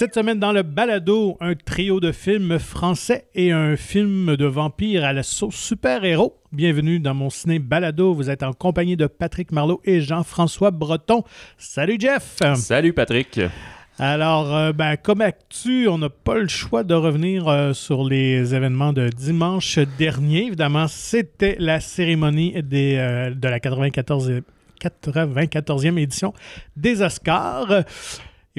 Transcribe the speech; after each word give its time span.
Cette 0.00 0.14
semaine 0.14 0.38
dans 0.38 0.52
le 0.52 0.62
balado, 0.62 1.36
un 1.40 1.54
trio 1.54 2.00
de 2.00 2.10
films 2.10 2.58
français 2.58 3.26
et 3.34 3.52
un 3.52 3.76
film 3.76 4.34
de 4.34 4.46
vampire 4.46 5.04
à 5.04 5.12
la 5.12 5.22
sauce 5.22 5.56
super-héros. 5.56 6.40
Bienvenue 6.52 7.00
dans 7.00 7.12
mon 7.12 7.28
ciné 7.28 7.58
balado. 7.58 8.14
Vous 8.14 8.30
êtes 8.30 8.42
en 8.42 8.54
compagnie 8.54 8.96
de 8.96 9.06
Patrick 9.06 9.52
Marlot 9.52 9.82
et 9.84 10.00
Jean-François 10.00 10.70
Breton. 10.70 11.22
Salut 11.58 11.98
Jeff. 12.00 12.38
Salut 12.54 12.94
Patrick. 12.94 13.42
Alors, 13.98 14.56
euh, 14.56 14.72
ben, 14.72 14.96
comme 14.96 15.20
actu, 15.20 15.86
on 15.86 15.98
n'a 15.98 16.08
pas 16.08 16.38
le 16.38 16.48
choix 16.48 16.82
de 16.82 16.94
revenir 16.94 17.46
euh, 17.48 17.74
sur 17.74 18.02
les 18.02 18.54
événements 18.54 18.94
de 18.94 19.10
dimanche 19.10 19.78
dernier. 19.98 20.46
Évidemment, 20.46 20.88
c'était 20.88 21.56
la 21.58 21.78
cérémonie 21.78 22.62
des, 22.62 22.96
euh, 22.96 23.34
de 23.34 23.48
la 23.48 23.58
94e, 23.58 24.40
94e 24.80 25.98
édition 25.98 26.32
des 26.74 27.02
Oscars. 27.02 27.84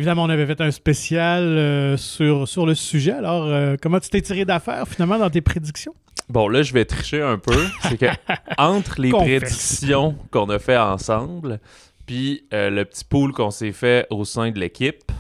Évidemment, 0.01 0.23
on 0.23 0.29
avait 0.31 0.47
fait 0.47 0.59
un 0.61 0.71
spécial 0.71 1.43
euh, 1.43 1.95
sur, 1.95 2.47
sur 2.47 2.65
le 2.65 2.73
sujet. 2.73 3.11
Alors, 3.11 3.45
euh, 3.45 3.75
comment 3.79 3.99
tu 3.99 4.09
t'es 4.09 4.19
tiré 4.19 4.45
d'affaire 4.45 4.87
finalement 4.87 5.19
dans 5.19 5.29
tes 5.29 5.41
prédictions? 5.41 5.93
Bon, 6.27 6.47
là, 6.47 6.63
je 6.63 6.73
vais 6.73 6.85
tricher 6.85 7.21
un 7.21 7.37
peu. 7.37 7.67
C'est 7.83 7.99
que 7.99 8.07
entre 8.57 8.99
les 8.99 9.11
prédictions 9.11 10.15
qu'on 10.31 10.49
a 10.49 10.57
fait 10.57 10.75
ensemble, 10.75 11.59
puis 12.07 12.45
euh, 12.51 12.71
le 12.71 12.83
petit 12.83 13.05
pool 13.05 13.31
qu'on 13.31 13.51
s'est 13.51 13.73
fait 13.73 14.07
au 14.09 14.25
sein 14.25 14.49
de 14.49 14.59
l'équipe, 14.59 15.11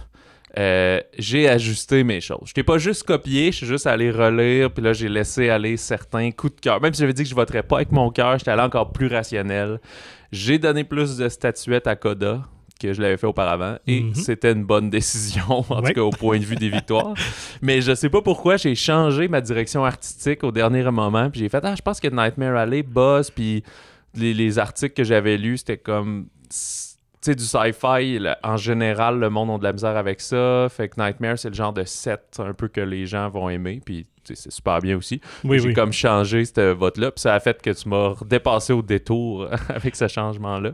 j'ai 0.57 1.47
ajusté 1.47 2.03
mes 2.03 2.19
choses. 2.19 2.47
Je 2.47 2.53
t'ai 2.53 2.63
pas 2.63 2.79
juste 2.79 3.03
copié, 3.03 3.51
je 3.51 3.57
suis 3.57 3.67
juste 3.67 3.85
allé 3.85 4.09
relire, 4.09 4.71
puis 4.71 4.83
là, 4.83 4.93
j'ai 4.93 5.09
laissé 5.09 5.49
aller 5.49 5.77
certains 5.77 6.31
coups 6.31 6.55
de 6.55 6.59
cœur. 6.59 6.81
Même 6.81 6.95
si 6.95 7.01
j'avais 7.01 7.13
dit 7.13 7.21
que 7.21 7.29
je 7.29 7.35
voterais 7.35 7.61
pas 7.61 7.75
avec 7.75 7.91
mon 7.91 8.09
cœur, 8.09 8.39
j'étais 8.39 8.49
allé 8.49 8.63
encore 8.63 8.91
plus 8.91 9.05
rationnel. 9.05 9.79
J'ai 10.31 10.57
donné 10.57 10.83
plus 10.83 11.17
de 11.17 11.29
statuettes 11.29 11.85
à 11.85 11.95
Coda 11.95 12.41
que 12.81 12.93
je 12.93 13.01
l'avais 13.01 13.17
fait 13.17 13.27
auparavant 13.27 13.77
et 13.87 14.01
Mhm. 14.01 14.15
c'était 14.15 14.51
une 14.51 14.63
bonne 14.65 14.89
décision 14.89 15.43
en 15.69 15.81
Ouais. 15.81 15.89
tout 15.89 15.93
cas 15.93 16.01
au 16.01 16.09
point 16.09 16.39
de 16.39 16.43
vue 16.45 16.55
des 16.55 16.69
victoires 16.69 17.13
mais 17.61 17.81
je 17.81 17.93
sais 17.93 18.09
pas 18.09 18.21
pourquoi 18.21 18.57
j'ai 18.57 18.75
changé 18.75 19.27
ma 19.27 19.41
direction 19.41 19.85
artistique 19.85 20.43
au 20.43 20.51
dernier 20.51 20.83
moment 20.83 21.29
puis 21.29 21.39
j'ai 21.41 21.49
fait 21.49 21.63
ah 21.63 21.75
je 21.75 21.81
pense 21.81 21.99
que 21.99 22.07
Nightmare 22.07 22.55
Alley 22.57 22.83
Buzz 22.83 23.29
puis 23.31 23.63
les, 24.15 24.33
les 24.33 24.59
articles 24.59 24.93
que 24.93 25.03
j'avais 25.03 25.37
lus 25.37 25.57
c'était 25.59 25.77
comme 25.77 26.27
tu 26.49 26.57
sais 27.21 27.35
du 27.35 27.43
sci-fi 27.43 28.19
en 28.43 28.57
général 28.57 29.19
le 29.19 29.29
monde 29.29 29.51
a 29.51 29.57
de 29.59 29.63
la 29.63 29.73
misère 29.73 29.95
avec 29.95 30.19
ça 30.21 30.67
fait 30.69 30.89
que 30.89 30.99
Nightmare 30.99 31.37
c'est 31.37 31.49
le 31.49 31.55
genre 31.55 31.71
de 31.73 31.83
set 31.83 32.37
un 32.39 32.53
peu 32.53 32.67
que 32.67 32.81
les 32.81 33.05
gens 33.05 33.29
vont 33.29 33.47
aimer 33.49 33.79
puis 33.85 34.07
c'est 34.35 34.51
super 34.51 34.79
bien 34.79 34.97
aussi 34.97 35.19
Oui, 35.43 35.59
j'ai 35.59 35.73
comme 35.73 35.91
changé 35.93 36.45
ce 36.45 36.71
vote-là, 36.73 37.11
puis 37.11 37.21
ça 37.21 37.33
a 37.35 37.39
fait 37.39 37.61
que 37.61 37.69
tu 37.71 37.89
m'as 37.89 38.13
dépassé 38.25 38.73
au 38.73 38.81
détour 38.81 39.47
avec 39.69 39.95
ce 39.95 40.07
changement-là. 40.07 40.71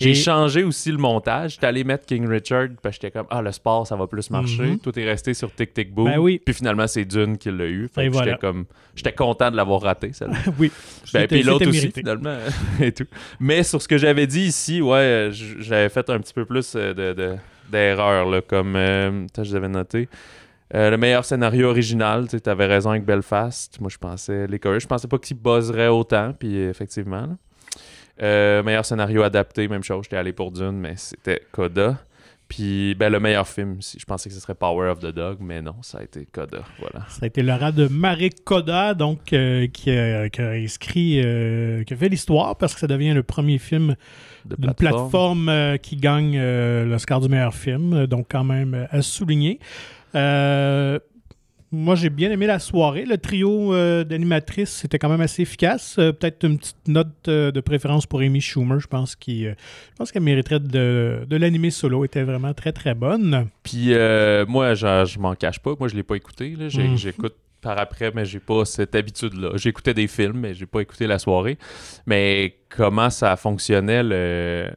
J'ai 0.00 0.10
Et- 0.10 0.14
changé 0.14 0.62
aussi 0.62 0.92
le 0.92 0.98
montage. 0.98 1.54
J'étais 1.54 1.66
allé 1.66 1.82
mettre 1.82 2.06
King 2.06 2.28
Richard, 2.28 2.68
puis 2.80 2.92
j'étais 2.92 3.10
comme, 3.10 3.26
ah, 3.30 3.42
le 3.42 3.50
sport, 3.50 3.84
ça 3.84 3.96
va 3.96 4.06
plus 4.06 4.30
marcher. 4.30 4.62
Mhm. 4.62 4.78
Tout 4.78 4.96
est 4.96 5.04
resté 5.04 5.34
sur 5.34 5.52
Tic 5.52 5.74
Tic 5.74 5.92
Boom. 5.92 6.04
Ben 6.04 6.18
oui. 6.18 6.40
Puis 6.44 6.54
finalement, 6.54 6.86
c'est 6.86 7.04
Dune 7.04 7.36
qui 7.36 7.50
l'a 7.50 7.66
eu. 7.66 7.88
Fait 7.92 8.04
Et 8.04 8.08
que 8.08 8.12
voilà. 8.12 8.28
j'étais 8.32 8.38
comme, 8.40 8.64
j'étais 8.94 9.12
content 9.12 9.50
de 9.50 9.56
l'avoir 9.56 9.80
raté, 9.82 10.12
celle-là. 10.12 10.36
oui. 10.58 10.70
Ben, 11.12 11.26
puis 11.26 11.42
l'autre 11.42 11.68
aussi, 11.68 11.90
finalement, 11.90 12.36
et 12.80 12.92
tout. 12.92 13.06
Mais 13.40 13.64
sur 13.64 13.82
ce 13.82 13.88
que 13.88 13.98
j'avais 13.98 14.28
dit 14.28 14.42
ici, 14.42 14.80
ouais, 14.80 15.30
j'avais 15.32 15.88
fait 15.88 16.08
un 16.10 16.20
petit 16.20 16.32
peu 16.34 16.44
plus 16.44 16.74
euh, 16.76 16.94
de, 16.94 17.12
de- 17.14 17.36
d'erreurs, 17.72 18.40
comme, 18.46 18.76
euh, 18.76 19.26
je 19.36 19.42
les 19.42 19.54
avais 19.56 19.68
noté. 19.68 20.08
Euh, 20.74 20.90
le 20.90 20.98
meilleur 20.98 21.24
scénario 21.24 21.68
original, 21.68 22.28
tu 22.28 22.50
avais 22.50 22.66
raison 22.66 22.90
avec 22.90 23.04
Belfast. 23.04 23.80
Moi, 23.80 23.90
je 23.90 23.98
pensais 23.98 24.46
les 24.46 24.58
Coréens, 24.58 24.80
je 24.80 24.86
pensais 24.86 25.08
pas 25.08 25.18
qu'il 25.18 25.38
buzzerait 25.38 25.88
autant, 25.88 26.34
puis 26.38 26.58
effectivement. 26.58 27.22
là. 27.22 27.36
Euh, 28.20 28.62
meilleur 28.62 28.84
scénario 28.84 29.22
adapté, 29.22 29.68
même 29.68 29.84
chose, 29.84 30.04
j'étais 30.04 30.16
allé 30.16 30.32
pour 30.32 30.50
Dune, 30.50 30.72
mais 30.72 30.94
c'était 30.96 31.40
Coda. 31.52 31.98
Puis 32.48 32.94
ben, 32.94 33.12
le 33.12 33.20
meilleur 33.20 33.46
film, 33.46 33.78
je 33.80 34.04
pensais 34.06 34.30
que 34.30 34.34
ce 34.34 34.40
serait 34.40 34.54
Power 34.54 34.88
of 34.88 35.00
the 35.00 35.12
Dog, 35.12 35.36
mais 35.40 35.60
non, 35.60 35.76
ça 35.82 35.98
a 35.98 36.02
été 36.02 36.26
Coda. 36.32 36.62
Voilà. 36.80 37.06
Ça 37.08 37.20
a 37.24 37.26
été 37.26 37.42
le 37.42 37.52
rat 37.52 37.72
de 37.72 37.88
Marek 37.88 38.42
Koda, 38.42 38.94
donc, 38.94 39.32
euh, 39.34 39.66
qui, 39.66 39.90
a, 39.90 40.30
qui 40.30 40.40
a 40.40 40.50
inscrit, 40.52 41.20
euh, 41.22 41.84
qui 41.84 41.92
a 41.92 41.96
fait 41.96 42.08
l'histoire 42.08 42.56
parce 42.56 42.72
que 42.72 42.80
ça 42.80 42.86
devient 42.86 43.12
le 43.12 43.22
premier 43.22 43.58
film 43.58 43.96
De 44.46 44.56
d'une 44.56 44.72
plateforme 44.72 45.50
euh, 45.50 45.76
qui 45.76 45.96
gagne 45.96 46.40
l'Oscar 46.84 47.20
du 47.20 47.28
meilleur 47.28 47.54
film, 47.54 48.06
donc 48.06 48.28
quand 48.30 48.44
même 48.44 48.88
à 48.90 49.02
souligner. 49.02 49.60
Euh, 50.14 50.98
moi, 51.70 51.96
j'ai 51.96 52.08
bien 52.08 52.30
aimé 52.30 52.46
la 52.46 52.58
soirée. 52.58 53.04
Le 53.04 53.18
trio 53.18 53.74
euh, 53.74 54.02
d'animatrices, 54.02 54.70
c'était 54.70 54.98
quand 54.98 55.10
même 55.10 55.20
assez 55.20 55.42
efficace. 55.42 55.96
Euh, 55.98 56.12
Peut-être 56.12 56.44
une 56.44 56.58
petite 56.58 56.88
note 56.88 57.08
euh, 57.28 57.50
de 57.50 57.60
préférence 57.60 58.06
pour 58.06 58.20
Amy 58.20 58.40
Schumer. 58.40 58.80
Je 58.80 58.86
pense 58.86 59.16
qu'elle 59.16 59.56
mériterait 60.22 60.60
de, 60.60 61.26
de 61.28 61.36
l'animer 61.36 61.70
solo. 61.70 62.04
Elle 62.04 62.06
était 62.06 62.22
vraiment 62.22 62.54
très, 62.54 62.72
très 62.72 62.94
bonne. 62.94 63.48
Puis 63.62 63.88
moi, 64.48 64.74
je, 64.74 65.18
m'en 65.18 65.34
cache 65.34 65.58
pas. 65.58 65.74
Moi, 65.78 65.88
je 65.88 65.94
l'ai 65.94 66.02
pas 66.02 66.16
écouté. 66.16 66.56
Mhm. 66.56 66.96
J'écoute 66.96 67.34
par 67.60 67.78
après, 67.78 68.12
mais 68.14 68.24
j'ai 68.24 68.38
pas 68.40 68.64
cette 68.64 68.94
habitude-là. 68.94 69.50
J'écoutais 69.56 69.92
des 69.92 70.06
films, 70.06 70.38
mais 70.38 70.54
j'ai 70.54 70.66
pas 70.66 70.80
écouté 70.80 71.06
la 71.06 71.18
soirée. 71.18 71.58
Mais 72.06 72.56
comment 72.68 73.10
ça 73.10 73.36
fonctionnait, 73.36 74.02
le... 74.02 74.70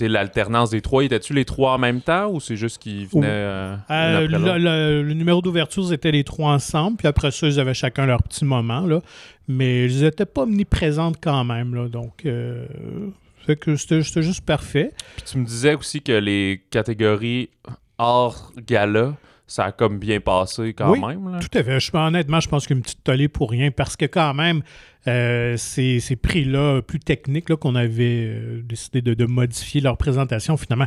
l'alternance 0.00 0.70
des 0.70 0.80
trois? 0.80 1.04
Étaient-tu 1.04 1.32
les 1.32 1.44
trois 1.44 1.72
en 1.74 1.78
même 1.78 2.00
temps 2.00 2.28
ou 2.30 2.40
c'est 2.40 2.56
juste 2.56 2.78
qu'ils 2.78 3.06
venaient 3.06 3.26
euh, 3.28 3.76
Euh, 3.90 4.20
le, 4.26 4.38
l'autre? 4.38 4.58
le- 4.58 5.02
le 5.02 5.14
numéro 5.14 5.40
d'ouverture, 5.40 5.86
c'était 5.86 6.10
les 6.10 6.24
trois 6.24 6.52
ensemble. 6.52 6.96
Puis 6.96 7.08
après 7.08 7.30
ça, 7.30 7.46
ils 7.46 7.60
avaient 7.60 7.74
chacun 7.74 8.06
leur 8.06 8.22
petit 8.22 8.44
moment. 8.44 8.80
Là. 8.86 9.00
Mais 9.48 9.86
ils 9.86 10.02
n'étaient 10.02 10.26
pas 10.26 10.42
omniprésentes 10.42 11.16
quand 11.22 11.44
même. 11.44 11.74
Là. 11.74 11.88
Donc, 11.88 12.26
euh, 12.26 12.66
fait 13.46 13.56
que 13.56 13.76
c'était 13.76 14.02
c'était 14.02 14.22
juste 14.22 14.44
parfait. 14.44 14.92
Puis 15.16 15.24
tu 15.30 15.38
me 15.38 15.44
disais 15.46 15.74
aussi 15.74 16.02
que 16.02 16.12
les 16.12 16.62
catégories 16.70 17.48
hors 17.98 18.52
gala, 18.66 19.14
ça 19.46 19.66
a 19.66 19.72
comme 19.72 19.98
bien 19.98 20.20
passé 20.20 20.74
quand 20.74 20.90
Oui, 20.90 21.00
même. 21.00 21.30
là. 21.32 21.38
Tout 21.38 21.56
à 21.56 21.62
fait. 21.62 21.78
Je, 21.80 21.90
honnêtement, 21.96 22.40
je 22.40 22.48
pense 22.48 22.66
qu'une 22.66 22.82
petite 22.82 23.04
tollée 23.04 23.28
pour 23.28 23.50
rien 23.50 23.70
parce 23.70 23.96
que 23.96 24.06
quand 24.06 24.34
même, 24.34 24.62
euh, 25.06 25.56
ces, 25.56 26.00
ces 26.00 26.16
prix-là 26.16 26.82
plus 26.82 26.98
techniques 26.98 27.54
qu'on 27.54 27.74
avait 27.76 28.24
euh, 28.26 28.60
décidé 28.64 29.02
de, 29.02 29.14
de 29.14 29.24
modifier 29.24 29.80
leur 29.80 29.96
présentation, 29.96 30.56
finalement, 30.56 30.86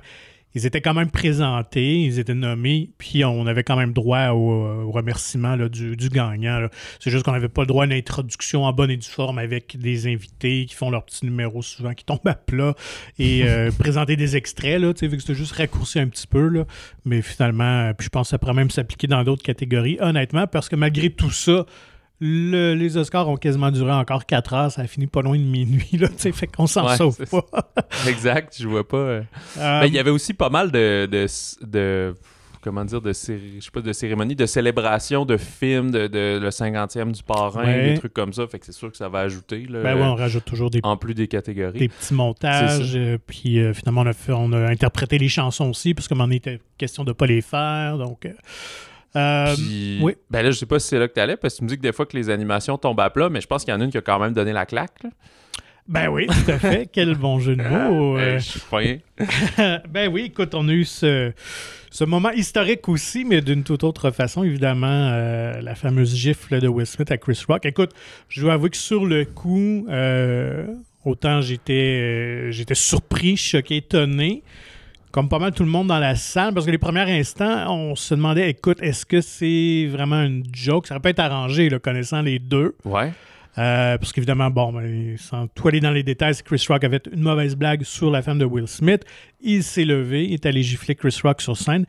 ils 0.55 0.65
étaient 0.65 0.81
quand 0.81 0.93
même 0.93 1.11
présentés, 1.11 2.01
ils 2.01 2.19
étaient 2.19 2.33
nommés, 2.33 2.89
puis 2.97 3.23
on 3.23 3.45
avait 3.45 3.63
quand 3.63 3.75
même 3.75 3.93
droit 3.93 4.29
au, 4.29 4.85
au 4.85 4.91
remerciement 4.91 5.55
là, 5.55 5.69
du, 5.69 5.95
du 5.95 6.09
gagnant. 6.09 6.59
là. 6.59 6.69
C'est 6.99 7.11
juste 7.11 7.23
qu'on 7.23 7.31
n'avait 7.31 7.49
pas 7.49 7.61
le 7.61 7.67
droit 7.67 7.83
à 7.83 7.85
une 7.85 7.93
introduction 7.93 8.63
en 8.63 8.73
bonne 8.73 8.91
et 8.91 8.97
due 8.97 9.07
forme 9.07 9.37
avec 9.37 9.77
des 9.77 10.07
invités 10.07 10.65
qui 10.65 10.75
font 10.75 10.89
leur 10.89 11.05
petit 11.05 11.25
numéro 11.25 11.61
souvent, 11.61 11.93
qui 11.93 12.03
tombent 12.03 12.19
à 12.25 12.33
plat 12.33 12.73
et 13.19 13.43
euh, 13.43 13.71
présenter 13.77 14.15
des 14.15 14.35
extraits, 14.37 14.81
là, 14.81 14.93
vu 14.99 15.09
que 15.09 15.19
c'était 15.19 15.35
juste 15.35 15.53
raccourci 15.53 15.99
un 15.99 16.07
petit 16.07 16.27
peu. 16.27 16.47
Là. 16.47 16.65
Mais 17.05 17.21
finalement, 17.21 17.63
euh, 17.63 17.93
puis 17.93 18.05
je 18.05 18.09
pense 18.09 18.27
que 18.27 18.31
ça 18.31 18.39
pourrait 18.39 18.53
même 18.53 18.71
s'appliquer 18.71 19.07
dans 19.07 19.23
d'autres 19.23 19.43
catégories, 19.43 19.97
honnêtement, 19.99 20.47
parce 20.47 20.69
que 20.69 20.75
malgré 20.75 21.09
tout 21.09 21.31
ça, 21.31 21.65
le- 22.21 22.73
les 22.73 22.97
Oscars 22.97 23.27
ont 23.29 23.37
quasiment 23.37 23.71
duré 23.71 23.91
encore 23.91 24.25
4 24.25 24.53
heures, 24.53 24.71
ça 24.71 24.81
a 24.81 24.87
fini 24.87 25.07
pas 25.07 25.21
loin 25.21 25.37
de 25.37 25.43
minuit, 25.43 25.87
là, 25.93 26.07
tu 26.09 26.15
sais, 26.17 26.31
fait 26.31 26.47
qu'on 26.47 26.67
s'en 26.67 26.87
Ouais, 26.87 26.97
sauve 26.97 27.17
pas. 27.29 27.45
exact, 28.07 28.55
je 28.59 28.67
vois 28.67 28.87
pas. 28.87 28.97
euh. 28.97 29.21
Euh, 29.57 29.79
Ben, 29.81 29.85
il 29.87 29.93
y 29.93 29.99
avait 29.99 30.09
aussi 30.11 30.33
pas 30.33 30.49
mal 30.49 30.71
de, 30.71 31.07
de, 31.09 31.25
de- 31.65 32.13
comment 32.61 32.83
dire, 32.83 32.99
de, 33.01 33.09
je 33.13 33.13
sais 33.13 33.71
pas, 33.71 33.79
de 33.79 33.93
cérémonies, 33.93 34.35
de 34.35 34.45
célébrations 34.45 35.23
de 35.23 35.37
films, 35.37 35.91
de, 35.91 36.07
de 36.07 36.39
le 36.41 36.49
50e 36.51 37.13
du 37.13 37.23
parrain, 37.23 37.63
Ouais. 37.63 37.91
des 37.93 37.97
trucs 37.99 38.13
comme 38.13 38.33
ça. 38.33 38.45
Fait 38.47 38.59
que 38.59 38.65
c'est 38.65 38.73
sûr 38.73 38.91
que 38.91 38.97
ça 38.97 39.07
va 39.07 39.19
ajouter, 39.19 39.65
là, 39.69 39.81
ben 39.81 39.95
ouais, 39.95 40.03
on 40.03 40.15
rajoute 40.15 40.43
toujours 40.43 40.69
des 40.69 40.81
en 40.83 40.97
plus 40.97 41.13
des 41.13 41.27
catégories. 41.29 41.79
des 41.79 41.87
petits 41.87 42.13
montages. 42.13 42.95
euh, 42.97 43.17
puis 43.25 43.59
euh, 43.59 43.73
finalement, 43.73 44.01
on 44.01 44.07
a, 44.07 44.13
fait- 44.13 44.33
on 44.33 44.51
a 44.51 44.67
interprété 44.69 45.17
les 45.17 45.29
chansons 45.29 45.69
aussi, 45.69 45.93
parce 45.93 46.09
que 46.09 46.15
m'en 46.15 46.29
était 46.29 46.59
question 46.77 47.05
de 47.05 47.13
pas 47.13 47.27
les 47.27 47.41
faire. 47.41 47.97
Donc, 47.97 48.25
euh, 48.25 48.33
euh, 49.15 49.55
Puis, 49.55 49.99
oui. 50.01 50.15
ben 50.29 50.43
là, 50.43 50.51
je 50.51 50.57
sais 50.57 50.65
pas 50.65 50.79
si 50.79 50.87
c'est 50.89 50.99
là 50.99 51.07
que 51.07 51.13
t'allais, 51.13 51.37
parce 51.37 51.55
que 51.55 51.59
tu 51.59 51.63
me 51.63 51.69
dis 51.69 51.77
que 51.77 51.81
des 51.81 51.91
fois 51.93 52.05
que 52.05 52.15
les 52.15 52.29
animations 52.29 52.77
tombent 52.77 52.99
à 52.99 53.09
plat, 53.09 53.29
mais 53.29 53.41
je 53.41 53.47
pense 53.47 53.63
qu'il 53.63 53.73
y 53.73 53.77
en 53.77 53.81
a 53.81 53.83
une 53.83 53.91
qui 53.91 53.97
a 53.97 54.01
quand 54.01 54.19
même 54.19 54.33
donné 54.33 54.53
la 54.53 54.65
claque. 54.65 55.03
là. 55.03 55.09
ben 55.87 56.07
oui, 56.09 56.27
tout 56.27 56.51
à 56.51 56.59
fait. 56.59 56.87
Quel 56.93 57.15
bon 57.15 57.39
jeu 57.39 57.55
de 57.55 57.63
mots. 57.63 58.17
euh. 58.17 58.35
Euh, 58.35 58.39
je 58.39 58.49
suis 58.49 58.61
ben 59.89 60.07
oui, 60.11 60.25
écoute, 60.27 60.53
on 60.53 60.67
a 60.69 60.71
eu 60.71 60.85
ce, 60.85 61.31
ce 61.89 62.03
moment 62.03 62.29
historique 62.31 62.87
aussi, 62.87 63.25
mais 63.25 63.41
d'une 63.41 63.63
toute 63.63 63.83
autre 63.83 64.11
façon, 64.11 64.43
évidemment, 64.43 64.87
euh, 65.11 65.59
la 65.61 65.73
fameuse 65.75 66.15
gifle 66.15 66.59
de 66.59 66.67
Will 66.67 66.85
Smith 66.85 67.11
à 67.11 67.17
Chris 67.17 67.41
Rock. 67.47 67.65
Écoute, 67.65 67.91
je 68.29 68.41
dois 68.41 68.53
avouer 68.53 68.69
que 68.69 68.77
sur 68.77 69.05
le 69.07 69.25
coup, 69.25 69.87
autant 71.03 71.41
j'étais 71.41 72.51
j'étais 72.51 72.75
surpris, 72.75 73.35
choqué, 73.37 73.77
étonné, 73.77 74.43
comme 75.11 75.29
pas 75.29 75.39
mal 75.39 75.51
tout 75.51 75.63
le 75.63 75.69
monde 75.69 75.87
dans 75.87 75.99
la 75.99 76.15
salle, 76.15 76.53
parce 76.53 76.65
que 76.65 76.71
les 76.71 76.77
premiers 76.77 77.19
instants, 77.19 77.73
on 77.73 77.95
se 77.95 78.13
demandait, 78.13 78.49
écoute, 78.49 78.79
est-ce 78.81 79.05
que 79.05 79.21
c'est 79.21 79.87
vraiment 79.87 80.21
une 80.21 80.43
joke? 80.53 80.87
Ça 80.87 80.95
aurait 80.95 81.01
pas 81.01 81.09
été 81.09 81.21
arrangé, 81.21 81.69
là, 81.69 81.79
connaissant 81.79 82.21
les 82.21 82.39
deux. 82.39 82.75
Ouais. 82.85 83.11
Euh, 83.57 83.97
parce 83.97 84.13
qu'évidemment, 84.13 84.49
bon, 84.49 84.71
ben, 84.71 85.17
sans 85.17 85.47
tout 85.47 85.67
aller 85.67 85.79
dans 85.79 85.91
les 85.91 86.03
détails, 86.03 86.35
Chris 86.45 86.63
Rock 86.69 86.83
avait 86.83 87.01
une 87.11 87.21
mauvaise 87.21 87.55
blague 87.55 87.83
sur 87.83 88.11
la 88.11 88.21
femme 88.21 88.37
de 88.37 88.45
Will 88.45 88.67
Smith. 88.67 89.03
Il 89.41 89.63
s'est 89.63 89.85
levé, 89.85 90.25
il 90.25 90.35
est 90.35 90.45
allé 90.45 90.61
gifler 90.61 90.95
Chris 90.95 91.17
Rock 91.23 91.41
sur 91.41 91.57
scène. 91.57 91.85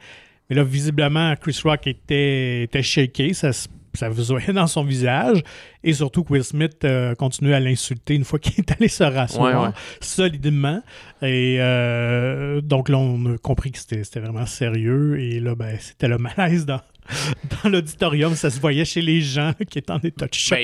Mais 0.48 0.56
là, 0.56 0.64
visiblement, 0.64 1.34
Chris 1.36 1.60
Rock 1.62 1.86
était, 1.86 2.64
était 2.64 2.82
shaké. 2.82 3.34
Ça 3.34 3.52
se 3.52 3.68
ça 3.94 4.12
se 4.14 4.32
voyait 4.32 4.52
dans 4.52 4.66
son 4.66 4.84
visage. 4.84 5.42
Et 5.82 5.92
surtout 5.92 6.24
que 6.24 6.32
Will 6.32 6.44
Smith 6.44 6.84
euh, 6.84 7.14
continue 7.14 7.54
à 7.54 7.60
l'insulter 7.60 8.14
une 8.14 8.24
fois 8.24 8.38
qu'il 8.40 8.54
est 8.58 8.70
allé 8.72 8.88
se 8.88 9.04
rasseoir 9.04 9.62
Ouais, 9.62 9.68
ouais. 9.68 9.74
solidement. 10.00 10.82
Et 11.22 11.56
euh, 11.60 12.60
donc 12.60 12.88
là, 12.88 12.98
on 12.98 13.34
a 13.34 13.38
compris 13.38 13.72
que 13.72 13.78
c'était 13.78 14.04
c'était 14.04 14.20
vraiment 14.20 14.46
sérieux. 14.46 15.18
Et 15.20 15.40
là, 15.40 15.54
ben, 15.54 15.76
c'était 15.80 16.08
le 16.08 16.18
malaise 16.18 16.66
dans, 16.66 16.80
dans 17.64 17.70
l'auditorium. 17.70 18.34
Ça 18.34 18.50
se 18.50 18.60
voyait 18.60 18.84
chez 18.84 19.02
les 19.02 19.20
gens 19.20 19.52
qui 19.68 19.78
étaient 19.78 19.92
en 19.92 20.00
état 20.00 20.26
de 20.26 20.34
choc. 20.34 20.58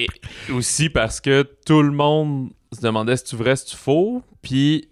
Ben, 0.48 0.54
aussi 0.54 0.88
parce 0.88 1.20
que 1.20 1.48
tout 1.64 1.82
le 1.82 1.92
monde 1.92 2.50
se 2.72 2.80
demandait 2.80 3.16
si 3.16 3.24
tu 3.24 3.36
vrai, 3.36 3.56
si 3.56 3.66
tu 3.66 3.76
faux? 3.76 4.22
Puis 4.42 4.88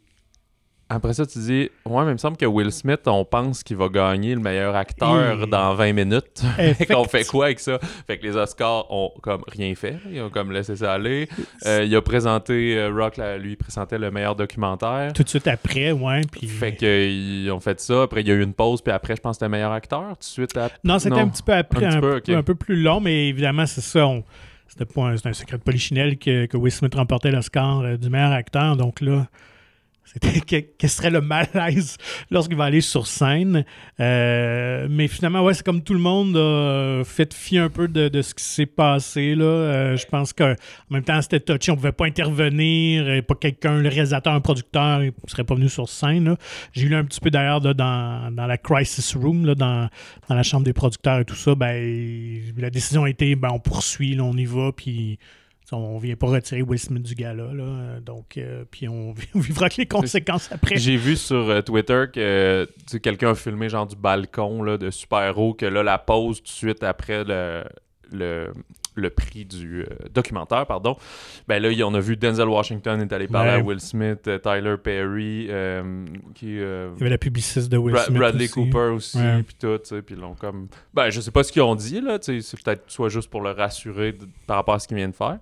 après 0.94 1.14
ça, 1.14 1.26
tu 1.26 1.38
dis 1.38 1.70
Ouais, 1.86 2.04
mais 2.04 2.10
il 2.10 2.14
me 2.14 2.18
semble 2.18 2.36
que 2.36 2.46
Will 2.46 2.70
Smith, 2.72 3.00
on 3.06 3.24
pense 3.24 3.62
qu'il 3.62 3.76
va 3.76 3.88
gagner 3.88 4.34
le 4.34 4.40
meilleur 4.40 4.74
acteur 4.76 5.42
Et- 5.42 5.46
dans 5.46 5.74
20 5.74 5.92
minutes. 5.92 6.42
fait 6.76 6.86
qu'on 6.86 7.04
fait 7.04 7.24
quoi 7.26 7.46
avec 7.46 7.60
ça? 7.60 7.78
Fait 8.06 8.18
que 8.18 8.24
les 8.26 8.36
Oscars 8.36 8.90
ont 8.90 9.12
comme 9.22 9.42
rien 9.48 9.74
fait. 9.74 9.96
Ils 10.10 10.20
ont 10.22 10.30
comme 10.30 10.52
laissé 10.52 10.76
ça 10.76 10.92
aller. 10.94 11.28
Euh, 11.66 11.84
il 11.84 11.94
a 11.96 12.02
présenté, 12.02 12.76
euh, 12.78 12.90
Rock, 12.90 13.16
là, 13.16 13.36
lui, 13.38 13.56
présentait 13.56 13.98
le 13.98 14.10
meilleur 14.10 14.34
documentaire. 14.36 15.12
Tout 15.12 15.22
de 15.22 15.28
suite 15.28 15.46
après, 15.48 15.92
ouais. 15.92 16.20
Puis... 16.30 16.46
Fait 16.48 16.74
qu'ils 16.74 17.50
ont 17.52 17.60
fait 17.60 17.80
ça. 17.80 18.02
Après, 18.02 18.20
il 18.22 18.28
y 18.28 18.30
a 18.30 18.34
eu 18.34 18.42
une 18.42 18.54
pause. 18.54 18.80
Puis 18.82 18.92
après, 18.92 19.16
je 19.16 19.20
pense 19.20 19.36
que 19.36 19.40
c'était 19.40 19.48
meilleur 19.50 19.72
acteur. 19.72 20.08
Tout 20.10 20.18
de 20.20 20.24
suite 20.24 20.56
après. 20.56 20.78
Non, 20.84 20.98
c'était 20.98 21.18
un 21.18 21.28
petit 21.28 21.42
peu 21.42 21.52
après, 21.52 21.84
Un 21.86 21.96
un, 21.96 22.00
petit 22.20 22.32
peu, 22.32 22.36
un 22.38 22.42
peu 22.42 22.54
plus 22.54 22.76
long, 22.80 23.00
mais 23.00 23.28
évidemment, 23.28 23.66
c'est 23.66 23.80
ça. 23.80 24.06
on- 24.06 24.24
C'était 24.66 24.86
pas 24.86 25.02
un, 25.02 25.14
un 25.24 25.32
secret 25.32 25.58
de 25.58 25.62
polichinelle 25.62 26.18
que, 26.18 26.46
que 26.46 26.56
Will 26.56 26.72
Smith 26.72 26.94
remportait 26.94 27.30
l'Oscar 27.30 27.80
euh, 27.80 27.96
du 27.96 28.10
meilleur 28.10 28.32
acteur. 28.32 28.76
Donc 28.76 29.00
là, 29.00 29.26
c'était 30.14 30.62
quel 30.78 30.90
serait 30.90 31.10
le 31.10 31.20
malaise 31.20 31.96
lorsqu'il 32.30 32.56
va 32.56 32.64
aller 32.64 32.80
sur 32.80 33.06
scène. 33.06 33.64
Euh, 34.00 34.86
mais 34.88 35.08
finalement, 35.08 35.42
ouais, 35.42 35.54
c'est 35.54 35.64
comme 35.64 35.82
tout 35.82 35.94
le 35.94 36.00
monde 36.00 36.36
a 36.36 37.02
fait 37.04 37.34
fi 37.34 37.58
un 37.58 37.68
peu 37.68 37.88
de, 37.88 38.08
de 38.08 38.22
ce 38.22 38.34
qui 38.34 38.44
s'est 38.44 38.66
passé. 38.66 39.34
Là. 39.34 39.44
Euh, 39.44 39.96
je 39.96 40.06
pense 40.06 40.32
qu'en 40.32 40.54
même 40.90 41.02
temps, 41.02 41.20
c'était 41.20 41.40
touché. 41.40 41.72
On 41.72 41.76
pouvait 41.76 41.92
pas 41.92 42.06
intervenir. 42.06 43.08
et 43.10 43.22
Pas 43.22 43.34
quelqu'un, 43.34 43.78
le 43.78 43.88
réalisateur, 43.88 44.32
un 44.32 44.40
producteur, 44.40 45.02
il 45.02 45.12
serait 45.26 45.44
pas 45.44 45.54
venu 45.54 45.68
sur 45.68 45.88
scène. 45.88 46.36
J'ai 46.72 46.88
lu 46.88 46.94
un 46.94 47.04
petit 47.04 47.20
peu 47.20 47.30
d'ailleurs 47.30 47.60
dans, 47.60 48.30
dans 48.32 48.46
la 48.46 48.58
crisis 48.58 49.16
room, 49.16 49.46
là, 49.46 49.54
dans, 49.54 49.88
dans 50.28 50.34
la 50.34 50.42
chambre 50.42 50.64
des 50.64 50.72
producteurs 50.72 51.20
et 51.20 51.24
tout 51.24 51.34
ça. 51.34 51.54
Ben, 51.54 52.40
la 52.56 52.70
décision 52.70 53.04
a 53.04 53.10
été 53.10 53.34
ben, 53.34 53.50
on 53.52 53.58
poursuit, 53.58 54.14
là, 54.14 54.22
on 54.22 54.36
y 54.36 54.44
va, 54.44 54.70
puis 54.72 55.18
on 55.72 55.98
vient 55.98 56.16
pas 56.16 56.26
retirer 56.26 56.62
Will 56.62 56.78
Smith 56.78 57.02
du 57.02 57.14
gala. 57.14 57.52
Là, 57.52 58.00
donc, 58.00 58.36
euh, 58.36 58.64
puis 58.70 58.88
on, 58.88 59.14
vivra 59.34 59.66
avec 59.66 59.76
les 59.76 59.86
conséquences 59.86 60.50
après. 60.52 60.76
J'ai 60.76 60.96
vu 60.96 61.16
sur 61.16 61.48
euh, 61.48 61.62
Twitter 61.62 62.04
que 62.12 62.68
quelqu'un 63.02 63.30
a 63.30 63.34
filmé 63.34 63.68
genre 63.68 63.86
du 63.86 63.96
balcon 63.96 64.62
là, 64.62 64.76
de 64.76 64.90
super-héros, 64.90 65.54
que 65.54 65.66
là, 65.66 65.82
la 65.82 65.98
pause 65.98 66.38
tout 66.38 66.44
de 66.44 66.48
suite 66.48 66.82
après 66.82 67.24
le, 67.24 67.64
le, 68.12 68.52
le 68.96 69.10
prix 69.10 69.44
du 69.44 69.82
euh, 69.82 69.86
documentaire, 70.14 70.66
pardon, 70.66 70.96
ben 71.48 71.60
là, 71.60 71.68
on 71.84 71.94
a 71.94 72.00
vu 72.00 72.16
Denzel 72.16 72.48
Washington 72.48 73.00
est 73.00 73.12
allé 73.12 73.26
parler 73.26 73.50
Ouais. 73.50 73.56
à 73.56 73.62
Will 73.62 73.80
Smith, 73.80 74.28
euh, 74.28 74.38
Tyler 74.38 74.76
Perry, 74.82 75.46
euh, 75.50 76.04
qui... 76.34 76.52
Il 76.54 76.58
y 76.60 76.62
avait 77.00 77.10
la 77.10 77.18
publiciste 77.18 77.70
de 77.72 77.76
Will 77.76 77.94
Bra- 77.94 78.04
Smith. 78.04 78.18
Bradley 78.18 78.44
aussi. 78.44 78.52
Cooper 78.54 78.78
aussi, 78.94 79.18
puis 79.46 79.56
tout, 79.60 79.78
tu 79.78 79.88
sais, 79.88 80.02
puis 80.02 80.14
ils 80.14 80.20
l'ont 80.20 80.34
comme... 80.34 80.68
Ben, 80.94 81.10
je 81.10 81.20
sais 81.20 81.30
pas 81.32 81.42
ce 81.42 81.50
qu'ils 81.50 81.62
ont 81.62 81.74
dit, 81.74 82.00
là, 82.00 82.18
tu 82.18 82.40
sais, 82.40 82.48
c'est 82.56 82.62
peut-être 82.62 82.84
soit 82.88 83.08
juste 83.08 83.28
pour 83.30 83.40
le 83.42 83.50
rassurer 83.50 84.12
de- 84.12 84.28
par 84.46 84.56
rapport 84.56 84.74
à 84.74 84.78
ce 84.78 84.86
qu'il 84.86 84.96
vient 84.96 85.08
de 85.08 85.14
faire. 85.14 85.38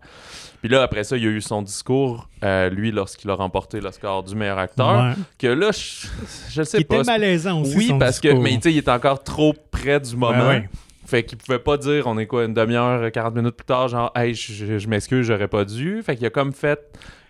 Puis 0.61 0.71
là, 0.71 0.83
après 0.83 1.05
ça, 1.05 1.17
il 1.17 1.25
y 1.25 1.27
a 1.27 1.31
eu 1.31 1.41
son 1.43 1.61
discours, 1.63 2.29
lui, 2.71 2.91
lorsqu'il 2.91 3.29
a 3.31 3.35
remporté 3.35 3.81
l'Oscar 3.81 4.23
du 4.23 4.35
meilleur 4.35 4.59
acteur, 4.59 5.03
Ouais. 5.03 5.13
que 5.39 5.47
là, 5.49 5.71
je, 5.73 6.07
je 6.51 6.63
sais 6.63 6.83
pas. 6.85 6.97
était 7.01 7.05
malaisant 7.05 7.61
aussi. 7.61 7.77
oui, 7.77 7.89
son 7.89 7.99
parce 7.99 8.19
que, 8.21 8.29
mais 8.33 8.55
tu 8.55 8.63
sais, 8.63 8.73
il 8.73 8.79
est 8.79 8.89
encore 8.89 9.23
trop 9.23 9.55
près 9.71 10.01
du 10.01 10.17
moment. 10.17 10.49
Ouais. 10.49 10.69
Fait 11.13 11.23
qu'il 11.25 11.37
pouvait 11.37 11.59
pas 11.59 11.77
dire, 11.77 12.07
on 12.07 12.17
est 12.19 12.27
quoi, 12.27 12.45
une 12.47 12.55
demi-heure, 12.55 13.13
40 13.13 13.35
minutes 13.37 13.55
plus 13.57 13.67
tard, 13.67 13.87
genre, 13.89 14.11
hey, 14.17 14.35
je, 14.35 14.53
je- 14.55 14.79
je 14.79 14.89
m'excuse, 14.89 15.27
j'aurais 15.27 15.47
pas 15.47 15.67
dû. 15.67 16.03
Fait 16.03 16.17
qu'il 16.17 16.25
a 16.27 16.31
comme 16.31 16.53
fait, 16.55 16.81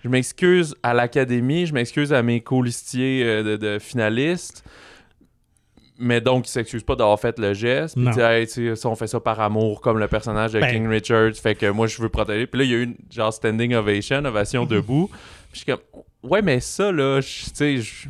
je 0.04 0.08
m'excuse 0.08 0.76
à 0.84 0.94
l'académie, 0.94 1.66
je 1.66 1.74
m'excuse 1.74 2.12
à 2.12 2.22
mes 2.22 2.40
co-listiers 2.40 3.24
euh, 3.24 3.42
de, 3.42 3.56
de 3.56 3.78
finalistes. 3.80 4.64
Mais 5.98 6.20
donc, 6.20 6.46
il 6.48 6.50
s'excuse 6.50 6.82
pas 6.82 6.96
d'avoir 6.96 7.20
fait 7.20 7.38
le 7.38 7.54
geste. 7.54 7.94
Puis, 7.96 8.04
dit, 8.12 8.20
hey, 8.20 8.76
ça, 8.76 8.88
on 8.88 8.94
fait 8.96 9.06
ça 9.06 9.20
par 9.20 9.38
amour, 9.40 9.80
comme 9.80 9.98
le 9.98 10.08
personnage 10.08 10.52
de 10.52 10.60
Ben. 10.60 10.72
King 10.72 10.86
Richard. 10.88 11.32
Fait 11.34 11.54
que 11.54 11.66
moi, 11.66 11.86
je 11.86 12.00
veux 12.00 12.08
protéger. 12.08 12.46
Puis 12.46 12.58
là, 12.60 12.64
il 12.64 12.70
y 12.70 12.74
a 12.74 12.78
eu 12.78 12.84
une 12.84 12.96
genre 13.10 13.32
standing 13.32 13.74
ovation, 13.74 14.24
ovation 14.24 14.64
debout. 14.64 15.08
Puis 15.12 15.18
je 15.52 15.56
suis 15.58 15.66
comme, 15.66 15.80
ouais, 16.22 16.42
mais 16.42 16.60
ça, 16.60 16.90
là, 16.90 17.20
tu 17.20 17.28
sais, 17.52 17.76
je- 17.78 18.08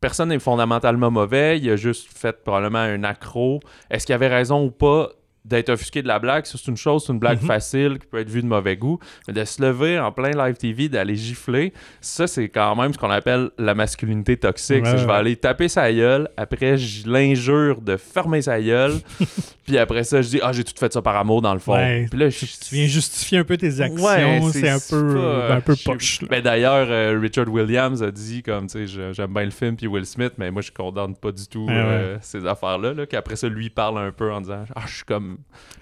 personne 0.00 0.30
n'est 0.30 0.38
fondamentalement 0.38 1.10
mauvais. 1.10 1.58
Il 1.58 1.70
a 1.70 1.76
juste 1.76 2.08
fait 2.12 2.42
probablement 2.42 2.78
un 2.78 3.04
accro. 3.04 3.60
Est-ce 3.90 4.06
qu'il 4.06 4.14
avait 4.14 4.28
raison 4.28 4.64
ou 4.64 4.70
pas? 4.70 5.10
D'être 5.46 5.70
offusqué 5.70 6.02
de 6.02 6.08
la 6.08 6.18
blague? 6.18 6.44
Ça, 6.46 6.58
c'est 6.62 6.70
une 6.70 6.76
chose, 6.76 7.04
c'est 7.06 7.12
une 7.12 7.18
blague 7.18 7.40
Mhm. 7.40 7.46
facile 7.46 7.98
qui 7.98 8.06
peut 8.06 8.18
être 8.18 8.28
vue 8.28 8.42
de 8.42 8.46
mauvais 8.46 8.76
goût. 8.76 8.98
Mais 9.28 9.34
de 9.34 9.44
se 9.44 9.62
lever 9.62 9.98
en 9.98 10.12
plein 10.12 10.30
live 10.30 10.56
TV, 10.56 10.88
d'aller 10.88 11.14
gifler, 11.16 11.72
ça, 12.00 12.26
c'est 12.26 12.48
quand 12.48 12.74
même 12.76 12.92
ce 12.92 12.98
qu'on 12.98 13.10
appelle 13.10 13.50
la 13.58 13.74
masculinité 13.74 14.36
toxique. 14.36 14.84
Ouais, 14.84 14.98
je 14.98 15.06
vais 15.06 15.12
aller 15.12 15.36
taper 15.36 15.68
sa 15.68 15.92
gueule. 15.92 16.28
Après, 16.36 16.76
je 16.76 17.08
l'injure 17.08 17.80
de 17.80 17.96
fermer 17.96 18.42
sa 18.42 18.60
gueule. 18.60 18.94
puis 19.66 19.78
après 19.78 20.04
ça, 20.04 20.22
je 20.22 20.28
dis, 20.28 20.40
ah, 20.42 20.52
j'ai 20.52 20.64
tout 20.64 20.72
fait 20.78 20.92
ça 20.92 21.02
par 21.02 21.16
amour 21.16 21.42
dans 21.42 21.54
le 21.54 21.60
fond. 21.60 21.74
Ouais. 21.74 22.06
Puis 22.10 22.18
là, 22.18 22.28
je- 22.28 22.36
Tu 22.46 22.74
viens 22.74 22.86
justifier 22.86 23.38
un 23.38 23.44
peu 23.44 23.56
tes 23.56 23.80
actions. 23.80 24.50
C'est 24.52 24.68
un 24.68 24.78
peu, 24.78 25.14
pas- 25.14 25.54
un 25.56 25.60
peu 25.60 25.74
poche. 25.84 26.22
là. 26.22 26.28
Ben 26.30 26.42
d'ailleurs, 26.42 26.86
euh, 26.90 27.18
Richard 27.20 27.48
Williams 27.48 28.02
a 28.02 28.10
dit 28.10 28.42
comme, 28.42 28.66
tu 28.66 28.86
sais, 28.86 29.12
j'aime 29.12 29.32
bien 29.32 29.44
le 29.44 29.50
film 29.50 29.76
puis 29.76 29.86
Will 29.86 30.06
Smith, 30.06 30.32
mais 30.38 30.50
moi 30.50 30.62
je 30.62 30.70
condamne 30.72 31.14
pas 31.14 31.32
du 31.32 31.46
tout 31.46 31.66
euh, 31.70 32.16
ces 32.20 32.46
affaires-là. 32.46 32.92
Là, 32.94 33.06
Qu'après 33.06 33.36
ça, 33.36 33.48
lui 33.48 33.70
parle 33.70 33.98
un 33.98 34.10
peu 34.10 34.32
en 34.32 34.40
disant, 34.40 34.64
ah, 34.74 34.82
je 34.86 34.96
suis 34.96 35.04
comme, 35.04 35.35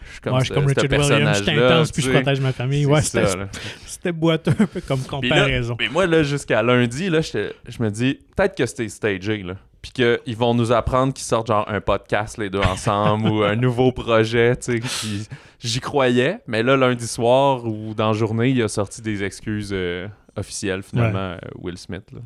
je 0.06 0.12
suis 0.12 0.20
comme, 0.20 0.34
Ouais, 0.34 0.40
je 0.40 0.44
ce- 0.44 0.46
suis 0.46 0.54
comme 0.54 0.66
Richard 0.66 0.84
Williams, 1.10 1.38
je 1.38 1.42
suis 1.42 1.52
intense, 1.58 1.92
puis 1.92 2.02
je 2.02 2.10
protège 2.10 2.40
ma 2.40 2.52
famille. 2.52 2.86
Ouais, 2.86 3.00
c'était 3.02 4.12
boiteux 4.12 4.54
un 4.58 4.66
peu 4.66 4.80
comme 4.80 5.00
comparaison. 5.02 5.76
mais 5.78 5.88
moi, 5.88 6.06
là, 6.06 6.22
jusqu'à 6.22 6.62
lundi, 6.62 7.08
là, 7.10 7.20
je 7.22 7.82
me 7.82 7.90
dis, 7.90 8.18
peut-être 8.36 8.56
que 8.56 8.66
c'était 8.66 8.88
stagé, 8.88 9.42
là. 9.42 9.54
Puis 9.82 9.92
qu'ils 9.92 10.36
vont 10.36 10.54
nous 10.54 10.72
apprendre 10.72 11.12
qu'ils 11.12 11.26
sortent 11.26 11.48
genre 11.48 11.68
un 11.68 11.82
podcast, 11.82 12.38
les 12.38 12.48
deux 12.48 12.60
ensemble, 12.60 13.28
ou 13.30 13.42
un 13.42 13.54
nouveau 13.54 13.92
projet, 13.92 14.56
tu 14.56 14.72
sais. 14.72 14.80
puis 14.80 15.28
J'y 15.60 15.80
croyais, 15.80 16.38
mais 16.46 16.62
là, 16.62 16.76
lundi 16.76 17.06
soir 17.06 17.66
ou 17.66 17.92
dans 17.94 18.08
la 18.08 18.12
journée, 18.14 18.48
il 18.50 18.62
a 18.62 18.68
sorti 18.68 19.02
des 19.02 19.22
excuses 19.24 19.70
euh, 19.72 20.06
officielles, 20.36 20.82
finalement, 20.82 21.18
euh, 21.18 21.36
Will 21.56 21.76
Smith, 21.76 22.04
là. 22.12 22.20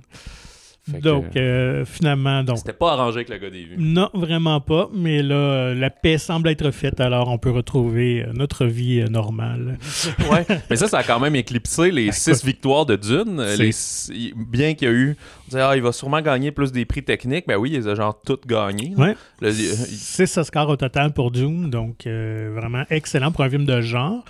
Fait 0.90 0.99
que, 0.99 1.02
Donc, 1.02 1.37
euh, 1.37 1.85
finalement, 1.85 2.43
donc. 2.44 2.58
C'était 2.58 2.73
pas 2.73 2.93
arrangé 2.93 3.17
avec 3.17 3.29
le 3.29 3.38
gars 3.38 3.50
des 3.50 3.64
vues. 3.64 3.76
Non, 3.79 4.11
vraiment 4.14 4.61
pas. 4.61 4.88
Mais 4.94 5.23
là, 5.23 5.35
euh, 5.35 5.75
la 5.75 5.90
paix 5.90 6.19
semble 6.19 6.49
être 6.49 6.70
faite, 6.70 7.00
alors 7.00 7.29
on 7.29 7.38
peut 7.38 7.50
retrouver 7.50 8.23
euh, 8.23 8.32
notre 8.32 8.64
vie 8.67 9.05
normale. 9.10 9.79
ouais. 10.31 10.46
Mais 10.70 10.77
ça, 10.77 10.89
ça 10.89 10.98
a 10.98 11.03
quand 11.03 11.20
même 11.20 11.36
éclipsé 11.36 11.91
les 11.91 12.12
six 12.12 12.44
victoires 12.44 12.86
de 12.86 12.96
Dune. 12.96 13.43
Les 13.58 13.72
six- 13.72 14.32
bien 14.36 14.74
qu'il 14.74 14.89
y 14.89 14.91
a 14.91 14.94
eu. 14.94 15.17
On 15.46 15.51
disait, 15.51 15.60
ah, 15.62 15.77
il 15.77 15.82
va 15.82 15.93
sûrement 15.93 16.20
gagner 16.20 16.51
plus 16.53 16.72
des 16.72 16.84
prix 16.84 17.03
techniques. 17.03 17.44
Ben 17.46 17.56
oui, 17.56 17.70
il 17.72 17.77
les 17.77 17.89
a 17.89 17.94
genre 17.94 18.20
toutes 18.24 18.46
gagnés. 18.46 18.93
là. 18.96 19.15
Ouais. 19.41 19.53
Six 19.53 20.36
Oscars 20.39 20.69
au 20.69 20.77
total 20.77 21.12
pour 21.12 21.31
Dune, 21.31 21.70
donc 21.70 22.06
euh, 22.06 22.53
vraiment 22.55 22.84
excellent 22.91 23.32
pour 23.32 23.44
un 23.44 23.51
film 23.51 23.65
de 23.65 23.81
genre. 23.81 24.24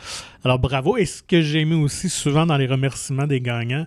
Alors 0.45 0.59
bravo. 0.59 0.97
Et 0.97 1.05
ce 1.07 1.23
que 1.23 1.41
j'ai 1.41 1.61
aimé 1.61 1.75
aussi 1.75 2.09
souvent 2.09 2.47
dans 2.47 2.57
les 2.57 2.67
remerciements 2.67 3.27
des 3.27 3.41
gagnants, 3.41 3.87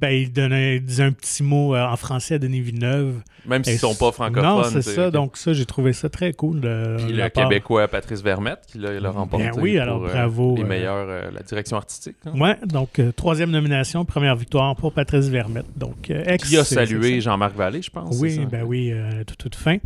ben, 0.00 0.10
il, 0.10 0.32
donnait, 0.32 0.76
il 0.76 0.84
disait 0.84 1.02
un 1.02 1.12
petit 1.12 1.42
mot 1.42 1.74
euh, 1.74 1.84
en 1.84 1.96
français 1.96 2.34
à 2.34 2.38
Denis 2.38 2.60
Villeneuve. 2.60 3.16
Même 3.46 3.64
s'ils 3.64 3.78
sont 3.78 3.94
pas 3.94 4.12
francophones. 4.12 4.42
Non, 4.42 4.62
c'est 4.64 4.82
ça. 4.82 5.10
Donc 5.10 5.36
ça, 5.36 5.52
j'ai 5.52 5.66
trouvé 5.66 5.92
ça 5.92 6.08
très 6.08 6.32
cool. 6.32 6.60
de- 6.60 6.96
Puis 6.98 7.12
de 7.12 7.22
le 7.22 7.28
part. 7.30 7.48
Québécois 7.48 7.88
Patrice 7.88 8.22
Vermette, 8.22 8.60
qui 8.70 8.78
l'a, 8.78 8.90
a 8.90 9.10
remporté. 9.10 9.50
Bien 9.50 9.60
oui, 9.60 9.78
alors 9.78 9.98
pour, 10.00 10.08
euh, 10.08 10.12
bravo, 10.12 10.54
les 10.56 10.62
euh, 10.62 10.66
meilleurs, 10.66 11.06
euh, 11.08 11.30
la 11.32 11.42
direction 11.42 11.76
artistique. 11.78 12.16
hein. 12.26 12.32
Ouais, 12.38 12.56
donc 12.66 12.98
euh, 12.98 13.10
troisième 13.12 13.50
nomination, 13.50 14.04
première 14.04 14.36
victoire 14.36 14.76
pour 14.76 14.92
Patrice 14.92 15.26
Vermette. 15.28 15.66
Donc, 15.76 16.10
euh, 16.10 16.22
ex- 16.26 16.48
Qui 16.48 16.56
a 16.58 16.64
salué 16.64 17.20
Jean-Marc 17.20 17.56
Vallée, 17.56 17.82
je 17.82 17.90
pense. 17.90 18.16
Oui, 18.20 18.46
ben 18.50 18.62
oui, 18.64 18.90
euh, 18.92 19.24
tout, 19.24 19.34
toute 19.36 19.54
fin. 19.56 19.78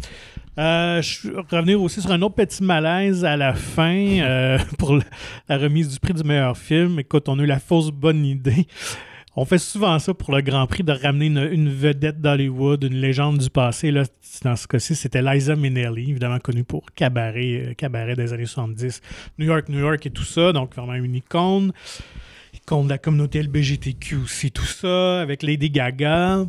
Euh, 0.59 1.01
je 1.01 1.31
vais 1.31 1.37
revenir 1.51 1.81
aussi 1.81 2.03
sur 2.03 2.11
un 2.11 2.21
autre 2.21 2.35
petit 2.35 2.63
malaise 2.63 3.25
à 3.25 3.39
la 3.39 3.55
fin 3.55 3.95
euh, 4.21 4.59
pour 4.79 4.99
la 5.49 5.57
remise 5.57 5.89
du 5.89 5.99
prix 5.99 6.13
du 6.13 6.23
meilleur 6.25 6.59
film. 6.59 6.99
Écoute, 6.99 7.29
on 7.31 7.39
a 7.39 7.43
eu 7.43 7.47
la 7.47 7.59
fausse 7.59 7.91
bonne 7.91 8.27
idée. 8.27 8.67
On 9.35 9.47
fait 9.47 9.59
souvent 9.59 9.99
ça 9.99 10.13
pour 10.13 10.35
le 10.35 10.43
Grand 10.43 10.67
Prix 10.67 10.83
de 10.83 10.93
ramener 10.93 11.27
une, 11.27 11.71
vedette 11.71 12.21
d'Hollywood, 12.21 12.85
une 12.85 13.01
légende 13.01 13.39
du 13.39 13.49
passé. 13.49 13.91
Là, 13.91 14.05
dans 14.45 14.57
ce 14.57 14.67
cas-ci, 14.67 14.95
c'était 14.95 15.23
Liza 15.23 15.57
Minnelli, 15.57 16.11
évidemment 16.11 16.39
connue 16.39 16.65
pour 16.65 16.85
Cabaret, 16.95 17.69
euh, 17.69 17.75
Cabaret 17.75 18.15
des 18.15 18.35
années 18.35 18.45
70, 18.45 19.01
New 19.39 19.47
York, 19.47 19.71
New 19.71 19.79
York 19.79 20.05
et 20.05 20.11
tout 20.11 20.25
ça. 20.25 20.53
Donc, 20.53 20.75
vraiment 20.77 20.93
une 20.95 21.15
icône. 21.15 21.73
Icône 22.53 22.85
de 22.85 22.91
la 22.91 22.99
communauté 22.99 23.43
LBGTQ 23.43 24.17
aussi, 24.17 24.51
tout 24.51 24.67
ça, 24.67 25.23
avec 25.23 25.43
Lady 25.43 25.71
Gaga. 25.71 26.45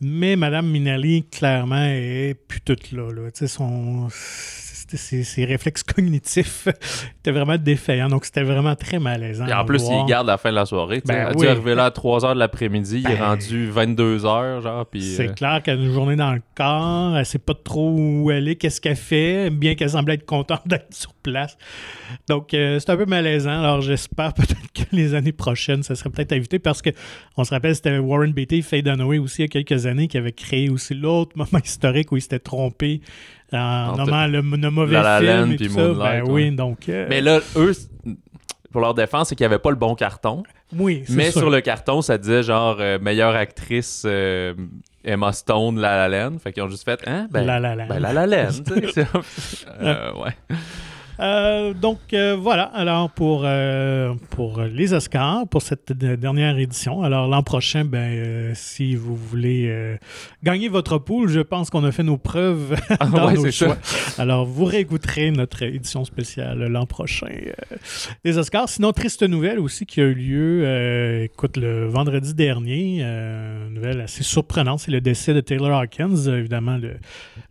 Mais 0.00 0.36
Madame 0.36 0.68
Minnelli, 0.68 1.24
clairement, 1.24 1.86
est 1.86 2.36
plus 2.46 2.60
toute 2.60 2.92
là. 2.92 3.10
là. 3.12 3.30
Son- 3.48 4.08
ses, 4.96 5.24
ses 5.24 5.44
réflexes 5.44 5.82
cognitifs 5.82 6.68
étaient 7.20 7.32
vraiment 7.32 7.56
défaillants. 7.56 8.08
Donc, 8.08 8.24
c'était 8.24 8.42
vraiment 8.42 8.74
très 8.74 8.98
malaisant. 8.98 9.46
Et 9.46 9.52
en 9.52 9.64
plus, 9.64 9.82
voir. 9.82 10.04
il 10.04 10.08
garde 10.08 10.26
la 10.26 10.38
fin 10.38 10.50
de 10.50 10.56
la 10.56 10.66
soirée. 10.66 11.00
Tu 11.00 11.08
Ben 11.08 11.32
oui. 11.36 11.46
arriver 11.46 11.74
là 11.74 11.86
à 11.86 11.90
3h 11.90 12.34
de 12.34 12.38
l'après-midi, 12.38 13.02
il 13.04 13.10
est 13.10 13.16
Ben, 13.16 13.24
rendu 13.24 13.70
22h, 13.70 14.62
genre, 14.62 14.86
puis... 14.86 15.02
C'est 15.02 15.28
euh, 15.28 15.32
clair 15.32 15.62
qu'elle 15.62 15.80
a 15.80 15.82
une 15.82 15.92
journée 15.92 16.16
dans 16.16 16.32
le 16.32 16.42
corps, 16.54 17.16
elle 17.16 17.26
sait 17.26 17.38
pas 17.38 17.54
trop 17.54 17.90
où 17.96 18.30
elle 18.30 18.48
est, 18.48 18.56
qu'est-ce 18.56 18.80
qu'elle 18.80 18.96
fait, 18.96 19.50
bien 19.50 19.74
qu'elle 19.74 19.90
semble 19.90 20.12
être 20.12 20.26
contente 20.26 20.62
d'être 20.66 20.92
sur 20.94 21.14
place. 21.14 21.56
Donc, 22.28 22.54
euh, 22.54 22.78
c'est 22.78 22.90
un 22.90 22.96
peu 22.96 23.06
malaisant. 23.06 23.60
Alors, 23.60 23.80
j'espère 23.80 24.34
peut-être 24.34 24.72
que 24.74 24.82
les 24.92 25.14
années 25.14 25.32
prochaines, 25.32 25.82
ça 25.82 25.94
serait 25.94 26.10
peut-être 26.10 26.32
à 26.32 26.36
éviter 26.36 26.58
parce 26.58 26.82
que 26.82 26.90
on 27.36 27.44
se 27.44 27.50
rappelle, 27.50 27.74
c'était 27.74 27.98
Warren 27.98 28.32
Beatty, 28.32 28.62
Faye 28.62 28.82
Dunaway 28.82 29.18
aussi, 29.18 29.42
il 29.42 29.44
y 29.44 29.58
a 29.58 29.62
quelques 29.62 29.86
années, 29.86 30.08
qui 30.08 30.18
avait 30.18 30.32
créé 30.32 30.68
aussi 30.68 30.94
l'autre 30.94 31.32
moment 31.36 31.62
historique 31.62 32.12
où 32.12 32.16
il 32.16 32.22
s'était 32.22 32.38
trompé 32.38 33.00
en 33.58 33.96
nommant 33.96 34.26
le, 34.26 34.40
le 34.40 34.70
mauvais 34.70 34.94
La 34.94 35.02
La 35.02 35.18
film 35.20 35.30
Land 35.46 35.50
et 35.52 35.56
puis 35.56 35.68
tout 35.68 35.74
ça. 35.74 35.88
Ben 35.94 36.22
oui, 36.28 36.50
donc... 36.50 36.88
euh, 36.88 37.06
Mais 37.08 37.20
là, 37.20 37.40
eux, 37.56 37.72
pour 38.70 38.80
leur 38.80 38.94
défense, 38.94 39.28
c'est 39.28 39.34
qu'il 39.36 39.44
n'y 39.44 39.52
avait 39.52 39.58
pas 39.62 39.70
le 39.70 39.76
bon 39.76 39.94
carton. 39.94 40.42
oui, 40.76 41.04
Mais 41.10 41.30
sûr. 41.30 41.40
sur 41.42 41.50
le 41.50 41.60
carton, 41.60 42.00
ça 42.02 42.16
disait 42.18 42.42
genre 42.42 42.76
euh, 42.80 42.98
meilleure 42.98 43.34
actrice 43.34 44.04
euh, 44.06 44.54
Emma 45.04 45.32
Stone, 45.32 45.78
La 45.78 46.08
La 46.08 46.24
Land. 46.30 46.38
Fait 46.38 46.52
qu'ils 46.52 46.62
ont 46.62 46.68
juste 46.68 46.84
fait, 46.84 47.00
hein? 47.06 47.26
Ben, 47.30 47.44
La 47.44 47.60
La 47.60 47.74
Land. 47.74 47.86
ben, 47.88 47.98
La 48.00 48.12
La 48.12 48.26
Land, 48.26 48.50
tu 48.66 48.88
sais. 48.92 49.06
Euh, 49.80 50.12
ouais. 50.14 50.56
Euh, 51.22 51.72
donc 51.72 52.00
euh, 52.14 52.36
voilà, 52.38 52.64
alors 52.64 53.08
pour, 53.10 53.42
euh, 53.44 54.12
pour 54.30 54.60
les 54.62 54.92
Oscars, 54.92 55.46
pour 55.48 55.62
cette 55.62 55.92
dernière 55.92 56.58
édition. 56.58 57.02
Alors 57.02 57.28
l'an 57.28 57.44
prochain, 57.44 57.84
ben, 57.84 58.52
si 58.54 58.96
vous 58.96 59.14
voulez 59.14 59.96
gagner 60.42 60.68
votre 60.68 60.98
pool, 60.98 61.28
je 61.28 61.38
pense 61.40 61.70
qu'on 61.70 61.84
a 61.84 61.92
fait 61.92 62.02
nos 62.02 62.16
preuves 62.18 62.74
dans 63.12 63.28
ouais, 63.28 63.34
nos 63.34 63.50
choix. 63.52 63.76
Alors 64.18 64.44
vous 64.46 64.64
réécouterez 64.64 65.30
notre 65.30 65.62
édition 65.62 66.04
spéciale 66.04 66.66
l'an 66.66 66.86
prochain 66.86 67.28
des 68.24 68.38
Oscars. 68.38 68.68
Sinon, 68.68 68.92
triste 68.92 69.22
nouvelle 69.22 69.60
aussi 69.60 69.86
qui 69.86 70.00
a 70.00 70.04
eu 70.04 70.14
lieu, 70.14 71.22
écoute, 71.22 71.56
le 71.56 71.86
vendredi 71.86 72.34
dernier, 72.34 73.02
une 73.02 73.74
nouvelle 73.74 74.00
assez 74.00 74.24
surprenante, 74.24 74.80
c'est 74.80 74.90
le 74.90 75.00
décès 75.00 75.34
de 75.34 75.40
Taylor 75.40 75.78
Hawkins, 75.78 76.16
évidemment 76.26 76.78
le, 76.78 76.94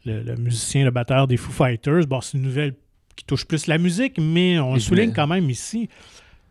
le- 0.05 0.21
le 0.23 0.35
musicien, 0.35 0.83
le 0.83 0.91
batteur 0.91 1.27
des 1.27 1.37
Foo 1.37 1.51
Fighters. 1.51 2.05
Bon, 2.07 2.19
c'est 2.21 2.37
une 2.37 2.43
nouvelle 2.43 2.73
qui 3.15 3.25
touche 3.25 3.45
plus 3.45 3.67
la 3.67 3.77
musique, 3.77 4.17
mais 4.19 4.59
on 4.59 4.73
le 4.73 4.79
souligne 4.79 5.13
quand 5.13 5.27
même 5.27 5.49
ici 5.49 5.89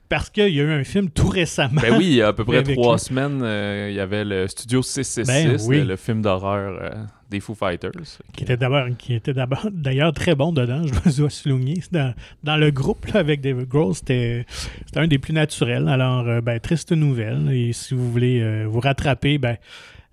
parce 0.08 0.28
qu'il 0.28 0.52
y 0.52 0.60
a 0.60 0.64
eu 0.64 0.72
un 0.72 0.82
film 0.82 1.08
tout 1.08 1.28
récemment. 1.28 1.80
Ben 1.80 1.94
oui, 1.96 2.06
il 2.06 2.14
y 2.14 2.22
a 2.22 2.28
à 2.28 2.32
peu 2.32 2.44
près 2.46 2.62
trois 2.64 2.96
lui. 2.96 3.00
semaines, 3.00 3.40
euh, 3.42 3.88
il 3.90 3.94
y 3.94 4.00
avait 4.00 4.24
le 4.24 4.48
Studio 4.48 4.82
666, 4.82 5.26
Ben 5.26 5.56
oui. 5.68 5.84
le, 5.84 5.94
film 5.96 6.20
d'horreur 6.20 6.78
euh, 6.82 6.90
des 7.30 7.38
Foo 7.38 7.54
Fighters. 7.54 7.92
qui 8.32 8.42
était 8.42 8.56
d'abord 8.56 8.88
qui 8.98 9.14
était 9.14 9.32
d'abord 9.32 9.68
d'ailleurs 9.72 10.12
très 10.12 10.34
bon 10.34 10.52
dedans 10.52 10.82
je 10.84 11.16
dois 11.20 11.30
souligner 11.30 11.80
dans, 11.92 12.12
dans 12.42 12.56
le 12.56 12.70
groupe 12.72 13.06
là, 13.06 13.20
avec 13.20 13.40
David 13.40 13.68
Grohl 13.68 13.94
c'était 13.94 14.46
un 14.96 15.06
des 15.06 15.18
plus 15.18 15.32
naturels 15.32 15.88
alors 15.88 16.26
euh, 16.26 16.40
ben, 16.40 16.58
triste 16.58 16.90
nouvelle 16.92 17.50
et 17.52 17.72
si 17.72 17.94
vous 17.94 18.10
voulez 18.10 18.40
euh, 18.40 18.66
vous 18.68 18.80
rattraper 18.80 19.38
ben 19.38 19.56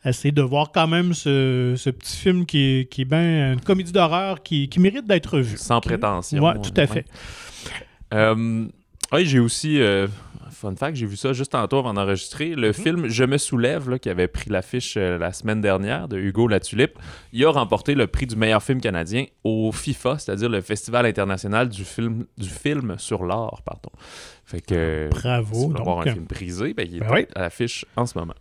essayez 0.10 0.32
de 0.32 0.42
voir 0.42 0.72
quand 0.72 0.88
même 0.88 1.14
ce, 1.14 1.74
ce 1.78 1.90
petit 1.90 2.18
film 2.18 2.46
qui 2.46 2.60
est, 2.60 2.92
qui 2.92 3.02
est 3.02 3.06
bien 3.06 3.54
une 3.54 3.62
comédie 3.62 3.92
d'horreur 3.92 4.44
qui, 4.44 4.70
qui 4.70 4.80
mérite 4.80 5.06
d'être 5.06 5.40
vu 5.40 5.58
Sans 5.58 5.82
prétention. 5.82 6.44
ouais 6.44 6.54
tout 6.62 6.74
à 6.78 6.82
ouais. 6.82 6.88
fait 6.88 7.06
Euh, 8.14 8.66
oui, 9.14 9.26
j'ai 9.26 9.40
aussi, 9.40 9.82
euh, 9.82 10.08
fun 10.52 10.76
fact, 10.76 10.98
j'ai 10.98 11.06
vu 11.06 11.16
ça 11.16 11.34
juste 11.34 11.52
tantôt 11.52 11.78
avant 11.78 11.94
d'enregistrer, 11.94 12.56
le 12.56 12.74
film 12.74 13.08
Je 13.08 13.24
me 13.24 13.38
soulève, 13.38 13.90
là, 13.90 14.00
qui 14.00 14.10
avait 14.10 14.28
pris 14.28 14.50
l'affiche 14.50 14.96
euh, 14.98 15.18
la 15.18 15.32
semaine 15.32 15.62
dernière 15.62 16.08
de 16.08 16.18
Hugo 16.18 16.48
Latulippe, 16.48 16.98
il 17.32 17.46
a 17.46 17.52
remporté 17.52 17.96
le 17.96 18.08
prix 18.08 18.26
du 18.28 18.36
meilleur 18.36 18.64
film 18.64 18.82
canadien 18.82 19.26
au 19.44 19.72
FIFA, 19.72 20.18
c'est-à-dire 20.20 20.50
le 20.50 20.62
Festival 20.62 21.06
international 21.06 21.70
du 21.70 21.86
film, 21.86 22.26
du 22.38 22.50
film 22.50 22.96
sur 22.98 23.24
l'art. 23.24 23.62
Pardon. 23.64 23.92
Fait 24.46 24.62
que, 24.62 25.10
bravo 25.10 25.56
si 25.56 25.68
donc, 25.68 25.80
avoir 25.80 26.00
un 26.00 26.04
film 26.14 26.26
brisé, 26.26 26.74
ben, 26.74 26.88
il 26.90 26.98
est 26.98 27.00
ben 27.00 27.12
oui. 27.12 27.26
à 27.36 27.42
l'affiche 27.42 27.86
en 27.96 28.06
ce 28.06 28.18
moment. 28.18 28.36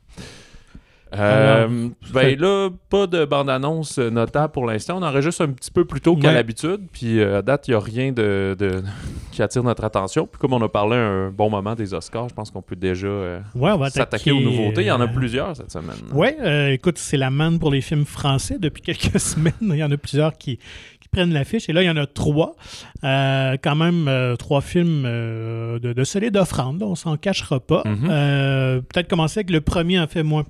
Euh, 1.19 1.89
ben 2.13 2.39
là, 2.39 2.71
pas 2.91 3.07
de 3.07 3.25
bande-annonce 3.25 3.99
euh, 3.99 4.11
notable 4.11 4.53
pour 4.53 4.67
l'instant. 4.67 4.99
On 4.99 5.03
enregistre 5.03 5.43
un 5.43 5.49
petit 5.53 5.71
peu 5.71 5.85
plus 5.85 6.01
tôt 6.01 6.17
qu'à 6.17 6.29
Ouais. 6.29 6.35
l'habitude. 6.35 6.81
Puis 6.93 7.21
euh, 7.21 7.39
à 7.39 7.43
date, 7.43 7.69
il 7.69 7.73
n'y 7.73 7.77
a 7.77 7.81
rien 7.81 8.13
de, 8.13 8.57
de- 8.59 8.83
qui 9.33 9.43
attire 9.43 9.63
notre 9.63 9.85
attention. 9.85 10.27
Puis 10.27 10.39
comme 10.41 10.53
on 10.53 10.63
a 10.63 10.69
parlé 10.69 10.97
un 10.97 11.31
bon 11.31 11.51
moment 11.51 11.75
des 11.75 11.95
Oscars, 11.95 12.29
je 12.29 12.35
pense 12.35 12.51
qu'on 12.51 12.63
peut 12.63 12.77
déjà 12.77 13.07
euh, 13.07 13.41
ouais, 13.55 13.71
s'attaquer 13.91 14.01
attaquer, 14.01 14.33
aux 14.33 14.41
nouveautés. 14.41 14.83
Il 14.83 14.87
y 14.87 14.91
en 14.91 15.01
a 15.01 15.09
plusieurs 15.09 15.57
cette 15.57 15.71
semaine. 15.71 15.97
Euh, 16.15 16.71
écoute, 16.73 16.99
c'est 16.99 17.17
la 17.17 17.31
manne 17.31 17.59
pour 17.59 17.71
les 17.71 17.81
films 17.81 18.05
français 18.05 18.59
depuis 18.59 18.83
quelques 18.83 19.21
semaines. 19.21 19.53
Il 19.63 19.77
y 19.77 19.85
en 19.85 19.91
a 19.91 19.97
plusieurs 19.97 20.37
qui, 20.37 20.57
qui 21.01 21.09
prennent 21.11 21.33
l'affiche. 21.33 21.69
Et 21.69 21.73
là, 21.73 21.83
il 21.83 21.87
y 21.87 21.91
en 21.91 21.97
a 21.97 22.07
trois. 22.07 22.55
Quand 23.03 23.75
même, 23.77 24.37
trois 24.39 24.61
films 24.61 25.03
de, 25.05 25.93
de 25.93 26.05
solide 26.05 26.37
offrande. 26.37 26.83
On 26.83 26.95
s'en 26.95 27.17
cachera 27.17 27.61
pas. 27.61 27.83
Mhm. 27.85 28.09
Euh, 28.11 28.81
Peut-être 28.81 29.09
commencer 29.09 29.39
avec 29.41 29.51
le 29.51 29.61
premier, 29.61 29.99
en 30.01 30.07
fait, 30.07 30.23
moins. 30.23 30.45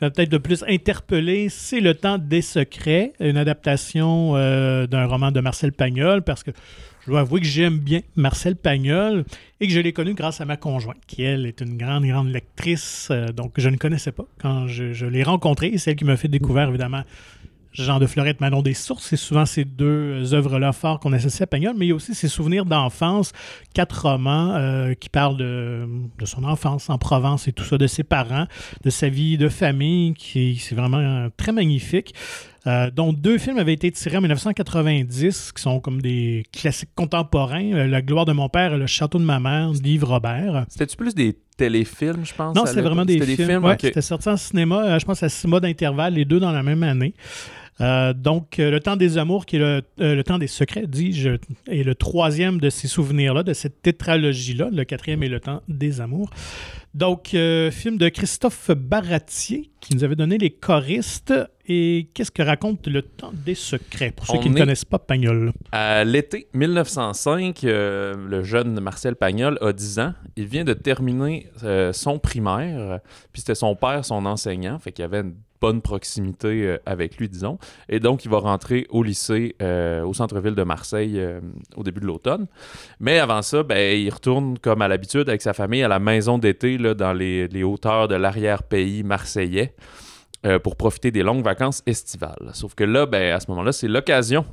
Va 0.00 0.10
Peut-être 0.10 0.32
le 0.32 0.40
plus 0.40 0.64
interpellé, 0.68 1.48
c'est 1.48 1.80
Le 1.80 1.94
Temps 1.94 2.18
des 2.18 2.42
Secrets, 2.42 3.12
une 3.20 3.36
adaptation 3.36 4.36
euh, 4.36 4.86
d'un 4.86 5.06
roman 5.06 5.30
de 5.30 5.40
Marcel 5.40 5.72
Pagnol, 5.72 6.22
parce 6.22 6.42
que 6.42 6.50
je 7.04 7.10
dois 7.10 7.20
avouer 7.20 7.40
que 7.40 7.46
j'aime 7.46 7.78
bien 7.78 8.00
Marcel 8.16 8.56
Pagnol 8.56 9.24
et 9.60 9.66
que 9.66 9.72
je 9.72 9.80
l'ai 9.80 9.92
connu 9.92 10.14
grâce 10.14 10.40
à 10.40 10.44
ma 10.44 10.56
conjointe, 10.56 10.96
qui 11.06 11.22
elle 11.22 11.46
est 11.46 11.60
une 11.60 11.76
grande, 11.76 12.06
grande 12.06 12.28
lectrice, 12.28 13.08
euh, 13.10 13.28
donc 13.28 13.52
je 13.56 13.68
ne 13.68 13.76
connaissais 13.76 14.12
pas 14.12 14.24
quand 14.40 14.66
je, 14.66 14.92
je 14.92 15.06
l'ai 15.06 15.22
rencontrée. 15.22 15.76
C'est 15.78 15.90
elle 15.90 15.96
qui 15.96 16.04
m'a 16.04 16.16
fait 16.16 16.28
découvrir, 16.28 16.68
évidemment, 16.68 17.02
Jean 17.74 17.98
de 17.98 18.06
Florette, 18.06 18.40
Manon 18.40 18.62
des 18.62 18.72
Sources. 18.72 19.04
C'est 19.04 19.16
souvent 19.16 19.44
ces 19.44 19.64
deux 19.64 20.32
œuvres-là 20.32 20.72
fortes 20.72 21.02
qu'on 21.02 21.12
associe 21.12 21.42
à 21.42 21.46
Pagnol, 21.46 21.74
mais 21.76 21.86
il 21.86 21.88
y 21.88 21.92
a 21.92 21.94
aussi 21.94 22.14
ses 22.14 22.28
souvenirs 22.28 22.64
d'enfance, 22.64 23.32
quatre 23.74 24.08
romans 24.08 24.54
euh, 24.54 24.94
qui 24.94 25.08
parlent 25.08 25.36
de, 25.36 25.86
de 26.18 26.24
son 26.24 26.44
enfance 26.44 26.88
en 26.88 26.98
Provence 26.98 27.48
et 27.48 27.52
tout 27.52 27.64
ça, 27.64 27.76
de 27.76 27.86
ses 27.86 28.04
parents, 28.04 28.46
de 28.82 28.90
sa 28.90 29.08
vie 29.08 29.36
de 29.36 29.48
famille, 29.48 30.14
qui 30.14 30.56
c'est 30.56 30.74
vraiment 30.76 30.98
euh, 30.98 31.28
très 31.36 31.52
magnifique. 31.52 32.14
Euh, 32.66 32.90
dont 32.90 33.12
deux 33.12 33.36
films 33.36 33.58
avaient 33.58 33.74
été 33.74 33.92
tirés 33.92 34.16
en 34.16 34.20
1990, 34.22 35.52
qui 35.52 35.62
sont 35.62 35.80
comme 35.80 36.00
des 36.00 36.44
classiques 36.50 36.94
contemporains. 36.94 37.72
Euh, 37.74 37.86
La 37.86 38.00
gloire 38.00 38.24
de 38.24 38.32
mon 38.32 38.48
père 38.48 38.72
et 38.72 38.78
Le 38.78 38.86
château 38.86 39.18
de 39.18 39.24
ma 39.24 39.38
mère, 39.38 39.72
d'Yves 39.72 40.04
Robert. 40.04 40.64
C'était-tu 40.70 40.96
plus 40.96 41.14
des 41.14 41.36
téléfilms, 41.58 42.24
je 42.24 42.32
pense? 42.34 42.56
Non, 42.56 42.64
c'était 42.64 42.80
vraiment 42.80 43.04
des 43.04 43.18
C'était 43.20 43.36
films. 43.44 43.64
Ouais. 43.64 43.76
C'était 43.78 44.00
sorti 44.00 44.30
en 44.30 44.38
cinéma, 44.38 44.82
euh, 44.82 44.98
je 44.98 45.04
pense, 45.04 45.22
à 45.22 45.28
six 45.28 45.46
mois 45.46 45.60
d'intervalle, 45.60 46.14
les 46.14 46.24
deux 46.24 46.40
dans 46.40 46.52
la 46.52 46.62
même 46.62 46.82
année. 46.84 47.12
Euh, 47.80 48.12
donc, 48.12 48.58
euh, 48.58 48.70
Le 48.70 48.80
Temps 48.80 48.96
des 48.96 49.18
Amours, 49.18 49.46
qui 49.46 49.56
est 49.56 49.58
le, 49.58 49.82
euh, 50.00 50.14
le 50.14 50.24
Temps 50.24 50.38
des 50.38 50.46
Secrets, 50.46 50.86
dis-je, 50.86 51.30
est 51.68 51.82
le 51.82 51.94
troisième 51.94 52.60
de 52.60 52.70
ces 52.70 52.88
souvenirs-là, 52.88 53.42
de 53.42 53.52
cette 53.52 53.82
tétralogie-là. 53.82 54.68
Le 54.72 54.84
quatrième 54.84 55.22
est 55.22 55.28
Le 55.28 55.40
Temps 55.40 55.62
des 55.68 56.00
Amours. 56.00 56.30
Donc, 56.94 57.30
film 57.30 57.98
de 57.98 58.08
Christophe 58.08 58.70
Baratier, 58.70 59.70
qui 59.80 59.96
nous 59.96 60.04
avait 60.04 60.14
donné 60.14 60.38
les 60.38 60.50
choristes. 60.50 61.34
Et 61.66 62.08
qu'est-ce 62.12 62.30
que 62.30 62.42
raconte 62.42 62.86
Le 62.86 63.02
Temps 63.02 63.32
des 63.32 63.54
Secrets, 63.54 64.10
pour 64.10 64.26
ceux 64.26 64.36
On 64.36 64.40
qui 64.40 64.50
ne 64.50 64.58
connaissent 64.58 64.84
pas 64.84 64.98
Pagnol? 64.98 65.52
À 65.72 66.04
l'été 66.04 66.46
1905, 66.52 67.64
euh, 67.64 68.14
le 68.28 68.42
jeune 68.42 68.78
Marcel 68.80 69.16
Pagnol 69.16 69.58
a 69.62 69.72
10 69.72 69.98
ans. 69.98 70.14
Il 70.36 70.46
vient 70.46 70.64
de 70.64 70.74
terminer 70.74 71.48
euh, 71.62 71.92
son 71.92 72.18
primaire, 72.18 73.00
puis 73.32 73.40
c'était 73.40 73.54
son 73.54 73.76
père, 73.76 74.04
son 74.04 74.26
enseignant, 74.26 74.78
fait 74.78 74.92
qu'il 74.92 75.02
y 75.02 75.06
avait 75.06 75.20
une 75.20 75.34
bonne 75.64 75.80
proximité 75.80 76.66
euh, 76.66 76.78
avec 76.84 77.16
lui, 77.16 77.26
disons. 77.26 77.56
Et 77.88 77.98
donc, 77.98 78.26
il 78.26 78.30
va 78.30 78.38
rentrer 78.38 78.86
au 78.90 79.02
lycée 79.02 79.56
euh, 79.62 80.04
au 80.04 80.12
centre-ville 80.12 80.54
de 80.54 80.62
Marseille 80.62 81.14
euh, 81.16 81.40
au 81.74 81.82
début 81.82 82.00
de 82.00 82.06
l'automne. 82.06 82.48
Mais 83.00 83.18
avant 83.18 83.40
ça, 83.40 83.62
ben, 83.62 83.98
il 83.98 84.10
retourne, 84.10 84.58
comme 84.58 84.82
à 84.82 84.88
l'habitude, 84.88 85.26
avec 85.26 85.40
sa 85.40 85.54
famille 85.54 85.82
à 85.82 85.88
la 85.88 86.00
maison 86.00 86.36
d'été 86.36 86.76
dans 86.76 87.14
les, 87.14 87.48
les 87.48 87.62
hauteurs 87.62 88.08
de 88.08 88.14
l'arrière-pays 88.14 89.04
marseillais 89.04 89.74
pour 90.62 90.76
profiter 90.76 91.10
des 91.10 91.22
longues 91.22 91.42
vacances 91.42 91.82
estivales. 91.86 92.50
Sauf 92.52 92.74
que 92.74 92.84
là, 92.84 93.06
ben, 93.06 93.34
à 93.34 93.40
ce 93.40 93.50
moment-là, 93.50 93.72
c'est 93.72 93.88
l'occasion 93.88 94.44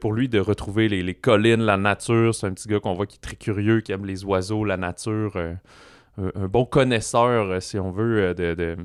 pour 0.00 0.14
lui 0.14 0.30
de 0.30 0.38
retrouver 0.38 0.88
les, 0.88 1.14
collines, 1.14 1.60
la 1.60 1.76
nature. 1.76 2.34
C'est 2.34 2.46
un 2.46 2.54
petit 2.54 2.68
gars 2.68 2.80
qu'on 2.80 2.94
voit 2.94 3.04
qui 3.04 3.16
est 3.16 3.20
très 3.20 3.36
curieux, 3.36 3.82
qui 3.82 3.92
aime 3.92 4.06
les 4.06 4.24
oiseaux, 4.24 4.64
la 4.64 4.78
nature. 4.78 5.36
un, 5.36 6.48
bon 6.48 6.64
connaisseur, 6.64 7.60
si 7.60 7.78
on 7.78 7.90
veut, 7.90 8.32
de- 8.34 8.76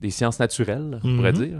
des 0.00 0.10
sciences 0.10 0.38
naturelles, 0.40 1.00
on 1.04 1.16
pourrait 1.16 1.32
Mhm. 1.32 1.38
dire. 1.46 1.58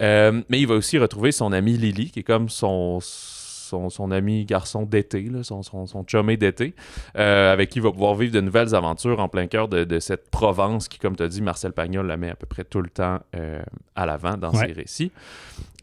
Euh, 0.00 0.42
mais 0.48 0.60
il 0.60 0.66
va 0.66 0.74
aussi 0.74 0.98
retrouver 0.98 1.32
son 1.32 1.52
ami 1.52 1.76
Lily, 1.76 2.10
qui 2.10 2.20
est 2.20 2.22
comme 2.22 2.48
son, 2.48 2.98
son, 3.00 3.90
son 3.90 4.10
ami 4.10 4.44
garçon 4.44 4.82
d'été, 4.84 5.28
son, 5.42 5.62
son, 5.62 5.86
son 5.86 6.04
chumé 6.06 6.36
d'été, 6.36 6.74
euh, 7.16 7.52
avec 7.52 7.70
qui 7.70 7.78
il 7.78 7.82
va 7.82 7.90
pouvoir 7.90 8.14
vivre 8.14 8.32
de 8.32 8.40
nouvelles 8.40 8.74
aventures 8.74 9.18
en 9.18 9.28
plein 9.28 9.46
cœur 9.46 9.66
de, 9.68 9.84
de 9.84 9.98
cette 9.98 10.30
Provence 10.30 10.88
qui, 10.88 10.98
comme 10.98 11.16
tu 11.16 11.22
as 11.22 11.28
dit, 11.28 11.42
Marcel 11.42 11.72
Pagnol 11.72 12.06
la 12.06 12.16
met 12.16 12.30
à 12.30 12.36
peu 12.36 12.46
près 12.46 12.64
tout 12.64 12.82
le 12.82 12.90
temps 12.90 13.18
euh, 13.34 13.62
à 13.96 14.06
l'avant 14.06 14.36
dans 14.36 14.52
Ouais. 14.52 14.66
ses 14.66 14.72
récits. 14.72 15.10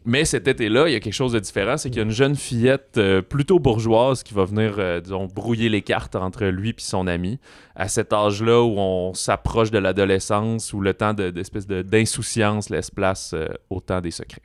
Mais 0.06 0.24
cet 0.24 0.48
été-là, 0.48 0.88
il 0.88 0.92
y 0.92 0.96
a 0.96 1.00
quelque 1.00 1.12
chose 1.12 1.32
de 1.32 1.38
différent, 1.38 1.76
c'est 1.76 1.90
qu'il 1.90 1.98
y 1.98 2.00
a 2.00 2.04
une 2.04 2.10
jeune 2.10 2.34
fillette 2.34 2.96
euh, 2.96 3.20
plutôt 3.20 3.58
bourgeoise 3.58 4.22
qui 4.22 4.32
va 4.32 4.46
venir, 4.46 4.76
euh, 4.78 4.98
disons, 5.00 5.26
brouiller 5.26 5.68
les 5.68 5.82
cartes 5.82 6.16
entre 6.16 6.46
lui 6.46 6.70
et 6.70 6.74
son 6.78 7.06
ami. 7.06 7.38
À 7.76 7.86
cet 7.88 8.14
âge-là 8.14 8.62
où 8.62 8.78
on 8.78 9.12
s'approche 9.12 9.70
de 9.70 9.78
l'adolescence, 9.78 10.72
où 10.72 10.80
le 10.80 10.94
temps 10.94 11.12
de- 11.12 11.28
d'espèce 11.28 11.66
de, 11.66 11.82
d'insouciance 11.82 12.70
laisse 12.70 12.90
place 12.90 13.32
euh, 13.34 13.48
au 13.68 13.80
temps 13.80 14.00
des 14.00 14.10
secrets. 14.10 14.40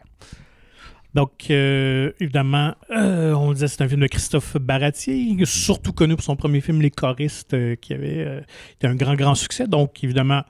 Donc, 1.14 1.50
évidemment, 1.50 2.76
on 2.90 3.48
le 3.48 3.54
disait, 3.54 3.70
c'est 3.70 3.82
un 3.82 3.88
film 3.88 4.02
de 4.02 4.08
Christophe 4.08 4.58
Baratier, 4.58 5.34
surtout 5.46 5.94
connu 5.94 6.16
pour 6.16 6.26
son 6.26 6.36
premier 6.36 6.60
film 6.60 6.82
Les 6.82 6.92
choristes, 6.92 7.56
qui 7.80 7.94
avait 7.94 8.44
été 8.74 8.86
un 8.86 8.96
grand, 8.96 9.16
grand 9.16 9.34
succès. 9.34 9.66
Donc, 9.66 10.04
évidemment, 10.04 10.42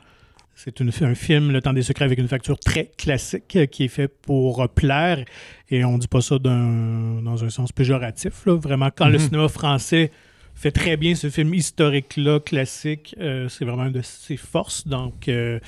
c'est 0.56 1.04
un 1.04 1.16
film, 1.16 1.52
Le 1.52 1.62
temps 1.62 1.74
des 1.74 1.82
secrets, 1.84 2.06
avec 2.06 2.18
une 2.18 2.28
facture 2.28 2.58
très 2.58 2.90
classique 2.98 3.56
euh, 3.56 3.66
qui 3.66 3.84
est 3.84 3.90
fait 3.90 4.08
pour 4.08 4.62
euh, 4.64 4.68
plaire. 4.68 5.24
Et 5.70 5.84
on 5.84 5.94
ne 5.94 6.00
dit 6.00 6.08
pas 6.08 6.22
ça 6.22 6.40
dans 6.40 7.44
un 7.44 7.50
sens 7.50 7.72
péjoratif. 7.72 8.46
là. 8.46 8.56
Vraiment, 8.56 8.90
quand 8.96 9.08
le 9.08 9.18
Mhm. 9.18 9.26
cinéma 9.26 9.48
français 9.50 10.12
fait 10.58 10.72
très 10.72 10.96
bien 10.96 11.16
ce 11.16 11.30
film 11.30 11.54
historique-là, 11.54 12.40
classique, 12.40 13.14
euh, 13.20 13.50
c'est 13.50 13.66
vraiment 13.66 13.86
une 13.88 13.92
de 13.92 14.02
ses 14.02 14.38
forces. 14.38 14.88
Donc, 14.88 15.28
euh, 15.28 15.60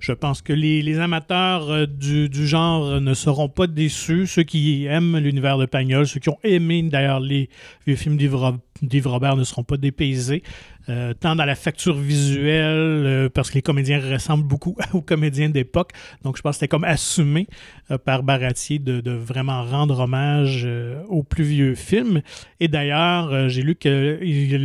je 0.00 0.12
pense 0.12 0.42
que 0.42 0.52
les, 0.52 0.82
les 0.82 0.98
amateurs 0.98 1.70
euh, 1.70 1.86
du, 1.86 2.28
du 2.28 2.46
genre 2.48 3.00
ne 3.00 3.14
seront 3.14 3.48
pas 3.48 3.68
déçus. 3.68 4.26
Ceux 4.26 4.42
qui 4.42 4.86
aiment 4.86 5.16
l'univers 5.18 5.58
de 5.58 5.66
Pagnol, 5.66 6.06
ceux 6.08 6.18
qui 6.18 6.28
ont 6.28 6.38
aimé 6.42 6.82
d'ailleurs 6.82 7.20
les 7.20 7.48
vieux 7.86 7.94
films 7.96 8.16
d'Yves 8.16 9.06
Robert 9.06 9.36
ne 9.36 9.44
seront 9.44 9.62
pas 9.62 9.76
dépaysés. 9.76 10.42
Euh, 10.88 11.14
tant 11.14 11.34
dans 11.34 11.44
la 11.44 11.56
facture 11.56 11.96
visuelle, 11.96 12.76
euh, 13.06 13.28
parce 13.28 13.50
que 13.50 13.54
les 13.56 13.62
comédiens 13.62 14.00
ressemblent 14.00 14.46
beaucoup 14.46 14.76
aux 14.92 15.00
comédiens 15.02 15.48
d'époque. 15.48 15.90
Donc, 16.22 16.36
je 16.36 16.42
pense 16.42 16.52
que 16.52 16.56
c'était 16.60 16.68
comme 16.68 16.84
assumé 16.84 17.48
euh, 17.90 17.98
par 17.98 18.22
Baratier 18.22 18.78
de, 18.78 19.00
de 19.00 19.10
vraiment 19.10 19.64
rendre 19.64 19.98
hommage 19.98 20.66
aux 21.08 21.22
plus 21.24 21.44
vieux 21.44 21.74
films. 21.74 22.22
Et 22.60 22.68
d'ailleurs, 22.68 23.48
j'ai 23.48 23.62
lu 23.62 23.74
qu'il 23.74 23.90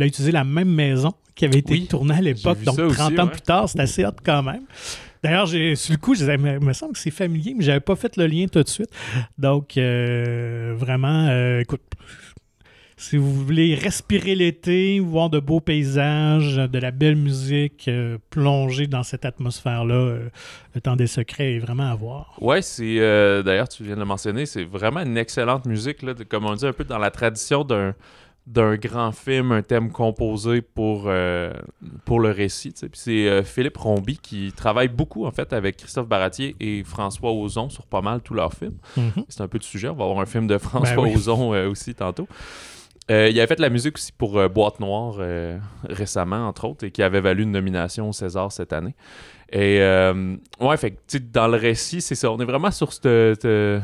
a 0.02 0.06
utilisé 0.06 0.30
la 0.32 0.44
même 0.44 0.72
maison 0.72 1.12
qui 1.34 1.44
avait 1.44 1.58
été 1.58 1.72
Oui, 1.72 1.86
tournée 1.86 2.14
à 2.14 2.20
l'époque, 2.20 2.62
donc 2.62 2.76
ça 2.76 2.82
30 2.88 2.90
aussi, 2.90 3.20
ans 3.20 3.24
ouais. 3.24 3.30
plus 3.30 3.40
tard. 3.40 3.68
C'est 3.68 3.80
assez 3.80 4.04
hot 4.04 4.10
quand 4.24 4.42
même. 4.42 4.62
D'ailleurs, 5.24 5.46
j'ai- 5.46 5.76
sur 5.76 5.92
le 5.92 5.98
coup, 5.98 6.14
je 6.14 6.20
disais, 6.20 6.36
mais, 6.36 6.58
il 6.60 6.66
me 6.66 6.72
semble 6.72 6.92
que 6.92 6.98
c'est 6.98 7.10
familier, 7.10 7.54
mais 7.56 7.64
j'avais 7.64 7.80
pas 7.80 7.96
fait 7.96 8.16
le 8.16 8.26
lien 8.26 8.46
tout 8.46 8.62
de 8.62 8.68
suite. 8.68 8.90
Donc, 9.38 9.76
euh, 9.76 10.74
vraiment, 10.76 11.26
euh, 11.30 11.60
écoute, 11.60 11.80
si 12.96 13.16
vous 13.16 13.32
voulez 13.32 13.74
respirer 13.74 14.34
l'été, 14.34 15.00
voir 15.00 15.30
de 15.30 15.40
beaux 15.40 15.60
paysages, 15.60 16.56
de 16.56 16.78
la 16.78 16.90
belle 16.90 17.16
musique, 17.16 17.88
euh, 17.88 18.18
plonger 18.30 18.86
dans 18.86 19.02
cette 19.02 19.24
atmosphère-là, 19.24 19.94
euh, 19.94 20.28
le 20.74 20.80
temps 20.80 20.96
des 20.96 21.06
secrets 21.06 21.54
est 21.54 21.58
vraiment 21.58 21.90
à 21.90 21.94
voir. 21.94 22.36
C'est. 22.60 22.98
euh, 23.00 23.42
D'ailleurs, 23.42 23.68
tu 23.68 23.82
viens 23.84 23.94
de 23.94 24.00
le 24.00 24.06
mentionner, 24.06 24.46
c'est 24.46 24.64
vraiment 24.64 25.00
une 25.00 25.16
excellente 25.16 25.66
musique, 25.66 26.02
là, 26.02 26.14
de- 26.14 26.24
comme 26.24 26.44
on 26.46 26.54
dit, 26.54 26.66
un 26.66 26.72
peu 26.72 26.84
dans 26.84 26.98
la 26.98 27.10
tradition 27.10 27.64
d'un 27.64 27.94
d'un 28.44 28.74
grand 28.74 29.12
film, 29.12 29.52
un 29.52 29.62
thème 29.62 29.92
composé 29.92 30.62
pour, 30.62 31.04
euh, 31.06 31.52
pour 32.04 32.18
le 32.18 32.32
récit. 32.32 32.72
Puis 32.72 32.88
c'est 32.94 33.28
euh, 33.28 33.44
Philippe 33.44 33.76
Rombi 33.76 34.18
qui 34.18 34.52
travaille 34.52 34.88
beaucoup 34.88 35.26
en 35.26 35.30
fait 35.30 35.52
avec 35.52 35.76
Christophe 35.76 36.08
Baratier 36.08 36.56
et 36.58 36.82
François 36.82 37.30
Ozon 37.30 37.68
sur 37.68 37.86
pas 37.86 38.00
mal 38.00 38.20
tous 38.20 38.34
leurs 38.34 38.52
films. 38.52 38.78
C'est 39.28 39.42
un 39.42 39.46
peu 39.46 39.60
de 39.60 39.62
sujet. 39.62 39.88
On 39.90 39.94
va 39.94 40.02
avoir 40.06 40.18
un 40.18 40.26
film 40.26 40.48
de 40.48 40.58
François 40.58 40.96
Ben 40.96 41.02
oui. 41.04 41.12
Ozon 41.14 41.54
euh, 41.54 41.68
aussi 41.70 41.94
tantôt. 41.94 42.26
Euh, 43.10 43.28
il 43.28 43.40
a 43.40 43.46
fait 43.46 43.58
la 43.58 43.68
musique 43.68 43.96
aussi 43.96 44.12
pour 44.12 44.38
euh, 44.38 44.48
Boîte 44.48 44.78
Noire 44.80 45.16
euh, 45.18 45.58
récemment, 45.88 46.46
entre 46.46 46.66
autres, 46.66 46.84
et 46.86 46.90
qui 46.92 47.02
avait 47.02 47.20
valu 47.20 47.42
une 47.42 47.50
nomination 47.50 48.08
au 48.08 48.12
César 48.12 48.52
cette 48.52 48.72
année. 48.72 48.94
Et 49.52 49.80
ouais, 50.60 50.76
fait 50.78 50.92
que, 50.92 51.18
dans 51.18 51.46
le 51.48 51.58
récit, 51.58 52.00
c'est 52.00 52.14
ça. 52.14 52.30
On 52.30 52.38
est 52.38 52.44
vraiment 52.44 52.70
sur 52.70 52.92
cette. 52.92 53.02
cette- 53.04 53.82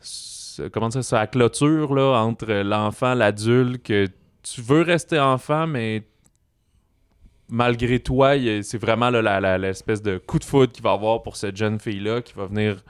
ce- 0.00 0.68
comment 0.68 0.90
ça, 0.90 1.02
sur 1.02 1.16
la 1.16 1.26
clôture 1.26 1.94
là, 1.94 2.20
entre 2.22 2.52
l'enfant, 2.62 3.14
l'adulte, 3.14 3.82
que 3.82 4.06
tu 4.42 4.60
veux 4.60 4.82
rester 4.82 5.18
enfant, 5.18 5.66
mais 5.66 6.02
malgré 7.48 7.98
toi, 8.00 8.34
c'est 8.62 8.78
vraiment 8.78 9.10
l'espèce 9.10 10.02
de 10.02 10.18
coup 10.18 10.38
de 10.38 10.44
foudre 10.44 10.72
qu'il 10.72 10.82
va 10.82 10.92
avoir 10.92 11.22
pour 11.22 11.36
cette 11.36 11.56
jeune 11.56 11.78
fille-là 11.80 12.20
qui 12.22 12.34
va 12.34 12.46
venir 12.46 12.82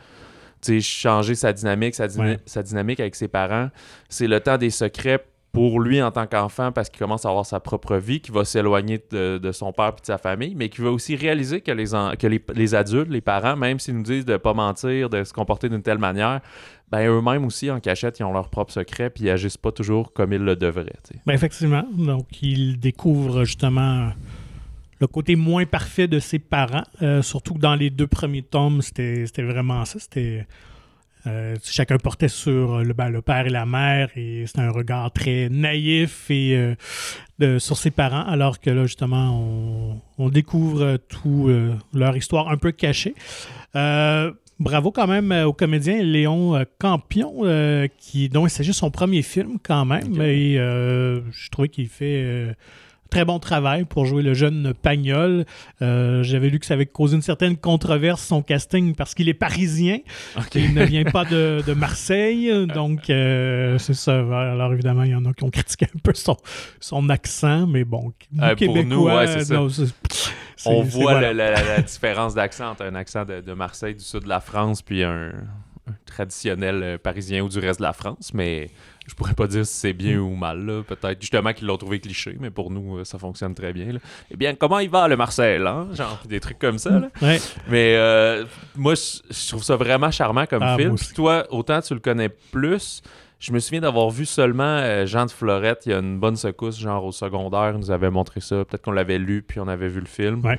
changer 0.81 1.35
sa 1.35 1.53
dynamique, 1.53 1.95
sa, 1.95 2.07
dyna- 2.09 2.25
Ouais. 2.25 2.39
sa 2.47 2.63
dynamique 2.63 2.99
avec 3.01 3.15
ses 3.15 3.29
parents. 3.29 3.69
C'est 4.09 4.27
le 4.27 4.41
temps 4.41 4.57
des 4.59 4.71
secrets 4.71 5.25
pour 5.55 5.81
lui 5.81 6.03
en 6.03 6.11
tant 6.11 6.27
qu'enfant 6.27 6.73
parce 6.73 6.91
qu'il 6.91 6.99
commence 6.99 7.25
à 7.25 7.31
avoir 7.31 7.47
sa 7.47 7.61
propre 7.61 7.97
vie, 7.97 8.21
qui 8.21 8.33
va 8.33 8.45
s'éloigner 8.45 9.01
de, 9.13 9.39
de 9.39 9.53
son 9.53 9.73
père 9.73 9.93
et 9.97 10.01
de 10.01 10.05
sa 10.07 10.19
famille, 10.19 10.55
mais 10.57 10.69
qui 10.69 10.83
va 10.83 10.91
aussi 10.91 11.15
réaliser 11.17 11.61
que 11.63 11.71
les, 11.73 11.95
en- 11.95 12.13
que 12.19 12.27
les, 12.27 12.43
les 12.55 12.75
adultes, 12.75 13.09
les 13.09 13.21
parents, 13.21 13.57
même 13.57 13.79
s'ils 13.79 13.95
nous 13.97 14.03
disent 14.03 14.25
de 14.27 14.37
pas 14.37 14.53
mentir, 14.53 15.09
de 15.09 15.23
se 15.25 15.33
comporter 15.33 15.69
d'une 15.69 15.83
telle 15.83 15.99
manière, 15.99 16.41
ben 16.91 17.09
eux-mêmes 17.09 17.45
aussi 17.45 17.71
en 17.71 17.79
cachette, 17.81 18.19
ils 18.19 18.25
ont 18.25 18.33
leurs 18.33 18.51
propres 18.51 18.73
secrets 18.73 19.11
puis 19.11 19.25
ils 19.25 19.31
agissent 19.31 19.57
pas 19.57 19.73
toujours 19.73 20.13
comme 20.13 20.33
ils 20.33 20.43
le 20.43 20.57
devraient. 20.57 20.93
Ben, 21.25 21.33
effectivement. 21.35 21.85
Donc, 21.97 22.27
il 22.43 22.79
découvre 22.79 23.45
justement 23.45 24.11
le 25.01 25.07
côté 25.07 25.37
moins 25.37 25.67
parfait 25.67 26.09
de 26.09 26.19
ses 26.19 26.39
parents. 26.41 26.85
Euh, 27.01 27.23
surtout 27.23 27.55
que 27.55 27.61
dans 27.61 27.75
les 27.77 27.91
deux 27.91 28.07
premiers 28.09 28.43
tomes, 28.43 28.83
c'était 28.83 29.25
vraiment 29.39 29.85
ça. 29.85 29.99
C'était. 30.01 30.47
Euh, 31.27 31.55
chacun 31.65 31.97
portait 31.99 32.29
sur 32.29 32.81
le, 32.81 32.93
ben, 32.93 33.09
le 33.09 33.23
père 33.23 33.47
et 33.47 33.51
la 33.51 33.65
mère 33.67 34.11
et 34.17 34.45
c'était 34.47 34.61
un 34.61 34.71
regard 34.71 35.11
très 35.13 35.49
naïf 35.49 36.31
et 36.31 36.57
euh, 36.57 36.75
de- 37.39 37.59
sur 37.59 37.77
ses 37.77 37.91
parents 37.91 38.25
alors 38.27 38.61
que 38.61 38.71
là 38.71 38.85
justement 38.87 39.31
on, 39.41 40.01
on 40.19 40.29
découvre 40.29 40.99
tout 41.09 41.47
euh, 41.49 41.75
leur 41.95 42.17
histoire 42.17 42.49
un 42.51 42.57
peu 42.57 42.73
cachée. 42.73 43.15
Euh, 43.75 44.33
bravo 44.61 44.93
quand 44.93 45.07
même 45.07 45.33
euh, 45.33 45.47
au 45.47 45.53
comédien 45.53 46.03
Léon 46.03 46.55
euh, 46.57 46.65
Campion 46.79 47.39
euh, 47.43 47.89
qui 47.99 48.29
dont 48.29 48.47
il 48.47 48.51
s'agit 48.51 48.71
de 48.71 48.75
son 48.75 48.91
premier 48.91 49.23
film 49.23 49.59
quand 49.63 49.85
même 49.85 50.21
et 50.21 50.59
euh, 50.59 51.21
je 51.33 51.51
trouvais 51.51 51.69
qu'il 51.69 51.89
fait 51.89 52.23
euh, 52.25 52.53
très 53.15 53.25
bon 53.25 53.39
travail 53.39 53.85
pour 53.85 54.07
jouer 54.07 54.25
le 54.25 54.35
jeune 54.35 54.75
Pagnol. 54.75 55.45
Euh, 55.83 56.25
J'avais 56.25 56.49
lu 56.51 56.59
que 56.59 56.67
ça 56.67 56.75
avait 56.75 56.85
causé 56.87 57.15
une 57.15 57.23
certaine 57.23 57.57
controverse 57.57 58.21
son 58.21 58.43
casting 58.43 58.97
parce 58.97 59.15
qu'il 59.15 59.29
est 59.29 59.35
parisien. 59.35 59.99
Il 60.57 60.75
ne 60.75 60.83
vient 60.85 61.05
pas 61.05 61.25
de, 61.25 61.63
de 61.65 61.73
Marseille, 61.75 62.51
donc 62.67 63.09
euh, 63.11 63.79
c'est 63.79 63.95
ça. 63.95 64.19
Alors 64.19 64.73
évidemment, 64.73 65.05
il 65.05 65.11
y 65.11 65.15
en 65.15 65.25
a 65.27 65.33
qui 65.33 65.45
ont 65.45 65.51
critiqué 65.51 65.87
un 65.95 65.99
peu 66.03 66.13
son, 66.13 66.37
son 66.81 67.09
accent, 67.09 67.69
mais 67.69 67.85
bon, 67.85 68.13
nous, 68.33 68.43
Euh, 68.43 68.49
pour 68.49 68.57
Québécois, 68.57 68.83
nous, 68.85 69.05
ouais, 69.05 69.27
c'est 69.29 69.45
ça. 69.45 69.55
non, 69.55 69.69
On 70.67 70.83
voit 70.83 71.13
voilà. 71.13 71.33
la, 71.33 71.51
la- 71.53 71.77
la 71.77 71.83
différence 71.83 72.35
d'accent 72.35 72.71
entre 72.73 72.83
un 72.85 72.97
accent 72.97 73.25
de, 73.25 73.41
de 73.43 73.53
Marseille, 73.53 73.95
du 73.95 74.03
sud 74.03 74.25
de 74.25 74.29
la 74.29 74.41
France, 74.41 74.83
puis 74.83 75.05
un 75.05 75.31
traditionnel 76.07 76.83
euh, 76.83 76.99
parisien 76.99 77.43
ou 77.43 77.49
du 77.49 77.59
reste 77.59 77.81
de 77.81 77.85
la 77.85 77.93
France, 77.93 78.33
mais 78.35 78.71
je 79.07 79.15
pourrais 79.15 79.35
pas 79.35 79.47
dire 79.47 79.67
si 79.67 79.75
c'est 79.75 79.93
bien 79.93 80.19
ou 80.19 80.35
mal. 80.35 80.65
là. 80.65 80.83
Peut-être 80.83 81.21
justement 81.21 81.53
qu'ils 81.53 81.67
l'ont 81.67 81.77
trouvé 81.77 82.01
cliché, 82.01 82.37
mais 82.41 82.51
pour 82.51 82.71
nous, 82.71 82.99
euh, 82.99 83.05
ça 83.05 83.19
fonctionne 83.19 83.55
très 83.55 83.73
bien. 83.73 83.93
là. 83.93 83.99
Eh 84.31 84.37
bien, 84.37 84.55
comment 84.55 84.79
il 84.79 84.89
va 84.91 85.09
le 85.09 85.17
Marcel, 85.17 85.67
hein? 85.67 85.89
Genre 85.93 86.21
des 86.27 86.41
trucs 86.41 86.59
comme 86.59 86.79
ça. 86.79 86.91
là. 86.99 87.09
Ouais. 87.21 87.39
Mais 87.69 87.97
euh, 87.97 88.45
moi, 88.77 88.95
je 88.95 89.49
trouve 89.49 89.63
ça 89.63 89.77
vraiment 89.77 90.11
charmant 90.11 90.47
comme 90.47 90.63
Ah, 90.63 90.77
film. 90.79 90.97
toi, 91.15 91.45
autant 91.51 91.81
tu 91.81 91.95
le 91.95 92.01
connais 92.01 92.29
plus. 92.29 93.03
Je 93.41 93.53
me 93.53 93.59
souviens 93.59 93.83
d'avoir 93.83 94.09
vu 94.09 94.25
seulement 94.25 95.05
Jean 95.05 95.27
de 95.27 95.31
Florette. 95.31 95.83
Il 95.85 95.91
y 95.91 95.95
a 95.95 95.99
une 95.99 96.19
bonne 96.19 96.37
secousse, 96.37 96.79
genre 96.79 97.05
au 97.05 97.13
secondaire. 97.13 97.73
Il 97.75 97.81
nous 97.81 97.91
avait 97.91 98.09
montré 98.09 98.41
ça. 98.41 98.65
Peut-être 98.65 98.81
qu'on 98.83 98.93
l'avait 98.93 99.19
lu, 99.19 99.43
puis 99.47 99.61
on 99.61 99.69
avait 99.69 99.89
vu 99.89 100.01
le 100.01 100.07
film. 100.07 100.41
Ouais. 100.47 100.59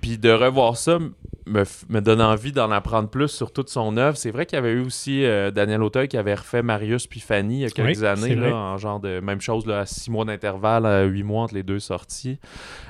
Puis 0.00 0.18
de 0.18 0.30
revoir 0.30 0.76
ça 0.76 0.98
me, 1.46 1.64
me 1.88 2.00
donne 2.00 2.20
envie 2.22 2.52
d'en 2.52 2.70
apprendre 2.70 3.08
plus 3.08 3.28
sur 3.28 3.52
toute 3.52 3.68
son 3.68 3.96
œuvre. 3.96 4.16
C'est 4.16 4.30
vrai 4.30 4.46
qu'il 4.46 4.56
y 4.56 4.58
avait 4.58 4.72
eu 4.72 4.80
aussi 4.84 5.24
euh, 5.24 5.50
Daniel 5.50 5.82
Auteuil 5.82 6.08
qui 6.08 6.16
avait 6.16 6.34
refait 6.34 6.62
Marius 6.62 7.06
puis 7.06 7.20
Fanny 7.20 7.56
il 7.56 7.60
y 7.60 7.64
a 7.66 7.70
quelques 7.70 7.98
Oui, 7.98 8.06
années, 8.06 8.34
là, 8.34 8.54
en 8.54 8.78
genre 8.78 9.00
de 9.00 9.20
même 9.20 9.40
chose, 9.40 9.66
là, 9.66 9.80
à 9.80 9.86
six 9.86 10.10
mois 10.10 10.24
d'intervalle, 10.24 10.86
à 10.86 11.02
huit 11.02 11.22
mois 11.22 11.42
entre 11.44 11.54
les 11.54 11.62
deux 11.62 11.80
sorties. 11.80 12.38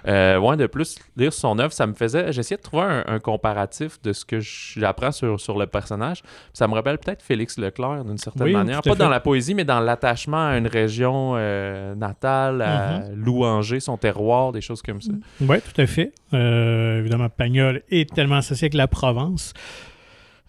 Euh, 0.06 0.38
ouais, 0.38 0.56
de 0.56 0.66
plus, 0.66 0.96
lire 1.16 1.32
son 1.32 1.58
œuvre, 1.58 1.72
ça 1.72 1.86
me 1.86 1.94
faisait. 1.94 2.32
J'essayais 2.32 2.56
de 2.58 2.62
trouver 2.62 2.84
un, 2.84 3.04
un 3.06 3.18
comparatif 3.18 4.00
de 4.02 4.12
ce 4.12 4.24
que 4.24 4.38
j'apprends 4.40 5.12
sur, 5.12 5.40
sur 5.40 5.58
le 5.58 5.66
personnage. 5.66 6.22
Ça 6.52 6.68
me 6.68 6.74
rappelle 6.74 6.98
peut-être 6.98 7.22
Félix 7.22 7.58
Leclerc 7.58 8.04
d'une 8.04 8.18
certaine 8.18 8.44
Oui, 8.44 8.52
manière. 8.52 8.82
Pas 8.82 8.94
dans 8.94 9.08
la 9.08 9.20
poésie, 9.20 9.54
mais 9.54 9.64
dans 9.64 9.80
l'attachement 9.80 10.48
à 10.48 10.56
une 10.58 10.66
région 10.68 11.32
euh, 11.36 11.94
natale, 11.94 12.62
à 12.62 12.74
Mm-hmm. 12.74 13.14
louanger 13.14 13.80
son 13.80 13.96
terroir, 13.96 14.52
des 14.52 14.60
choses 14.60 14.82
comme 14.82 15.00
ça. 15.00 15.12
Oui, 15.40 15.56
tout 15.60 15.80
à 15.80 15.86
fait. 15.86 16.12
Euh, 16.32 16.98
évidemment, 16.98 17.28
Pagnol 17.28 17.82
est 17.90 18.12
tellement 18.12 18.42
associé 18.44 18.66
avec 18.66 18.74
la 18.74 18.86
Provence. 18.88 19.52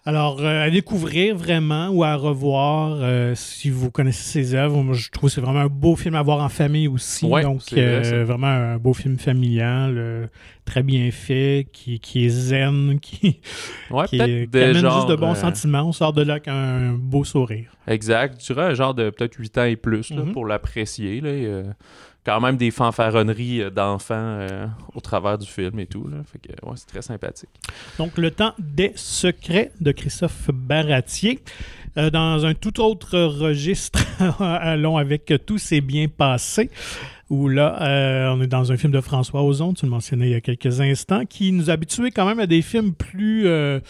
Alors, 0.08 0.40
euh, 0.40 0.62
à 0.66 0.70
découvrir 0.70 1.34
vraiment 1.36 1.88
ou 1.88 2.04
à 2.04 2.14
revoir 2.14 2.96
euh, 3.00 3.34
si 3.34 3.70
vous 3.70 3.90
connaissez 3.90 4.22
ses 4.22 4.54
œuvres. 4.54 4.80
Moi, 4.80 4.94
je 4.94 5.10
trouve 5.10 5.28
que 5.28 5.34
c'est 5.34 5.40
vraiment 5.40 5.58
un 5.62 5.66
beau 5.66 5.96
film 5.96 6.14
à 6.14 6.22
voir 6.22 6.38
en 6.44 6.48
famille 6.48 6.86
aussi. 6.86 7.26
Ouais, 7.26 7.42
Donc, 7.42 7.60
vrai, 7.72 7.80
euh, 8.12 8.24
vraiment 8.24 8.46
un 8.46 8.76
beau 8.76 8.94
film 8.94 9.18
familial, 9.18 10.30
très 10.64 10.84
bien 10.84 11.10
fait, 11.10 11.66
qui, 11.72 11.98
qui 11.98 12.24
est 12.24 12.28
zen, 12.28 13.00
qui, 13.02 13.40
Ouais, 13.90 14.06
qui, 14.06 14.20
amène 14.20 14.74
juste 14.74 15.08
de 15.08 15.16
bons 15.16 15.34
sentiments. 15.34 15.82
On 15.88 15.92
sort 15.92 16.12
de 16.12 16.22
là 16.22 16.34
avec 16.34 16.46
un 16.46 16.92
beau 16.92 17.24
sourire. 17.24 17.72
Exact. 17.88 18.40
Dirais 18.40 18.66
un 18.66 18.74
genre 18.74 18.94
de 18.94 19.10
peut-être 19.10 19.34
8 19.34 19.58
ans 19.58 19.64
et 19.64 19.74
plus 19.74 20.10
là, 20.10 20.22
Mhm. 20.22 20.32
pour 20.32 20.46
l'apprécier. 20.46 21.20
Quand 22.26 22.40
même 22.40 22.56
des 22.56 22.72
fanfaronneries 22.72 23.62
euh, 23.62 23.70
d'enfants 23.70 24.14
euh, 24.16 24.66
au 24.94 25.00
travers 25.00 25.38
du 25.38 25.46
film 25.46 25.78
et 25.78 25.86
tout. 25.86 26.10
Fait 26.30 26.40
que 26.40 26.66
ouais, 26.66 26.72
c'est 26.74 26.88
très 26.88 27.02
sympathique. 27.02 27.50
Donc, 27.98 28.18
Le 28.18 28.32
temps 28.32 28.52
des 28.58 28.92
secrets 28.96 29.70
de 29.80 29.92
Christophe 29.92 30.50
Baratier. 30.52 31.40
Euh, 31.96 32.10
dans 32.10 32.44
un 32.44 32.52
tout 32.52 32.80
autre 32.80 33.18
registre, 33.18 34.00
allons 34.40 34.98
avec 34.98 35.32
Tout 35.46 35.56
s'est 35.56 35.80
bien 35.80 36.08
passé. 36.08 36.68
Où 37.28 37.48
là, 37.48 37.82
euh, 37.82 38.28
on 38.28 38.40
est 38.40 38.46
dans 38.46 38.70
un 38.70 38.76
film 38.76 38.92
de 38.92 39.00
François 39.00 39.42
Ozon, 39.42 39.74
tu 39.74 39.84
le 39.84 39.90
mentionnais 39.90 40.28
il 40.28 40.32
y 40.32 40.36
a 40.36 40.40
quelques 40.40 40.80
instants, 40.80 41.24
qui 41.24 41.50
nous 41.50 41.70
habituait 41.70 42.12
quand 42.12 42.24
même 42.24 42.38
à 42.38 42.46
des 42.46 42.62
films 42.62 42.92
plus, 42.94 43.48
euh, 43.48 43.80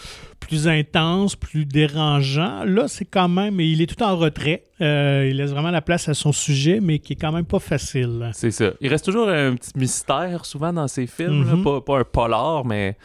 plus 0.41 0.69
intenses, 0.69 1.37
plus 1.37 1.67
dérangeants. 1.67 2.65
Là, 2.65 2.89
c'est 2.89 3.05
quand 3.05 3.29
même, 3.29 3.61
il 3.61 3.83
est 3.83 3.95
tout 3.95 4.03
en 4.03 4.17
retrait. 4.17 4.65
Euh, 4.81 5.29
il 5.31 5.37
laisse 5.37 5.51
vraiment 5.51 5.71
la 5.71 5.83
place 5.83 6.09
à 6.09 6.15
son 6.15 6.33
sujet, 6.33 6.81
mais 6.81 6.99
qui 6.99 7.13
est 7.13 7.17
quand 7.17 7.33
même 7.33 7.45
pas 7.45 7.59
facile. 7.59 8.31
C'est 8.33 8.51
ça. 8.51 8.71
Il 8.81 8.89
reste 8.89 9.05
toujours 9.05 9.29
un 9.29 9.55
petit 9.55 9.73
mystère 9.77 10.47
souvent 10.47 10.73
dans 10.73 10.89
ces 10.89 11.07
films, 11.07 11.47
là. 11.47 11.57
Mhm. 11.57 11.63
pas, 11.63 11.81
pas 11.83 11.99
un 11.99 12.05
polar, 12.05 12.65
mais 12.65 12.97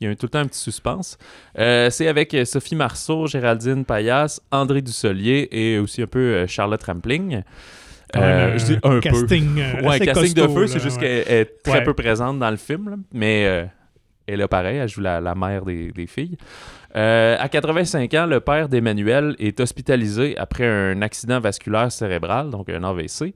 il 0.00 0.08
y 0.08 0.10
a 0.10 0.16
tout 0.16 0.26
le 0.26 0.30
temps 0.30 0.40
un 0.40 0.46
petit 0.46 0.60
suspense. 0.60 1.16
Euh, 1.60 1.90
c'est 1.90 2.08
avec 2.08 2.36
Sophie 2.44 2.74
Marceau, 2.74 3.28
Géraldine 3.28 3.84
Payas, 3.84 4.40
André 4.50 4.82
Dussolier 4.82 5.48
et 5.52 5.78
aussi 5.78 6.02
un 6.02 6.08
peu 6.08 6.44
Charlotte 6.48 6.82
Rampling. 6.82 7.42
Euh, 8.18 8.54
Un 8.54 8.58
je 8.58 8.64
dis 8.64 8.74
un 8.82 8.90
peu. 8.90 9.00
casting, 9.00 9.58
euh, 9.60 9.82
Ouais, 9.88 9.98
casting 10.00 10.34
de 10.34 10.48
feu, 10.48 10.66
c'est 10.66 10.80
juste 10.80 11.00
ouais. 11.00 11.24
qu'elle 11.24 11.36
est 11.38 11.62
très 11.62 11.78
Ouais. 11.78 11.84
peu 11.84 11.94
présente 11.94 12.38
dans 12.38 12.50
le 12.50 12.56
film, 12.56 12.90
là. 12.90 12.96
mais 13.12 13.44
euh, 13.46 13.64
elle 14.26 14.40
est 14.40 14.48
pareil, 14.48 14.78
elle 14.78 14.88
joue 14.88 15.00
la, 15.02 15.20
la 15.20 15.34
mère 15.34 15.64
des, 15.64 15.90
des 15.92 16.06
filles. 16.06 16.36
Euh, 16.96 17.36
à 17.38 17.48
85 17.50 18.14
ans, 18.14 18.24
le 18.26 18.40
père 18.40 18.68
d'Emmanuel 18.70 19.36
est 19.38 19.60
hospitalisé 19.60 20.36
après 20.38 20.66
un 20.66 21.02
accident 21.02 21.38
vasculaire 21.40 21.92
cérébral, 21.92 22.48
donc 22.50 22.70
un 22.70 22.82
AVC. 22.82 23.34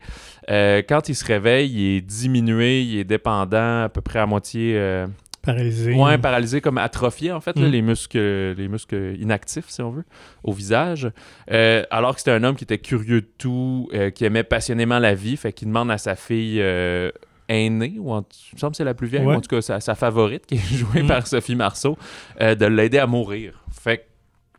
Euh, 0.50 0.80
quand 0.88 1.08
il 1.10 1.14
se 1.14 1.24
réveille, 1.26 1.70
il 1.70 1.96
est 1.96 2.00
diminué, 2.00 2.80
il 2.82 2.98
est 3.00 3.04
dépendant, 3.04 3.82
à 3.84 3.88
peu 3.90 4.00
près 4.00 4.18
à 4.18 4.24
moitié 4.26 4.72
euh, 4.76 5.06
Paralysé. 5.42 5.94
ouais, 5.94 6.18
paralysé, 6.18 6.60
comme 6.60 6.76
atrophié 6.78 7.32
en 7.32 7.40
fait, 7.40 7.58
là, 7.58 7.66
Mm. 7.68 7.70
les, 7.70 7.82
muscles, 7.82 8.52
les 8.58 8.68
muscles 8.68 9.14
inactifs, 9.18 9.66
si 9.68 9.80
on 9.80 9.90
veut, 9.90 10.04
au 10.44 10.52
visage. 10.52 11.10
Euh, 11.50 11.82
alors 11.90 12.12
que 12.14 12.20
c'était 12.20 12.30
un 12.32 12.44
homme 12.44 12.56
qui 12.56 12.64
était 12.64 12.78
curieux 12.78 13.22
de 13.22 13.28
tout, 13.38 13.88
euh, 13.94 14.10
qui 14.10 14.24
aimait 14.24 14.44
passionnément 14.44 14.98
la 14.98 15.14
vie, 15.14 15.36
fait 15.36 15.52
qu'il 15.52 15.68
demande 15.68 15.90
à 15.90 15.96
sa 15.98 16.14
fille 16.14 16.58
euh, 16.60 17.10
aînée, 17.48 17.94
ou 17.98 18.12
en, 18.12 18.20
il 18.20 18.54
me 18.54 18.58
semble 18.58 18.72
que 18.72 18.76
c'est 18.76 18.84
la 18.84 18.94
plus 18.94 19.06
vieille, 19.08 19.24
Ouais. 19.24 19.34
ou 19.34 19.38
en 19.38 19.40
tout 19.40 19.48
cas 19.48 19.62
sa, 19.62 19.80
sa 19.80 19.94
favorite, 19.94 20.44
qui 20.46 20.56
est 20.56 20.58
jouée 20.76 21.02
Mm. 21.02 21.08
par 21.08 21.26
Sophie 21.26 21.56
Marceau, 21.56 21.96
de 22.38 22.66
l'aider 22.66 22.98
à 22.98 23.06
mourir. 23.06 23.64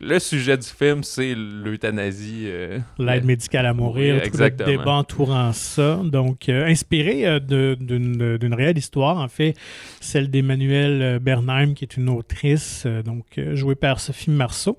Le 0.04 0.18
sujet 0.18 0.58
du 0.58 0.66
film, 0.66 1.04
c'est 1.04 1.32
l'euthanasie. 1.36 2.46
euh, 2.46 2.80
L'aide 2.98 3.24
médicale 3.24 3.66
à 3.66 3.72
mourir, 3.72 4.16
Oui, 4.16 4.30
tout 4.30 4.36
le 4.36 4.50
débat 4.50 4.90
entourant 4.94 5.52
ça. 5.52 6.00
Donc, 6.02 6.48
euh, 6.48 6.66
inspiré 6.66 7.24
euh, 7.24 7.38
d'une 7.38 8.54
réelle 8.54 8.76
histoire, 8.78 9.18
en 9.18 9.28
fait, 9.28 9.54
celle 10.00 10.28
d'Emmanuelle 10.28 11.02
euh, 11.02 11.18
Bernheim, 11.20 11.74
qui 11.74 11.84
est 11.84 11.96
une 11.96 12.08
autrice, 12.08 12.82
euh, 12.84 13.02
donc 13.04 13.26
euh, 13.38 13.54
jouée 13.54 13.76
par 13.76 14.00
Sophie 14.00 14.30
Marceau, 14.32 14.76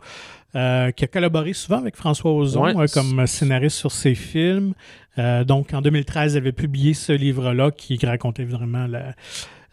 euh, 0.55 0.91
qui 0.91 1.05
a 1.05 1.07
collaboré 1.07 1.53
souvent 1.53 1.77
avec 1.77 1.95
François 1.95 2.33
Ozon 2.33 2.65
Ouais. 2.75 2.83
euh, 2.83 2.87
comme 2.93 3.25
scénariste 3.25 3.77
sur 3.77 3.93
ses 3.93 4.15
films. 4.15 4.73
Euh, 5.17 5.45
donc, 5.45 5.73
en 5.73 5.81
2013, 5.81 6.35
elle 6.35 6.41
avait 6.43 6.51
publié 6.51 6.93
ce 6.93 7.13
livre-là 7.13 7.71
qui 7.71 7.97
racontait 8.05 8.43
vraiment 8.43 8.87
la, 8.87 9.13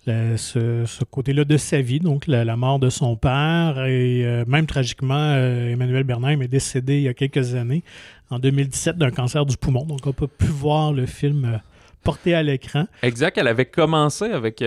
la- 0.06 0.36
ce, 0.36 0.84
ce 0.86 1.04
côté-là 1.04 1.44
de 1.44 1.56
sa 1.56 1.80
vie, 1.80 2.00
donc 2.00 2.26
la, 2.26 2.44
la 2.44 2.56
mort 2.56 2.78
de 2.78 2.88
son 2.90 3.16
père. 3.16 3.84
Et 3.86 4.24
euh, 4.24 4.44
même 4.46 4.66
tragiquement, 4.66 5.14
euh, 5.34 5.68
Emmanuel 5.70 6.04
Bernheim 6.04 6.40
est 6.40 6.48
décédé 6.48 6.96
il 6.96 7.02
y 7.02 7.08
a 7.08 7.14
quelques 7.14 7.54
années, 7.54 7.82
en 8.30 8.38
2017, 8.38 8.96
d'un 8.96 9.10
cancer 9.10 9.44
du 9.46 9.56
poumon. 9.56 9.84
Donc, 9.84 10.00
on 10.04 10.08
n'a 10.10 10.12
pas 10.14 10.26
pu 10.26 10.46
voir 10.46 10.92
le 10.92 11.06
film 11.06 11.44
euh, 11.44 11.58
porté 12.02 12.34
à 12.34 12.42
l'écran. 12.42 12.86
Exact, 13.02 13.36
elle 13.38 13.48
avait 13.48 13.66
commencé 13.66 14.24
avec 14.24 14.64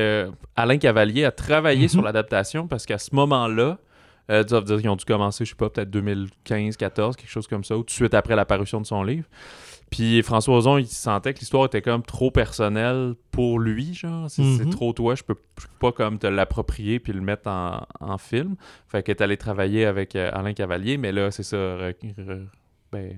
Alain 0.55 0.77
Cavalier 0.77 1.25
à 1.25 1.31
travailler 1.31 1.83
Mhm. 1.83 1.89
sur 1.89 2.01
l'adaptation 2.03 2.67
parce 2.67 2.85
qu'à 2.85 2.99
ce 2.99 3.13
moment-là, 3.15 3.79
euh, 4.29 4.43
dire 4.43 4.63
qu'ils 4.63 4.87
ont 4.89 4.95
dû 4.95 5.03
commencer, 5.05 5.43
je 5.43 5.49
sais 5.49 5.55
pas, 5.55 5.69
peut-être 5.69 5.89
2015, 5.89 6.77
14, 6.77 7.15
quelque 7.15 7.29
chose 7.29 7.47
comme 7.47 7.63
ça, 7.63 7.75
ou 7.75 7.79
tout 7.79 7.85
de 7.87 7.91
suite 7.91 8.13
après 8.13 8.35
la 8.35 8.45
parution 8.45 8.79
de 8.79 8.85
son 8.85 9.03
livre. 9.03 9.25
Puis 9.95 10.23
François 10.23 10.57
Ozon, 10.57 10.79
il 10.79 10.87
sentait 10.87 11.35
que 11.35 11.39
l'histoire 11.39 11.65
était 11.65 11.83
comme 11.83 12.01
trop 12.01 12.31
personnelle 12.31 13.13
pour 13.29 13.59
lui, 13.59 13.93
genre. 13.93 14.27
C'est 14.27 14.41
Mhm. 14.41 14.71
trop 14.71 14.91
toi, 14.91 15.13
je 15.13 15.21
peux, 15.23 15.35
je 15.59 15.67
peux 15.67 15.73
pas 15.79 15.91
comme 15.91 16.17
te 16.17 16.25
l'approprier 16.25 16.99
puis 16.99 17.13
le 17.13 17.21
mettre 17.21 17.47
en, 17.47 17.85
en 17.99 18.17
film. 18.17 18.55
Fait 18.87 19.03
qu'elle 19.03 19.17
est 19.17 19.21
allée 19.21 19.37
travailler 19.37 19.85
avec 19.85 20.15
euh, 20.15 20.31
Alain 20.33 20.53
Cavalier, 20.53 20.97
mais 20.97 21.11
là, 21.11 21.29
c'est 21.29 21.43
ça. 21.43 21.57
re- 21.57 21.93
re- 22.17 22.47
ben, 22.91 23.17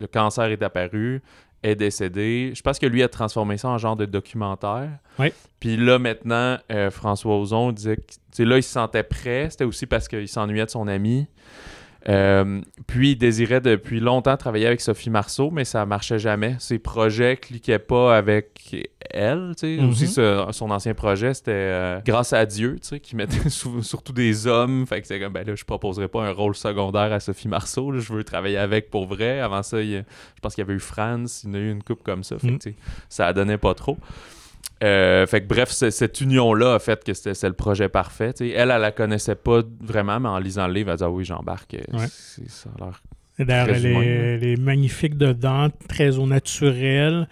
le 0.00 0.06
cancer 0.08 0.46
est 0.46 0.62
apparu, 0.64 1.22
est 1.62 1.76
décédé. 1.76 2.52
Je 2.56 2.60
pense 2.60 2.80
que 2.80 2.86
lui 2.86 3.04
a 3.04 3.08
transformé 3.08 3.56
ça 3.56 3.68
en 3.68 3.78
genre 3.78 3.94
de 3.96 4.04
documentaire. 4.04 4.98
Puis 5.60 5.76
là, 5.76 6.00
maintenant, 6.00 6.58
euh, 6.72 6.90
François 6.90 7.38
Ozon 7.38 7.70
disait 7.70 7.98
que 8.36 8.42
là, 8.42 8.56
il 8.58 8.62
se 8.64 8.70
sentait 8.72 9.04
prêt. 9.04 9.46
C'était 9.50 9.64
aussi 9.64 9.86
parce 9.86 10.08
qu'il 10.08 10.26
s'ennuyait 10.28 10.64
de 10.66 10.70
son 10.70 10.88
ami. 10.88 11.28
Euh, 12.08 12.60
puis 12.86 13.12
il 13.12 13.16
désirait 13.16 13.60
depuis 13.60 13.98
longtemps 13.98 14.36
travailler 14.36 14.66
avec 14.66 14.80
Sophie 14.80 15.10
Marceau, 15.10 15.50
mais 15.50 15.64
ça 15.64 15.84
marchait 15.86 16.18
jamais. 16.20 16.54
Ses 16.60 16.78
projets 16.78 17.36
cliquaient 17.36 17.80
pas 17.80 18.16
avec 18.16 18.86
elle. 19.10 19.54
tu 19.58 19.76
sais. 19.76 19.82
Mhm. 19.82 19.90
Aussi, 19.90 20.06
ce- 20.06 20.46
son 20.52 20.70
ancien 20.70 20.94
projet, 20.94 21.34
c'était 21.34 21.50
euh, 21.52 22.00
Grâce 22.06 22.32
à 22.32 22.46
Dieu, 22.46 22.76
tu 22.80 22.88
sais, 22.88 23.00
qui 23.00 23.16
mettait 23.16 23.48
surtout 23.82 24.12
des 24.12 24.46
hommes. 24.46 24.86
Fait 24.86 25.00
que 25.00 25.06
c'est 25.08 25.18
comme, 25.18 25.32
ben 25.32 25.44
là, 25.46 25.54
je 25.56 25.64
proposerais 25.64 26.08
pas 26.08 26.22
un 26.24 26.30
rôle 26.32 26.54
secondaire 26.54 27.12
à 27.12 27.18
Sophie 27.18 27.48
Marceau. 27.48 27.90
là. 27.90 27.98
je 27.98 28.12
veux 28.12 28.22
travailler 28.24 28.58
avec 28.58 28.88
pour 28.90 29.06
vrai. 29.06 29.40
Avant 29.40 29.62
ça, 29.64 29.80
il 29.82 30.04
je 30.36 30.40
pense 30.40 30.54
qu'il 30.54 30.62
y 30.62 30.66
avait 30.66 30.74
eu 30.74 30.80
France, 30.80 31.42
il 31.44 31.48
y 31.48 31.52
en 31.52 31.54
a 31.54 31.58
eu 31.58 31.70
une 31.72 31.82
coupe 31.82 32.02
comme 32.04 32.22
ça. 32.22 32.38
Fait 32.38 32.48
que, 32.56 32.68
Mhm. 32.68 32.74
ça 33.08 33.32
donnait 33.32 33.58
pas 33.58 33.74
trop. 33.74 33.96
Euh, 34.84 35.26
fait 35.26 35.40
que 35.40 35.46
bref, 35.46 35.70
cette 35.70 36.20
union-là 36.20 36.74
a 36.74 36.78
fait 36.78 37.02
que 37.02 37.14
c'était 37.14 37.32
c'est 37.34 37.48
le 37.48 37.54
projet 37.54 37.88
parfait. 37.88 38.32
tu 38.34 38.48
sais. 38.48 38.50
Elle, 38.54 38.70
elle 38.70 38.80
la 38.82 38.92
connaissait 38.92 39.34
pas 39.34 39.62
vraiment, 39.80 40.20
mais 40.20 40.28
en 40.28 40.38
lisant 40.38 40.66
le 40.66 40.74
livre, 40.74 40.90
elle 40.90 40.98
dit 40.98 41.04
Ah 41.04 41.10
oui, 41.10 41.24
j'embarque. 41.24 41.74
Euh, 41.74 41.98
Ouais. 41.98 42.06
c'est- 42.10 42.48
Ça 42.50 42.68
a 42.78 42.84
l'air 42.84 43.02
Et 43.38 43.44
D'ailleurs, 43.44 43.74
elle 43.74 43.86
est, 43.86 43.92
là. 43.94 44.00
elle 44.34 44.44
est 44.46 44.60
magnifique 44.60 45.16
dedans, 45.16 45.68
très 45.88 46.18
au 46.18 46.26
naturel. 46.26 47.26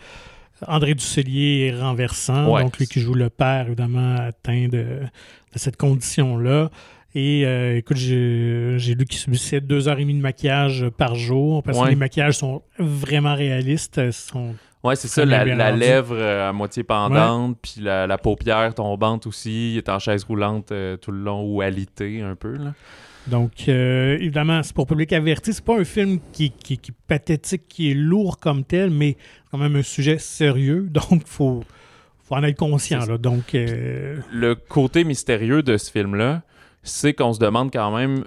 André 0.67 0.95
Dusselier 0.95 1.67
est 1.73 1.79
renversant, 1.81 2.51
Ouais. 2.51 2.63
donc 2.63 2.79
lui 2.79 2.87
qui 2.87 3.01
joue 3.01 3.13
le 3.15 3.29
père, 3.29 3.67
évidemment, 3.67 4.17
atteint 4.17 4.69
de, 4.69 5.01
de 5.01 5.59
cette 5.59 5.77
condition-là. 5.77 6.71
Et 7.15 7.45
euh, 7.47 7.77
écoute, 7.77 7.97
j'ai 7.99 8.95
lu 8.95 9.05
qu'il 9.05 9.19
subissait 9.19 9.61
deux 9.61 9.87
heures 9.89 9.99
et 9.99 10.03
demie 10.03 10.15
de 10.15 10.21
maquillage 10.23 10.87
par 10.97 11.15
jour, 11.15 11.63
parce 11.63 11.79
que 11.79 11.89
les 11.89 11.95
maquillages 11.97 12.39
sont 12.39 12.63
vraiment 12.79 13.35
réalistes. 13.35 14.11
Sont... 14.11 14.55
Ouais, 14.85 14.97
c'est 14.97 15.09
ça, 15.09 15.25
la, 15.25 15.73
lèvre 15.73 16.15
euh, 16.15 16.51
à 16.51 16.53
moitié 16.53 16.85
pendante, 16.85 17.57
puis 17.63 17.77
la, 17.81 18.07
la 18.07 18.19
paupière 18.19 18.75
tombante 18.75 19.27
aussi. 19.27 19.73
Il 19.73 19.79
est 19.79 19.89
en 19.89 19.99
chaise 19.99 20.25
roulante 20.25 20.73
euh, 20.73 20.99
tout 20.99 21.11
le 21.11 21.21
long 21.21 21.43
ou 21.43 21.63
alité 21.63 22.21
un 22.21 22.37
peu. 22.37 22.55
Là. 22.57 22.75
Donc, 23.27 23.53
euh, 23.69 24.17
évidemment, 24.19 24.63
c'est 24.63 24.75
pour 24.75 24.87
public 24.87 25.13
averti. 25.15 25.55
C'est 25.55 25.65
pas 25.65 25.79
un 25.79 25.85
film 25.85 26.19
qui, 26.33 26.51
qui, 26.51 26.77
qui 26.77 26.91
est 26.91 26.95
pathétique, 27.07 27.67
qui 27.69 27.91
est 27.91 27.95
lourd 27.95 28.39
comme 28.39 28.65
tel, 28.65 28.91
mais 28.91 29.17
quand 29.51 29.59
même 29.59 29.77
un 29.77 29.83
sujet 29.83 30.19
sérieux. 30.19 30.83
Donc, 30.91 31.13
il 31.13 31.23
faut, 31.25 31.65
faut 32.23 32.35
en 32.35 32.43
être 32.43 32.59
conscient. 32.59 33.07
Là. 33.07 33.17
Donc, 33.17 33.55
euh, 33.55 34.19
Le 34.31 34.55
côté 34.55 35.05
mystérieux 35.05 35.63
de 35.63 35.79
ce 35.79 35.91
film-là, 35.91 36.43
c'est 36.83 37.15
qu'on 37.15 37.33
se 37.33 37.41
demande 37.41 37.73
quand 37.73 37.97
même 37.97 38.25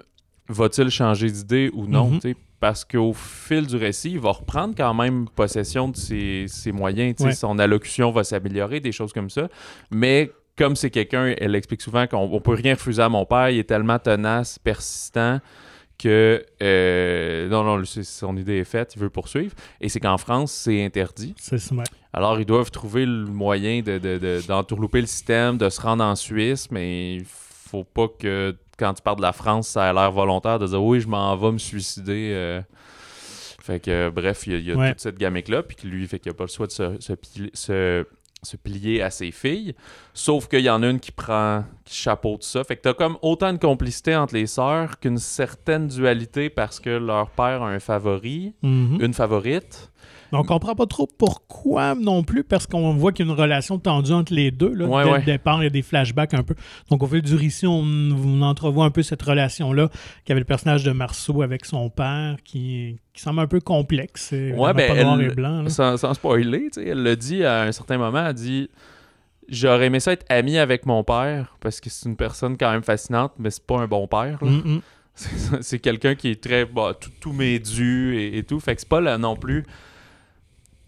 va-t-il 0.48 0.90
changer 0.90 1.30
d'idée 1.30 1.70
ou 1.72 1.86
non 1.86 2.10
Mhm. 2.10 2.34
Parce 2.60 2.84
qu'au 2.84 3.12
fil 3.12 3.66
du 3.66 3.76
récit, 3.76 4.10
il 4.12 4.18
va 4.20 4.30
reprendre 4.32 4.74
quand 4.76 4.92
même 4.94 5.26
possession 5.34 5.88
de 5.88 5.96
ses, 5.96 6.46
ses 6.48 6.72
moyens. 6.72 7.14
Ouais. 7.20 7.32
Son 7.32 7.58
allocution 7.58 8.10
va 8.10 8.24
s'améliorer, 8.24 8.80
des 8.80 8.92
choses 8.92 9.12
comme 9.12 9.30
ça. 9.30 9.48
Mais 9.90 10.32
comme 10.56 10.74
c'est 10.74 10.90
quelqu'un, 10.90 11.34
elle 11.38 11.54
explique 11.54 11.80
souvent 11.82 12.06
qu'on 12.08 12.18
on 12.32 12.40
peut 12.40 12.54
rien 12.54 12.74
refuser 12.74 13.00
à 13.02 13.08
mon 13.08 13.24
père, 13.24 13.50
il 13.50 13.58
est 13.60 13.64
tellement 13.68 13.98
tenace, 14.00 14.58
persistant 14.58 15.38
que 15.98 16.44
euh, 16.62 17.48
non, 17.48 17.64
non, 17.64 17.82
son 17.84 18.36
idée 18.36 18.58
est 18.58 18.64
faite, 18.64 18.94
il 18.94 19.00
veut 19.02 19.10
poursuivre. 19.10 19.54
Et 19.80 19.88
c'est 19.88 19.98
qu'en 20.00 20.16
France, 20.18 20.52
c'est 20.52 20.84
interdit. 20.84 21.34
c'est 21.38 21.58
ça. 21.58 21.74
Alors, 22.12 22.38
ils 22.40 22.46
doivent 22.46 22.70
trouver 22.70 23.04
le 23.04 23.24
moyen 23.26 23.82
de, 23.82 23.98
de- 23.98 24.18
de- 24.18 24.40
d'entourlouper 24.46 25.00
le 25.00 25.06
système, 25.06 25.58
de 25.58 25.68
se 25.68 25.80
rendre 25.80 26.04
en 26.04 26.14
Suisse, 26.16 26.68
mais 26.70 27.16
il 27.16 27.24
faut 27.24 27.47
pas 27.84 28.08
que, 28.18 28.56
quand 28.78 28.94
tu 28.94 29.02
parles 29.02 29.16
de 29.18 29.22
la 29.22 29.32
France, 29.32 29.68
ça 29.68 29.88
a 29.88 29.92
l'air 29.92 30.10
volontaire 30.12 30.58
de 30.58 30.66
dire 30.66 30.82
oui, 30.82 31.00
je 31.00 31.08
m'en 31.08 31.36
vais 31.36 31.52
me 31.52 31.58
suicider. 31.58 32.32
euh. 32.34 32.62
Fait 33.60 33.80
que, 33.80 33.90
euh, 33.90 34.10
bref, 34.10 34.46
il 34.46 34.52
y 34.52 34.56
a, 34.56 34.58
il 34.58 34.66
y 34.66 34.72
a 34.72 34.76
Ouais. 34.76 34.90
toute 34.90 35.00
cette 35.00 35.18
gamique-là, 35.18 35.62
puis 35.62 35.76
que 35.76 35.86
lui, 35.86 36.06
fait 36.06 36.18
qu'il 36.18 36.30
a 36.30 36.34
pas 36.34 36.44
le 36.44 36.48
choix 36.50 36.66
de 36.66 36.72
se, 36.72 36.96
se 37.00 37.12
se- 37.54 38.06
se 38.40 38.56
plier 38.56 39.02
à 39.02 39.10
ses 39.10 39.32
filles. 39.32 39.74
Sauf 40.14 40.46
qu'il 40.46 40.60
y 40.60 40.70
en 40.70 40.82
a 40.84 40.88
une 40.88 41.00
qui 41.00 41.10
prend, 41.10 41.64
qui 41.84 41.96
chapeaute 41.96 42.44
ça. 42.44 42.62
Fait 42.62 42.76
que 42.76 42.82
t'as 42.82 42.94
comme 42.94 43.18
autant 43.20 43.52
de 43.52 43.58
complicité 43.58 44.14
entre 44.14 44.34
les 44.34 44.46
sœurs 44.46 45.00
qu'une 45.00 45.18
certaine 45.18 45.88
dualité 45.88 46.48
parce 46.48 46.78
que 46.78 46.88
leur 46.90 47.30
père 47.30 47.62
a 47.64 47.68
un 47.70 47.80
favori, 47.80 48.54
Mhm. 48.62 48.98
une 49.00 49.12
favorite. 49.12 49.90
Donc, 50.32 50.44
on 50.44 50.54
comprend 50.54 50.74
pas 50.74 50.86
trop 50.86 51.06
pourquoi 51.18 51.94
non 51.94 52.22
plus, 52.22 52.44
parce 52.44 52.66
qu'on 52.66 52.92
voit 52.94 53.12
qu'il 53.12 53.26
y 53.26 53.28
a 53.28 53.32
une 53.32 53.38
relation 53.40 53.78
tendue 53.78 54.12
entre 54.12 54.34
les 54.34 54.50
deux. 54.50 54.72
Là, 54.74 54.86
Ouais, 54.86 55.04
dès 55.04 55.10
ouais. 55.10 55.18
le 55.20 55.24
départ, 55.24 55.60
il 55.62 55.64
y 55.64 55.66
a 55.66 55.70
des 55.70 55.82
flashbacks 55.82 56.34
un 56.34 56.42
peu. 56.42 56.54
Donc, 56.90 57.02
au 57.02 57.06
fil 57.06 57.22
du 57.22 57.34
récit, 57.34 57.66
on, 57.66 57.80
on 57.82 58.42
entrevoit 58.42 58.84
un 58.84 58.90
peu 58.90 59.02
cette 59.02 59.22
relation-là 59.22 59.88
qu'avait 60.24 60.40
le 60.40 60.44
personnage 60.46 60.84
de 60.84 60.90
Marceau 60.92 61.40
avec 61.42 61.64
son 61.64 61.88
père, 61.90 62.36
qui, 62.44 62.98
qui 63.14 63.22
semble 63.22 63.40
un 63.40 63.46
peu 63.46 63.60
complexe. 63.60 64.32
Ouais, 64.32 64.74
ben, 64.74 64.94
pas 64.94 65.02
noir 65.02 65.20
elle- 65.20 65.30
et 65.30 65.34
blanc. 65.34 65.62
là. 65.62 65.70
sans, 65.70 65.96
sans 65.96 66.12
spoiler, 66.14 66.68
tu 66.72 66.82
sais, 66.82 66.88
elle 66.88 67.02
l'a 67.02 67.16
dit 67.16 67.44
à 67.44 67.62
un 67.62 67.72
certain 67.72 67.96
moment, 67.98 68.26
elle 68.26 68.34
dit 68.34 68.68
J'aurais 69.48 69.86
aimé 69.86 69.98
ça 69.98 70.12
être 70.12 70.26
amie 70.28 70.58
avec 70.58 70.84
mon 70.84 71.02
père 71.04 71.56
parce 71.60 71.80
que 71.80 71.88
c'est 71.88 72.06
une 72.06 72.16
personne 72.16 72.58
quand 72.58 72.70
même 72.70 72.82
fascinante, 72.82 73.32
mais 73.38 73.48
c'est 73.50 73.64
pas 73.66 73.78
un 73.78 73.86
bon 73.86 74.06
père. 74.06 74.38
là. 74.42 74.50
C'est 75.62 75.80
quelqu'un 75.80 76.14
qui 76.14 76.28
est 76.28 76.40
très. 76.40 76.64
bah, 76.64 76.92
tout, 77.00 77.10
tout 77.20 77.32
dû 77.32 78.14
et, 78.16 78.38
et 78.38 78.42
tout. 78.44 78.60
Fait 78.60 78.74
que 78.76 78.80
c'est 78.82 78.88
pas 78.88 79.00
là 79.00 79.18
non 79.18 79.34
plus 79.34 79.64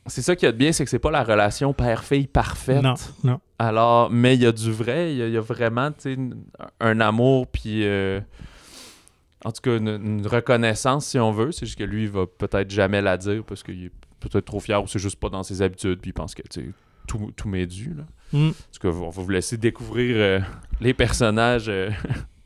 c'est 0.06 0.22
ça 0.22 0.34
qui 0.36 0.46
est 0.46 0.52
bien, 0.52 0.72
c'est 0.72 0.84
que 0.84 0.90
c'est 0.90 0.98
pas 0.98 1.10
la 1.10 1.22
relation 1.22 1.72
père-fille 1.72 2.26
parfaite. 2.26 2.82
Non, 2.82 2.94
non. 3.24 3.40
Alors, 3.58 4.10
mais 4.10 4.34
il 4.34 4.42
y 4.42 4.46
a 4.46 4.52
du 4.52 4.72
vrai, 4.72 5.12
il 5.12 5.18
y, 5.18 5.22
a- 5.22 5.26
il 5.26 5.32
y 5.32 5.36
a 5.36 5.40
vraiment, 5.40 5.90
un 6.80 7.00
amour, 7.00 7.46
puis 7.46 7.84
euh, 7.86 8.20
en 9.44 9.52
tout 9.52 9.60
cas, 9.62 9.76
une, 9.76 9.88
une 9.88 10.26
reconnaissance, 10.26 11.06
si 11.06 11.18
on 11.18 11.30
veut. 11.32 11.52
C'est 11.52 11.66
juste 11.66 11.78
que 11.78 11.84
lui, 11.84 12.04
il 12.04 12.10
va 12.10 12.26
peut-être 12.26 12.70
jamais 12.70 13.02
la 13.02 13.16
dire 13.16 13.42
parce 13.44 13.62
qu'il 13.62 13.84
est 13.86 13.92
peut-être 14.20 14.44
trop 14.46 14.60
fier 14.60 14.82
ou 14.82 14.86
c'est 14.86 14.98
juste 14.98 15.18
pas 15.18 15.28
dans 15.28 15.42
ses 15.42 15.62
habitudes, 15.62 16.00
puis 16.00 16.10
il 16.10 16.14
pense 16.14 16.34
que, 16.34 16.42
tout, 17.06 17.32
tout 17.36 17.48
m'est 17.48 17.66
dû, 17.66 17.94
là. 17.94 18.04
Mm. 18.32 18.48
En 18.48 18.50
tout 18.50 18.80
cas, 18.80 18.88
on 18.88 19.08
va 19.10 19.22
vous 19.22 19.28
laisser 19.30 19.56
découvrir 19.56 20.14
euh, 20.16 20.40
les 20.80 20.94
personnages 20.94 21.68
euh, 21.68 21.90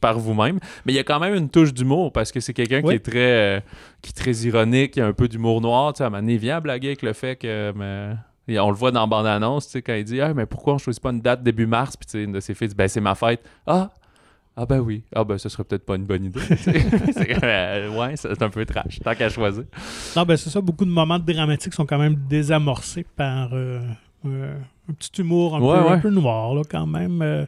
par 0.04 0.18
vous-même. 0.18 0.58
Mais 0.84 0.92
il 0.92 0.96
y 0.96 0.98
a 0.98 1.02
quand 1.04 1.18
même 1.18 1.34
une 1.34 1.48
touche 1.48 1.72
d'humour 1.72 2.12
parce 2.12 2.30
que 2.30 2.38
c'est 2.40 2.52
quelqu'un 2.52 2.82
Oui. 2.84 2.90
qui 2.90 2.96
est 2.96 2.98
très 3.12 3.56
euh, 3.56 3.60
qui 4.02 4.10
est 4.10 4.12
très 4.22 4.32
ironique, 4.46 4.90
qui 4.92 5.00
a 5.00 5.06
un 5.06 5.14
peu 5.14 5.28
d'humour 5.28 5.62
noir. 5.62 5.94
Tu 5.94 5.98
sais, 5.98 6.04
à 6.04 6.08
un 6.08 6.36
vient 6.36 6.60
blaguer 6.60 6.88
avec 6.88 7.00
le 7.02 7.14
fait 7.14 7.36
que. 7.36 7.72
mais, 7.74 8.14
et 8.46 8.60
on 8.60 8.68
le 8.68 8.76
voit 8.76 8.90
dans 8.90 9.00
la 9.00 9.06
bande-annonce, 9.06 9.64
tu 9.66 9.72
sais, 9.72 9.82
quand 9.82 9.94
il 9.94 10.04
dit 10.04 10.20
Ah, 10.20 10.34
mais 10.34 10.44
pourquoi 10.44 10.74
on 10.74 10.78
choisit 10.78 11.02
pas 11.02 11.10
une 11.10 11.22
date 11.22 11.42
début 11.42 11.66
mars 11.66 11.96
Puis 11.96 12.04
tu 12.04 12.12
sais, 12.12 12.24
une 12.24 12.32
de 12.32 12.40
ses 12.40 12.52
filles 12.52 12.68
dit 12.68 12.74
Ben, 12.74 12.86
c'est 12.86 13.00
ma 13.00 13.14
fête. 13.14 13.40
Ah 13.66 13.90
Ah, 14.56 14.66
ben 14.66 14.80
oui. 14.80 15.04
Ah, 15.14 15.24
ben, 15.24 15.38
ce 15.38 15.48
serait 15.48 15.64
peut-être 15.64 15.86
pas 15.86 15.96
une 15.96 16.04
bonne 16.04 16.24
idée. 16.26 16.40
C'est 16.58 17.42
euh, 17.42 17.88
ouais, 17.98 18.14
c'est 18.16 18.42
un 18.42 18.50
peu 18.50 18.66
trash. 18.66 19.00
Tant 19.02 19.14
qu'à 19.14 19.30
choisir. 19.30 19.64
Non, 20.16 20.24
ben 20.24 20.36
c'est 20.36 20.50
ça. 20.50 20.60
Beaucoup 20.60 20.84
de 20.84 20.90
moments 20.90 21.18
dramatiques 21.18 21.72
sont 21.72 21.86
quand 21.86 21.98
même 21.98 22.16
désamorcés 22.28 23.06
par 23.16 23.48
euh, 23.54 23.80
euh, 24.26 24.54
un 24.90 24.92
petit 24.92 25.22
humour 25.22 25.56
un, 25.56 25.60
Ouais, 25.60 25.82
peu, 25.82 25.90
un 25.92 25.98
peu 25.98 26.10
noir, 26.10 26.54
là, 26.54 26.62
quand 26.70 26.86
même. 26.86 27.46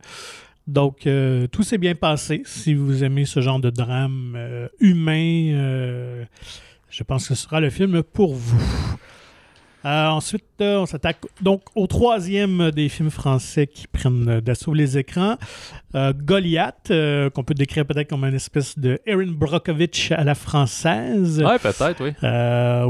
Donc, 0.66 1.06
euh, 1.06 1.46
tout 1.46 1.62
s'est 1.62 1.78
bien 1.78 1.94
passé. 1.94 2.42
Si 2.44 2.74
vous 2.74 3.04
aimez 3.04 3.24
ce 3.24 3.40
genre 3.40 3.60
de 3.60 3.70
drame 3.70 4.34
euh, 4.36 4.68
humain, 4.80 5.52
euh, 5.52 6.24
je 6.90 7.02
pense 7.04 7.28
que 7.28 7.34
ce 7.34 7.42
sera 7.42 7.60
le 7.60 7.70
film 7.70 8.02
pour 8.02 8.34
vous. 8.34 8.96
Euh, 9.86 10.08
ensuite, 10.08 10.42
euh, 10.60 10.78
on 10.78 10.86
s'attaque 10.86 11.18
donc 11.40 11.62
au 11.76 11.86
troisième 11.86 12.72
des 12.72 12.88
films 12.88 13.10
français 13.10 13.68
qui 13.68 13.86
prennent 13.86 14.28
euh, 14.28 14.40
d'assaut 14.40 14.74
les 14.74 14.98
écrans. 14.98 15.36
Euh, 15.94 16.12
Goliath, 16.12 16.92
qu'on 17.32 17.44
peut 17.44 17.54
décrire 17.54 17.86
peut-être 17.86 18.10
comme 18.10 18.24
une 18.24 18.34
espèce 18.34 18.76
de 18.76 18.98
Erin 19.06 19.30
Brockovich 19.30 20.10
à 20.10 20.24
la 20.24 20.34
française 20.34 21.40
Ouais, 21.40 21.58
peut-être, 21.60 22.02
oui. 22.02 22.12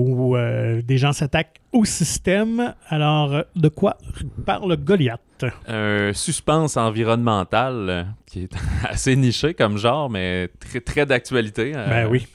où 0.01 0.37
des 0.83 0.99
gens 0.99 1.13
s'attaquent 1.13 1.61
au 1.73 1.85
système. 1.85 2.75
Alors, 2.89 3.45
de 3.55 3.69
quoi 3.69 3.99
parle 4.47 4.77
Goliath? 4.77 5.21
un 5.69 6.13
suspense 6.15 6.79
environnemental 6.79 8.07
qui 8.25 8.45
est 8.45 8.53
assez 8.89 9.15
niché 9.17 9.53
comme 9.53 9.77
genre, 9.77 10.09
mais 10.09 10.49
très, 10.59 10.81
très 10.81 11.05
d'actualité. 11.05 11.73
Ben 11.73 12.09
oui. 12.09 12.27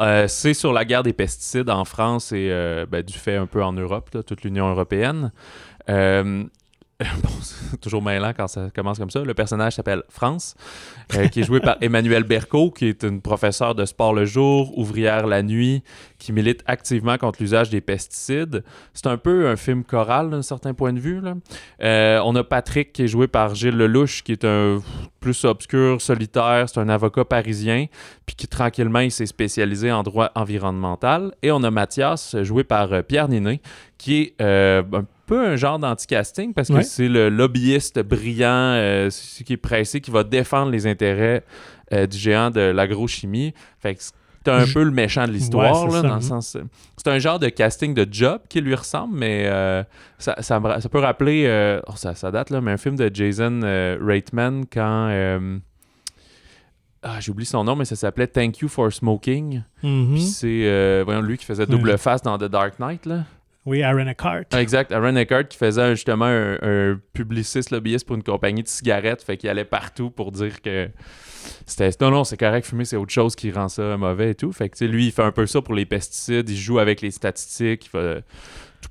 Euh, 0.00 0.28
c'est 0.28 0.54
sur 0.54 0.72
la 0.72 0.84
guerre 0.84 1.02
des 1.02 1.12
pesticides 1.12 1.70
en 1.70 1.84
France 1.84 2.32
et 2.32 2.48
euh, 2.50 2.86
ben, 2.86 3.02
du 3.02 3.18
fait 3.18 3.36
un 3.36 3.46
peu 3.46 3.62
en 3.62 3.72
Europe, 3.72 4.16
toute 4.26 4.42
l'Union 4.42 4.68
européenne. 4.68 5.32
Euh, 5.88 6.44
bon, 7.22 7.30
c'est 7.42 7.80
toujours 7.80 8.02
mêlant 8.02 8.32
quand 8.36 8.48
ça 8.48 8.70
commence 8.74 8.98
comme 8.98 9.10
ça. 9.10 9.22
Le 9.22 9.32
personnage 9.32 9.74
s'appelle 9.74 10.02
France, 10.08 10.56
euh, 11.14 11.28
qui 11.28 11.40
est 11.40 11.44
joué 11.44 11.60
par 11.60 11.76
Emmanuel 11.80 12.24
Berco, 12.24 12.72
qui 12.72 12.86
est 12.86 13.04
une 13.04 13.20
professeure 13.20 13.76
de 13.76 13.84
sport 13.84 14.12
le 14.12 14.24
jour, 14.24 14.76
ouvrière 14.76 15.28
la 15.28 15.44
nuit, 15.44 15.84
qui 16.18 16.32
milite 16.32 16.64
activement 16.66 17.16
contre 17.16 17.40
l'usage 17.40 17.70
des 17.70 17.80
pesticides. 17.80 18.64
C'est 18.94 19.06
un 19.06 19.16
peu 19.16 19.48
un 19.48 19.54
film 19.54 19.84
choral 19.84 20.30
d'un 20.30 20.42
certain 20.42 20.74
point 20.74 20.92
de 20.92 20.98
vue. 20.98 21.20
là. 21.20 21.34
Euh, 21.84 22.20
on 22.24 22.34
a 22.34 22.42
Patrick, 22.42 22.92
qui 22.92 23.04
est 23.04 23.08
joué 23.08 23.28
par 23.28 23.54
Gilles 23.54 23.76
Lelouch, 23.76 24.24
qui 24.24 24.32
est 24.32 24.44
un 24.44 24.82
plus 25.20 25.44
obscur, 25.44 26.02
solitaire. 26.02 26.68
C'est 26.68 26.80
un 26.80 26.88
avocat 26.88 27.24
parisien, 27.24 27.86
puis 28.26 28.34
qui 28.34 28.48
tranquillement, 28.48 29.00
il 29.00 29.12
s'est 29.12 29.26
spécialisé 29.26 29.92
en 29.92 30.02
droit 30.02 30.32
environnemental. 30.34 31.32
Et 31.42 31.52
on 31.52 31.62
a 31.62 31.70
Mathias, 31.70 32.34
joué 32.42 32.64
par 32.64 32.92
euh, 32.92 33.02
Pierre 33.02 33.28
Ninet, 33.28 33.60
qui 33.98 34.20
est 34.20 34.34
euh, 34.42 34.82
un 34.92 35.04
peu 35.28 35.46
un 35.46 35.56
genre 35.56 35.78
d'anti-casting 35.78 36.52
parce 36.54 36.68
que 36.68 36.74
Ouais. 36.74 36.82
c'est 36.82 37.08
le 37.08 37.28
lobbyiste 37.28 38.00
brillant, 38.00 38.48
euh, 38.74 39.10
celui 39.10 39.44
qui 39.44 39.52
est 39.52 39.56
pressé, 39.56 40.00
qui 40.00 40.10
va 40.10 40.24
défendre 40.24 40.70
les 40.72 40.86
intérêts 40.86 41.44
euh, 41.92 42.06
du 42.06 42.16
géant 42.18 42.50
de 42.50 42.60
l'agrochimie. 42.60 43.54
Fait 43.78 43.94
que 43.94 44.00
c'est 44.02 44.50
un 44.50 44.64
Je- 44.64 44.72
peu 44.74 44.82
le 44.82 44.90
méchant 44.90 45.26
de 45.26 45.32
l'histoire, 45.32 45.84
Ouais, 45.84 45.90
là, 45.94 46.02
ça, 46.02 46.08
dans 46.08 46.14
le 46.16 46.20
sens. 46.22 46.56
C'est 46.96 47.08
un 47.08 47.18
genre 47.18 47.38
de 47.38 47.48
casting 47.48 47.92
de 47.94 48.06
job 48.10 48.40
qui 48.48 48.60
lui 48.60 48.74
ressemble, 48.74 49.16
mais 49.18 49.44
euh, 49.46 49.82
ça, 50.18 50.36
ça, 50.40 50.58
me 50.60 50.66
ra- 50.68 50.80
ça 50.80 50.88
peut 50.88 50.98
rappeler. 51.00 51.80
oh, 51.86 51.92
ça, 51.96 52.14
ça 52.14 52.30
date, 52.30 52.50
là, 52.50 52.60
mais 52.60 52.72
un 52.72 52.76
film 52.76 52.96
de 52.96 53.10
Jason 53.12 53.60
Reitman 54.00 54.64
quand. 54.72 55.10
ah, 57.02 57.20
j'ai 57.20 57.30
oublié 57.30 57.46
son 57.46 57.62
nom, 57.64 57.76
mais 57.76 57.84
ça 57.84 57.94
s'appelait 57.96 58.26
Thank 58.26 58.58
You 58.58 58.68
for 58.68 58.92
Smoking. 58.92 59.62
Mhm. 59.82 60.12
Puis 60.14 60.22
c'est, 60.22 60.62
euh, 60.64 61.02
voyons, 61.04 61.20
lui 61.22 61.38
qui 61.38 61.44
faisait 61.44 61.66
double 61.66 61.96
face 61.96 62.22
dans 62.22 62.36
The 62.38 62.44
Dark 62.44 62.78
Knight, 62.80 63.06
là. 63.06 63.24
Oui, 63.66 63.82
Aaron 63.82 64.06
Eckhart. 64.06 64.44
Ah, 64.52 64.62
Exact, 64.62 64.92
Aaron 64.92 65.16
Eckhart 65.16 65.48
qui 65.48 65.58
faisait 65.58 65.90
justement 65.90 66.26
un, 66.26 66.98
publiciste 67.12 67.70
lobbyiste 67.70 68.06
pour 68.06 68.16
une 68.16 68.22
compagnie 68.22 68.62
de 68.62 68.68
cigarettes, 68.68 69.22
fait 69.22 69.36
qu'il 69.36 69.50
allait 69.50 69.64
partout 69.64 70.10
pour 70.10 70.32
dire 70.32 70.62
que 70.62 70.88
c'était 71.66 71.90
non 72.00 72.10
non 72.10 72.24
c'est 72.24 72.36
correct 72.36 72.66
fumer 72.66 72.84
c'est 72.84 72.96
autre 72.96 73.12
chose 73.12 73.34
qui 73.34 73.50
rend 73.50 73.68
ça 73.68 73.96
mauvais 73.96 74.30
et 74.30 74.34
tout, 74.34 74.52
fait 74.52 74.68
que 74.68 74.84
lui 74.84 75.06
il 75.06 75.12
fait 75.12 75.22
un 75.22 75.32
peu 75.32 75.46
ça 75.46 75.60
pour 75.60 75.74
les 75.74 75.86
pesticides, 75.86 76.48
il 76.48 76.56
joue 76.56 76.78
avec 76.78 77.00
les 77.00 77.10
statistiques, 77.10 77.86
il 77.86 77.90
tout 77.90 78.22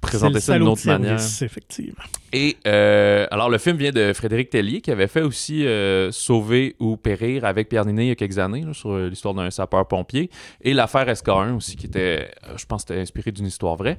présenter 0.02 0.40
ça 0.40 0.58
d'une 0.58 0.68
autre 0.68 0.82
de 0.84 0.88
manière. 0.90 1.20
service, 1.20 1.42
effectivement. 1.42 2.04
Et 2.34 2.58
euh, 2.68 3.26
alors 3.32 3.50
le 3.50 3.58
film 3.58 3.78
vient 3.78 3.92
de 3.92 4.12
Frédéric 4.14 4.50
Tellier 4.50 4.82
qui 4.82 4.92
avait 4.92 5.08
fait 5.08 5.22
aussi 5.22 5.66
euh, 5.66 6.12
Sauver 6.12 6.76
ou 6.80 6.98
périr 6.98 7.46
avec 7.46 7.70
Pierre 7.70 7.86
Ninet 7.86 8.06
il 8.06 8.10
y 8.10 8.12
a 8.12 8.16
quelques 8.16 8.38
années 8.38 8.62
là, 8.64 8.74
sur 8.74 8.92
euh, 8.92 9.08
l'histoire 9.10 9.34
d'un 9.34 9.50
sapeur-pompier 9.50 10.30
et 10.62 10.74
l'affaire 10.74 11.08
SK1 11.08 11.56
aussi 11.56 11.76
qui 11.78 11.86
était 11.86 12.30
je 12.58 12.66
pense 12.66 12.84
que 12.84 12.90
c'était 12.90 13.02
inspiré 13.02 13.32
d'une 13.32 13.46
histoire 13.46 13.76
vraie. 13.76 13.98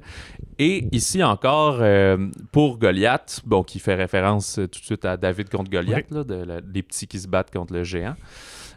Et 0.58 0.84
ici 0.92 1.22
encore 1.24 1.78
euh, 1.80 2.28
pour 2.52 2.78
Goliath, 2.78 3.40
bon 3.46 3.62
qui 3.62 3.78
fait 3.78 3.94
référence 3.94 4.54
tout 4.56 4.80
de 4.80 4.84
suite 4.84 5.04
à 5.04 5.16
David 5.16 5.48
contre 5.48 5.70
Goliath 5.70 6.10
là, 6.10 6.22
de 6.22 6.34
la- 6.34 6.60
des 6.60 6.82
petits 6.82 7.06
qui 7.06 7.18
se 7.18 7.28
battent 7.28 7.50
contre 7.50 7.72
le 7.72 7.82
géant. 7.82 8.14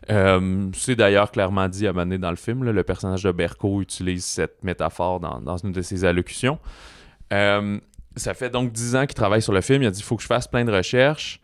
Euh, 0.09 0.69
c'est 0.73 0.95
d'ailleurs 0.95 1.31
clairement 1.31 1.67
dit 1.67 1.85
à 1.87 1.93
donné 1.93 2.17
dans 2.17 2.31
le 2.31 2.35
film. 2.35 2.63
là, 2.63 2.71
le 2.71 2.83
personnage 2.83 3.23
de 3.23 3.31
Berco 3.31 3.81
utilise 3.81 4.25
cette 4.25 4.63
métaphore 4.63 5.19
dans, 5.19 5.39
dans 5.39 5.57
une 5.57 5.71
de 5.71 5.81
ses 5.81 6.05
allocutions. 6.05 6.57
Euh, 7.31 7.79
ça 8.15 8.33
fait 8.33 8.49
donc 8.49 8.71
10 8.71 8.95
ans 8.95 9.05
qu'il 9.05 9.15
travaille 9.15 9.41
sur 9.41 9.53
le 9.53 9.61
film. 9.61 9.83
Il 9.83 9.87
a 9.87 9.91
dit 9.91 9.99
il 9.99 10.03
faut 10.03 10.15
que 10.17 10.21
je 10.23 10.27
fasse 10.27 10.47
plein 10.47 10.65
de 10.65 10.71
recherches. 10.71 11.39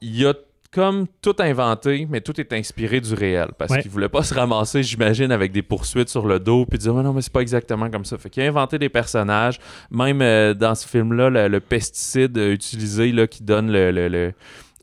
Il 0.00 0.26
a 0.26 0.34
comme 0.70 1.06
tout 1.22 1.34
inventé, 1.38 2.06
mais 2.10 2.20
tout 2.20 2.38
est 2.40 2.52
inspiré 2.52 3.00
du 3.00 3.14
réel. 3.14 3.48
Parce 3.58 3.70
Ouais. 3.72 3.80
qu'il 3.82 3.90
voulait 3.90 4.08
pas 4.10 4.22
se 4.22 4.34
ramasser, 4.34 4.82
j'imagine, 4.82 5.32
avec 5.32 5.50
des 5.50 5.62
poursuites 5.62 6.10
sur 6.10 6.26
le 6.26 6.38
dos, 6.40 6.66
puis 6.66 6.78
dire 6.78 6.94
oh 6.94 7.02
non, 7.02 7.12
mais 7.14 7.22
c'est 7.22 7.32
pas 7.32 7.40
exactement 7.40 7.90
comme 7.90 8.04
ça. 8.04 8.18
Fait 8.18 8.28
qu'il 8.30 8.42
a 8.42 8.46
inventé 8.46 8.78
des 8.78 8.90
personnages. 8.90 9.58
Même 9.90 10.20
euh, 10.22 10.52
dans 10.54 10.74
ce 10.74 10.86
film-là, 10.86 11.30
le, 11.30 11.48
le 11.48 11.60
pesticide 11.60 12.36
euh, 12.36 12.52
utilisé 12.52 13.12
là, 13.12 13.26
qui 13.26 13.42
donne 13.42 13.70
le, 13.72 13.90
le- 13.90 14.08
le- 14.08 14.32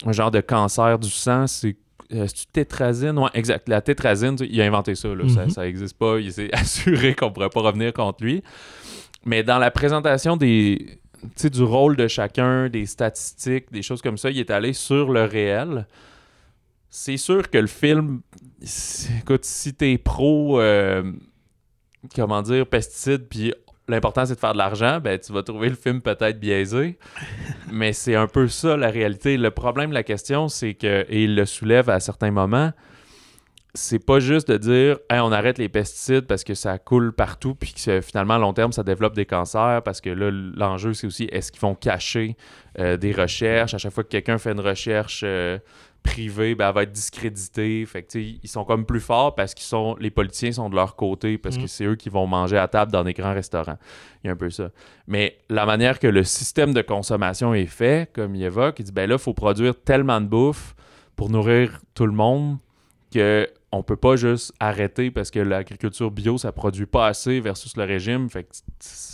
un 0.05 0.11
genre 0.11 0.31
de 0.31 0.41
cancer 0.41 0.97
du 0.99 1.09
sang, 1.09 1.45
c'est. 1.47 1.75
euh, 2.13 2.25
c'est-tu 2.27 2.45
tétrazine? 2.47 3.17
Ouais, 3.19 3.29
exact. 3.35 3.69
La 3.69 3.81
tétrazine, 3.81 4.35
tu 4.35 4.45
il 4.47 4.59
a 4.61 4.65
inventé 4.65 4.95
ça. 4.95 5.07
Là. 5.09 5.27
Ça- 5.29 5.43
Mhm. 5.45 5.49
Ça 5.51 5.61
n'existe 5.63 5.97
pas. 5.97 6.17
Il 6.19 6.33
s'est 6.33 6.49
assuré 6.53 7.13
qu'on 7.15 7.31
pourrait 7.31 7.49
pas 7.49 7.61
revenir 7.61 7.93
contre 7.93 8.23
lui. 8.23 8.43
Mais 9.25 9.43
dans 9.43 9.57
la 9.57 9.71
présentation 9.71 10.37
des, 10.37 10.99
du 11.43 11.63
rôle 11.63 11.95
de 11.95 12.07
chacun, 12.07 12.69
des 12.69 12.85
statistiques, 12.85 13.71
des 13.71 13.81
choses 13.81 14.01
comme 14.01 14.17
ça, 14.17 14.29
il 14.29 14.39
est 14.39 14.51
allé 14.51 14.73
sur 14.73 15.11
le 15.11 15.23
réel. 15.23 15.87
C'est 16.89 17.17
sûr 17.17 17.49
que 17.49 17.57
le 17.57 17.67
film, 17.67 18.21
écoute, 19.19 19.43
si 19.43 19.73
t'es 19.73 19.97
pro, 19.97 20.61
euh, 20.61 21.11
comment 22.15 22.41
dire, 22.41 22.67
pesticides, 22.67 23.27
puis 23.27 23.53
l'important 23.87 24.25
c'est 24.25 24.35
de 24.35 24.39
faire 24.39 24.53
de 24.53 24.57
l'argent, 24.57 24.99
ben 24.99 25.19
tu 25.19 25.33
vas 25.33 25.43
trouver 25.43 25.69
le 25.69 25.75
film 25.75 26.01
peut-être 26.01 26.39
biaisé. 26.39 26.97
Mais 27.71 27.93
c'est 27.93 28.15
un 28.15 28.27
peu 28.27 28.47
ça 28.47 28.77
la 28.77 28.89
réalité. 28.89 29.37
Le 29.37 29.51
problème 29.51 29.91
la 29.91 30.03
question, 30.03 30.47
c'est 30.47 30.75
que, 30.75 31.05
et 31.09 31.23
il 31.23 31.35
le 31.35 31.45
soulève 31.45 31.89
à 31.89 31.99
certains 31.99 32.31
moments, 32.31 32.71
c'est 33.75 33.99
pas 33.99 34.19
juste 34.19 34.49
de 34.49 34.57
dire 34.57 34.97
Hey, 35.09 35.19
on 35.19 35.31
arrête 35.31 35.57
les 35.57 35.69
pesticides 35.69 36.25
parce 36.25 36.43
que 36.43 36.53
ça 36.53 36.79
coule 36.79 37.13
partout 37.13 37.55
puis 37.55 37.73
que 37.73 38.01
finalement 38.01 38.35
à 38.35 38.39
long 38.39 38.53
terme 38.53 38.71
ça 38.71 38.83
développe 38.83 39.15
des 39.15 39.25
cancers 39.25 39.81
parce 39.83 40.01
que 40.01 40.09
là 40.09 40.31
l'enjeu 40.31 40.93
c'est 40.93 41.05
aussi 41.07 41.25
est-ce 41.31 41.51
qu'ils 41.51 41.61
vont 41.61 41.75
cacher 41.75 42.35
euh, 42.79 42.97
des 42.97 43.11
recherches? 43.11 43.73
À 43.73 43.77
chaque 43.77 43.93
fois 43.93 44.03
que 44.03 44.09
quelqu'un 44.09 44.37
fait 44.37 44.51
une 44.51 44.59
recherche 44.59 45.21
euh, 45.25 45.59
privée 46.03 46.55
ben, 46.55 46.69
elle 46.69 46.75
va 46.75 46.83
être 46.83 46.91
discréditée. 46.91 47.85
Fait 47.85 48.03
que 48.03 48.17
ils 48.17 48.47
sont 48.47 48.63
comme 48.63 48.85
plus 48.85 48.99
forts 48.99 49.35
parce 49.35 49.53
qu'ils 49.53 49.65
sont 49.65 49.95
les 49.99 50.09
politiciens 50.11 50.53
sont 50.53 50.69
de 50.69 50.75
leur 50.75 50.95
côté 50.95 51.37
parce 51.37 51.57
Mm. 51.57 51.61
que 51.61 51.67
c'est 51.67 51.85
eux 51.85 51.95
qui 51.95 52.09
vont 52.09 52.27
manger 52.27 52.57
à 52.57 52.67
table 52.67 52.91
dans 52.91 53.03
des 53.03 53.13
grands 53.13 53.33
restaurants. 53.33 53.77
Il 54.23 54.27
y 54.27 54.29
a 54.29 54.33
un 54.33 54.37
peu 54.37 54.49
ça. 54.49 54.69
Mais 55.07 55.37
la 55.49 55.65
manière 55.65 55.99
que 55.99 56.07
le 56.07 56.23
système 56.23 56.73
de 56.73 56.81
consommation 56.81 57.53
est 57.53 57.65
fait 57.65 58.09
comme 58.13 58.35
il 58.35 58.43
évoque 58.43 58.79
il 58.79 58.85
dit 58.85 58.91
ben 58.91 59.09
là 59.09 59.15
il 59.15 59.21
faut 59.21 59.33
produire 59.33 59.75
tellement 59.81 60.21
de 60.21 60.27
bouffe 60.27 60.75
pour 61.15 61.29
nourrir 61.29 61.81
tout 61.93 62.05
le 62.05 62.13
monde 62.13 62.57
que 63.13 63.47
on 63.77 63.83
peut 63.83 63.95
pas 63.97 64.15
juste 64.15 64.53
arrêter 64.59 65.11
parce 65.11 65.31
que 65.31 65.39
l'agriculture 65.39 66.09
bio 66.11 66.37
ça 66.37 66.51
produit 66.51 66.85
pas 66.85 67.07
assez 67.07 67.39
versus 67.39 67.75
le 67.77 67.83
régime. 67.83 68.29
Fait 68.29 68.47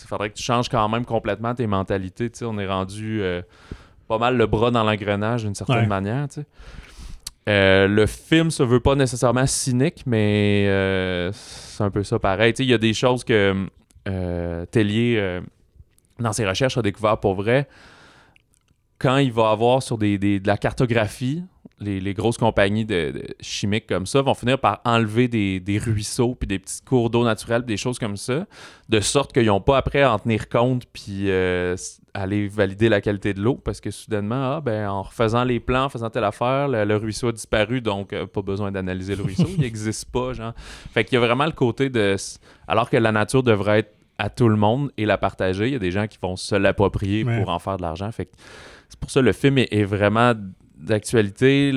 il 0.04 0.08
faudrait 0.08 0.30
que 0.30 0.36
tu 0.36 0.44
changes 0.44 0.70
quand 0.70 0.88
même 0.90 1.06
complètement 1.06 1.54
tes 1.56 1.68
mentalités 1.68 2.30
on 2.44 2.58
est 2.60 2.68
rendu 2.68 3.22
euh, 3.22 3.42
pas 4.08 4.18
mal 4.18 4.38
le 4.38 4.46
bras 4.48 4.72
dans 4.72 4.84
l'engrenage 4.84 5.44
d'une 5.44 5.56
certaine 5.56 5.78
Ouais. 5.78 5.88
manière 5.88 6.28
Euh, 7.50 7.88
le 7.88 8.06
film 8.06 8.52
se 8.52 8.62
veut 8.62 8.80
pas 8.80 8.94
nécessairement 8.96 9.48
cynique 9.48 10.04
mais 10.06 10.66
euh, 10.68 11.32
c'est 11.34 11.84
un 11.84 11.90
peu 11.90 12.04
ça 12.04 12.20
pareil. 12.20 12.54
Il 12.60 12.66
y 12.70 12.74
a 12.74 12.78
des 12.78 12.94
choses 12.94 13.24
que 13.24 13.66
euh, 14.08 14.66
Tellier 14.68 15.40
dans 16.20 16.34
ses 16.34 16.46
recherches, 16.48 16.78
a 16.78 16.84
découvert 16.84 17.18
pour 17.20 17.34
vrai, 17.34 17.68
quand 19.00 19.18
il 19.18 19.32
va 19.32 19.50
avoir 19.50 19.82
sur 19.82 19.98
des, 19.98 20.20
des- 20.20 20.40
de 20.40 20.48
la 20.48 20.58
cartographie, 20.58 21.44
les, 21.82 22.00
les 22.00 22.14
grosses 22.14 22.38
compagnies 22.38 22.86
de, 22.86 23.12
de 23.12 23.24
chimiques 23.42 23.88
comme 23.88 24.06
ça 24.06 24.22
vont 24.22 24.34
finir 24.34 24.60
par 24.60 24.80
enlever 24.86 25.28
des, 25.28 25.60
des 25.60 25.78
ruisseaux 25.78 26.36
puis 26.36 26.48
des 26.48 26.60
petits 26.60 26.82
cours 26.84 27.10
d'eau 27.10 27.24
naturels 27.26 27.64
des 27.66 27.78
choses 27.78 28.00
comme 28.00 28.18
ça, 28.18 28.46
de 28.90 29.00
sorte 29.00 29.34
qu'ils 29.34 29.48
n'ont 29.48 29.62
pas 29.62 29.78
après 29.78 30.02
à 30.04 30.14
en 30.14 30.20
tenir 30.20 30.48
compte 30.48 30.84
puis 30.94 31.30
euh, 31.30 31.76
aller 32.14 32.48
valider 32.48 32.88
la 32.90 33.02
qualité 33.02 33.34
de 33.34 33.42
l'eau 33.42 33.56
parce 33.56 33.82
que 33.82 33.90
soudainement, 33.92 34.56
ah, 34.58 34.62
ben, 34.62 34.88
en 34.90 35.02
refaisant 35.04 35.44
les 35.44 35.60
plans, 35.60 35.86
en 35.86 35.90
faisant 35.90 36.10
telle 36.10 36.24
affaire, 36.24 36.68
le, 36.68 36.84
le 36.86 36.96
ruisseau 36.98 37.30
a 37.30 37.32
disparu 37.32 37.82
donc 37.82 38.14
euh, 38.14 38.26
pas 38.28 38.42
besoin 38.42 38.72
d'analyser 38.72 39.16
le 39.16 39.24
ruisseau, 39.24 39.48
il 39.50 39.60
n'existe 39.62 40.12
pas. 40.12 40.34
Genre. 40.34 40.54
Fait 40.94 41.04
qu'il 41.04 41.14
y 41.14 41.18
a 41.18 41.26
vraiment 41.26 41.46
le 41.46 41.52
côté 41.52 41.90
de. 41.90 42.16
Alors 42.68 42.90
que 42.90 42.98
la 42.98 43.12
nature 43.12 43.44
devrait 43.44 43.80
être 43.80 43.94
à 44.18 44.30
tout 44.30 44.50
le 44.50 44.56
monde 44.56 44.92
et 44.98 45.06
la 45.06 45.18
partager, 45.18 45.68
il 45.68 45.74
y 45.74 45.76
a 45.76 45.80
des 45.80 45.90
gens 45.92 46.06
qui 46.06 46.20
vont 46.22 46.36
se 46.36 46.54
l'approprier 46.54 47.24
Ouais. 47.24 47.40
pour 47.42 47.50
en 47.50 47.58
faire 47.60 47.78
de 47.78 47.82
l'argent. 47.82 48.12
Fait 48.12 48.26
que 48.26 48.32
c'est 48.90 49.00
pour 49.00 49.10
ça 49.10 49.22
que 49.22 49.26
le 49.26 49.32
film 49.34 49.58
est, 49.58 49.70
est 49.74 49.84
vraiment 49.86 50.34
d'actualité. 50.82 51.72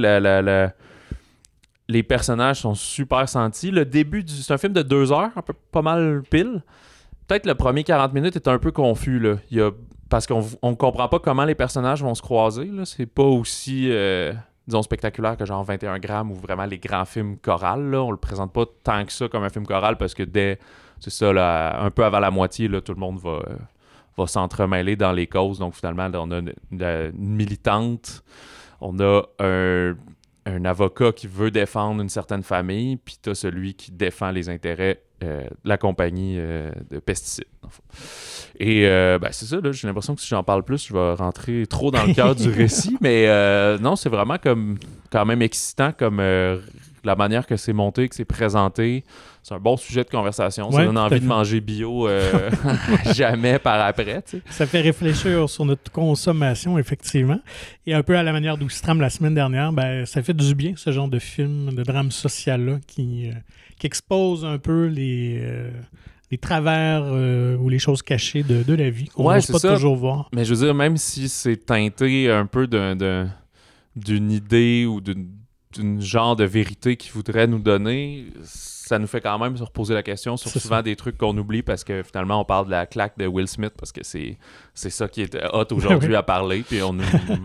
Les 1.89 2.03
personnages 2.03 2.61
sont 2.61 2.75
super 2.75 3.29
sentis. 3.29 3.71
Le 3.71 3.85
début, 3.85 4.25
du... 4.25 4.33
c'est 4.33 4.53
un 4.53 4.59
film 4.59 4.73
de 4.73 4.83
deux 4.83 5.13
heures, 5.13 5.31
un 5.37 5.43
peu 5.43 5.53
pas 5.71 5.83
mal 5.83 6.23
pile. 6.31 6.63
Peut-être 7.27 7.47
le 7.47 7.55
premier 7.55 7.85
40 7.85 8.13
minutes 8.13 8.37
est 8.37 8.49
un 8.49 8.59
peu 8.59 8.73
confus. 8.73 9.19
Là. 9.19 9.37
Il 9.51 9.59
y 9.59 9.61
a... 9.61 9.71
Parce 10.09 10.27
qu'on 10.27 10.43
ne 10.63 10.75
comprend 10.75 11.09
pas 11.09 11.19
comment 11.19 11.45
les 11.45 11.55
personnages 11.55 12.03
vont 12.03 12.15
se 12.15 12.23
croiser. 12.23 12.67
Là. 12.67 12.85
C'est 12.85 13.07
pas 13.07 13.25
aussi, 13.25 13.89
euh, 13.91 14.33
disons, 14.67 14.83
spectaculaire 14.83 15.37
que 15.37 15.45
genre 15.45 15.65
21 15.65 15.99
grammes 15.99 16.31
ou 16.31 16.35
vraiment 16.35 16.67
les 16.67 16.79
grands 16.79 17.05
films 17.05 17.37
chorales. 17.39 17.91
Là. 17.91 18.03
On 18.03 18.11
le 18.11 18.17
présente 18.17 18.53
pas 18.53 18.65
tant 18.83 19.05
que 19.05 19.13
ça 19.13 19.29
comme 19.29 19.45
un 19.45 19.51
film 19.51 19.67
choral 19.67 19.97
parce 19.97 20.15
que 20.15 20.23
dès, 20.23 20.59
c'est 21.01 21.11
ça, 21.11 21.33
là, 21.33 21.83
un 21.83 21.91
peu 21.91 22.05
avant 22.05 22.21
la 22.21 22.31
moitié, 22.31 22.69
là, 22.69 22.81
tout 22.81 22.93
le 22.93 23.01
monde 23.01 23.19
va, 23.19 23.41
va 24.17 24.27
s'entremêler 24.27 24.97
dans 24.97 25.13
les 25.13 25.27
causes. 25.27 25.59
Donc 25.59 25.75
finalement, 25.75 26.09
on 26.15 26.31
a 26.31 26.39
une 26.39 27.13
militante, 27.15 28.23
on 28.81 28.99
a 29.01 29.23
un, 29.39 29.97
avocat 30.65 31.13
qui 31.13 31.27
veut 31.27 31.51
défendre 31.51 32.03
une 32.03 32.09
certaine 32.09 32.43
famille, 32.43 32.97
puis 32.97 33.19
tu 33.23 33.31
as 33.31 33.35
celui 33.35 33.75
qui 33.75 33.93
défend 33.93 34.31
les 34.31 34.49
intérêts 34.49 35.04
euh, 35.23 35.45
la 35.65 35.79
compagnie 35.79 36.37
euh, 36.39 36.71
de 36.91 36.99
pesticides. 36.99 37.45
Et 38.59 38.87
euh, 38.87 39.19
ben, 39.19 39.29
c'est 39.33 39.47
ça, 39.47 39.57
là, 39.63 39.73
j'ai 39.73 39.87
l'impression 39.87 40.15
que 40.15 40.21
si 40.21 40.29
j'en 40.29 40.43
parle 40.43 40.63
plus, 40.65 40.87
je 40.89 40.93
vais 40.93 41.15
rentrer 41.15 41.67
trop 41.67 41.91
dans 41.91 42.05
le 42.05 42.13
cœur 42.15 42.35
du 42.35 42.49
récit, 42.51 42.97
mais 43.01 43.27
euh, 43.29 43.79
non, 43.79 43.97
c'est 43.97 44.09
vraiment 44.09 44.39
comme 44.39 44.79
quand 45.11 45.25
même 45.25 45.41
excitant 45.43 45.93
comme 45.97 46.19
la 47.05 47.17
manière 47.17 47.47
que 47.47 47.57
c'est 47.57 47.73
monté, 47.73 48.09
que 48.09 48.15
c'est 48.15 48.25
présenté. 48.25 49.05
C'est 49.43 49.55
un 49.55 49.61
bon 49.61 49.77
sujet 49.77 50.05
de 50.05 50.09
conversation. 50.09 50.71
Ça 50.71 50.79
Ouais, 50.79 50.85
donne 50.87 50.95
tout 50.95 51.01
à 51.01 51.05
envie 51.05 51.21
de 51.21 51.27
manger 51.27 51.61
bio 51.61 52.09
jamais 53.15 53.59
par 53.59 53.79
après. 53.85 54.23
tu 54.23 54.39
sais. 54.39 54.43
Ça 54.49 54.67
fait 54.67 54.81
réfléchir 54.81 55.49
sur 55.51 55.67
notre 55.67 55.93
consommation, 55.93 56.79
effectivement. 56.79 57.39
Et 57.87 57.93
un 57.93 58.03
peu 58.03 58.17
à 58.17 58.23
la 58.23 58.33
manière 58.33 58.57
d'Oustram 58.57 59.01
la 59.03 59.11
semaine 59.11 59.35
dernière, 59.35 59.71
ben, 59.73 60.07
ça 60.07 60.23
fait 60.23 60.33
du 60.35 60.55
bien, 60.55 60.73
ce 60.77 60.93
genre 60.93 61.09
de 61.09 61.19
film, 61.19 61.75
de 61.75 61.83
drame 61.83 62.11
social-là, 62.11 62.79
qui, 62.87 63.31
qui 63.79 63.87
expose 63.87 64.45
un 64.45 64.59
peu 64.59 64.87
les, 64.87 65.39
euh, 65.43 65.71
les 66.31 66.39
travers 66.39 67.03
euh, 67.05 67.57
ou 67.59 67.69
les 67.69 67.79
choses 67.79 68.03
cachées 68.03 68.43
de, 68.43 68.63
de 68.63 68.75
la 68.75 68.91
vie 68.91 69.07
qu'on 69.09 69.27
Ouais, 69.29 69.37
n'ose 69.37 69.47
pas 69.47 69.59
ça. 69.59 69.75
toujours 69.75 69.97
voir. 69.97 70.29
Mais 70.33 70.45
je 70.45 70.55
veux 70.55 70.65
dire, 70.67 70.75
même 70.75 70.97
si 70.97 71.29
c'est 71.29 71.57
teinté 71.67 72.31
un 72.31 72.47
peu 72.47 72.67
d'un- 72.67 72.97
d'un- 72.97 73.31
d'une 73.97 74.31
idée 74.31 74.87
ou 74.87 75.01
d'une 75.01 76.01
genre 76.01 76.37
de 76.37 76.45
vérité 76.45 76.97
qu'il 76.97 77.11
voudrait 77.13 77.47
nous 77.49 77.59
donner, 77.59 78.27
ça 78.45 78.99
nous 78.99 79.07
fait 79.09 79.21
quand 79.21 79.39
même 79.39 79.57
se 79.57 79.63
reposer 79.65 79.93
la 79.95 80.03
question 80.05 80.37
sur 80.37 80.49
souvent 80.51 80.77
ça. 80.77 80.83
des 80.83 80.95
trucs 80.95 81.17
qu'on 81.19 81.37
oublie 81.37 81.63
parce 81.63 81.83
que 81.85 82.03
finalement 82.05 82.41
on 82.41 82.45
parle 82.45 82.67
de 82.67 82.71
la 82.71 82.87
claque 82.87 83.19
de 83.19 83.27
Will 83.27 83.49
Smith 83.49 83.73
parce 83.77 83.91
que 83.91 84.05
c'est 84.05 84.37
c'est 84.75 84.91
ça 84.91 85.09
qui 85.09 85.23
est 85.23 85.35
hot 85.53 85.65
aujourd'hui 85.73 86.09
Oui. 86.11 86.15
à 86.15 86.23
parler 86.23 86.63
puis 86.69 86.81
on, 86.83 86.97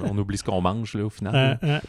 on 0.03 0.17
oublie 0.17 0.37
ce 0.37 0.43
qu'on 0.43 0.61
mange 0.61 0.93
là 0.95 1.05
au 1.05 1.09
final. 1.09 1.57
Euh, 1.63 1.67
euh, 1.67 1.79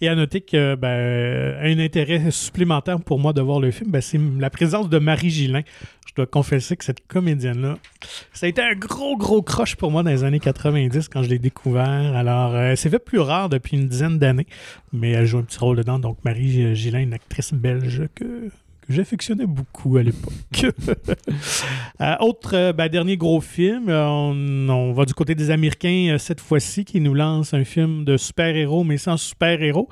et 0.00 0.08
à 0.08 0.14
noter 0.14 0.40
que 0.40 0.74
ben, 0.74 1.56
un 1.60 1.78
intérêt 1.78 2.30
supplémentaire 2.30 3.00
pour 3.00 3.18
moi 3.18 3.32
de 3.32 3.40
voir 3.40 3.60
le 3.60 3.70
film, 3.70 3.90
ben, 3.90 4.00
c'est 4.00 4.20
la 4.38 4.50
présence 4.50 4.88
de 4.88 4.98
Marie 4.98 5.30
Gillin. 5.30 5.62
Je 6.06 6.14
dois 6.14 6.26
confesser 6.26 6.76
que 6.76 6.84
cette 6.84 7.06
comédienne-là, 7.06 7.78
ça 8.32 8.46
a 8.46 8.48
été 8.48 8.62
un 8.62 8.74
gros, 8.74 9.16
gros 9.16 9.42
croche 9.42 9.76
pour 9.76 9.90
moi 9.90 10.02
dans 10.02 10.10
les 10.10 10.24
années 10.24 10.40
90 10.40 11.08
quand 11.08 11.22
je 11.22 11.28
l'ai 11.28 11.38
découvert. 11.38 12.16
Alors, 12.16 12.54
euh, 12.54 12.74
c'est 12.76 12.90
fait 12.90 12.98
plus 12.98 13.18
rare 13.20 13.48
depuis 13.48 13.76
une 13.76 13.88
dizaine 13.88 14.18
d'années, 14.18 14.46
mais 14.92 15.10
elle 15.10 15.26
joue 15.26 15.38
un 15.38 15.42
petit 15.42 15.58
rôle 15.58 15.76
dedans. 15.76 15.98
Donc, 15.98 16.18
Marie 16.24 16.74
Gillin, 16.74 17.00
une 17.00 17.14
actrice 17.14 17.52
belge 17.52 18.02
que, 18.14 18.50
que 18.86 18.92
j'affectionnais 18.92 19.46
beaucoup 19.46 19.96
à 19.96 20.02
l'époque. 20.02 20.32
Euh, 22.00 22.14
autre, 22.20 22.50
euh, 22.54 22.72
ben, 22.74 22.88
dernier 22.88 23.16
gros 23.16 23.40
film, 23.40 23.88
euh, 23.88 24.04
on, 24.06 24.68
on 24.68 24.92
va 24.92 25.06
du 25.06 25.14
côté 25.14 25.34
des 25.34 25.50
Américains 25.50 26.16
cette 26.18 26.40
fois-ci 26.40 26.84
qui 26.84 27.00
nous 27.00 27.14
lance 27.14 27.54
un 27.54 27.64
film 27.64 28.04
de 28.04 28.16
super-héros, 28.18 28.84
mais 28.84 28.98
sans 28.98 29.16
super-héros, 29.16 29.88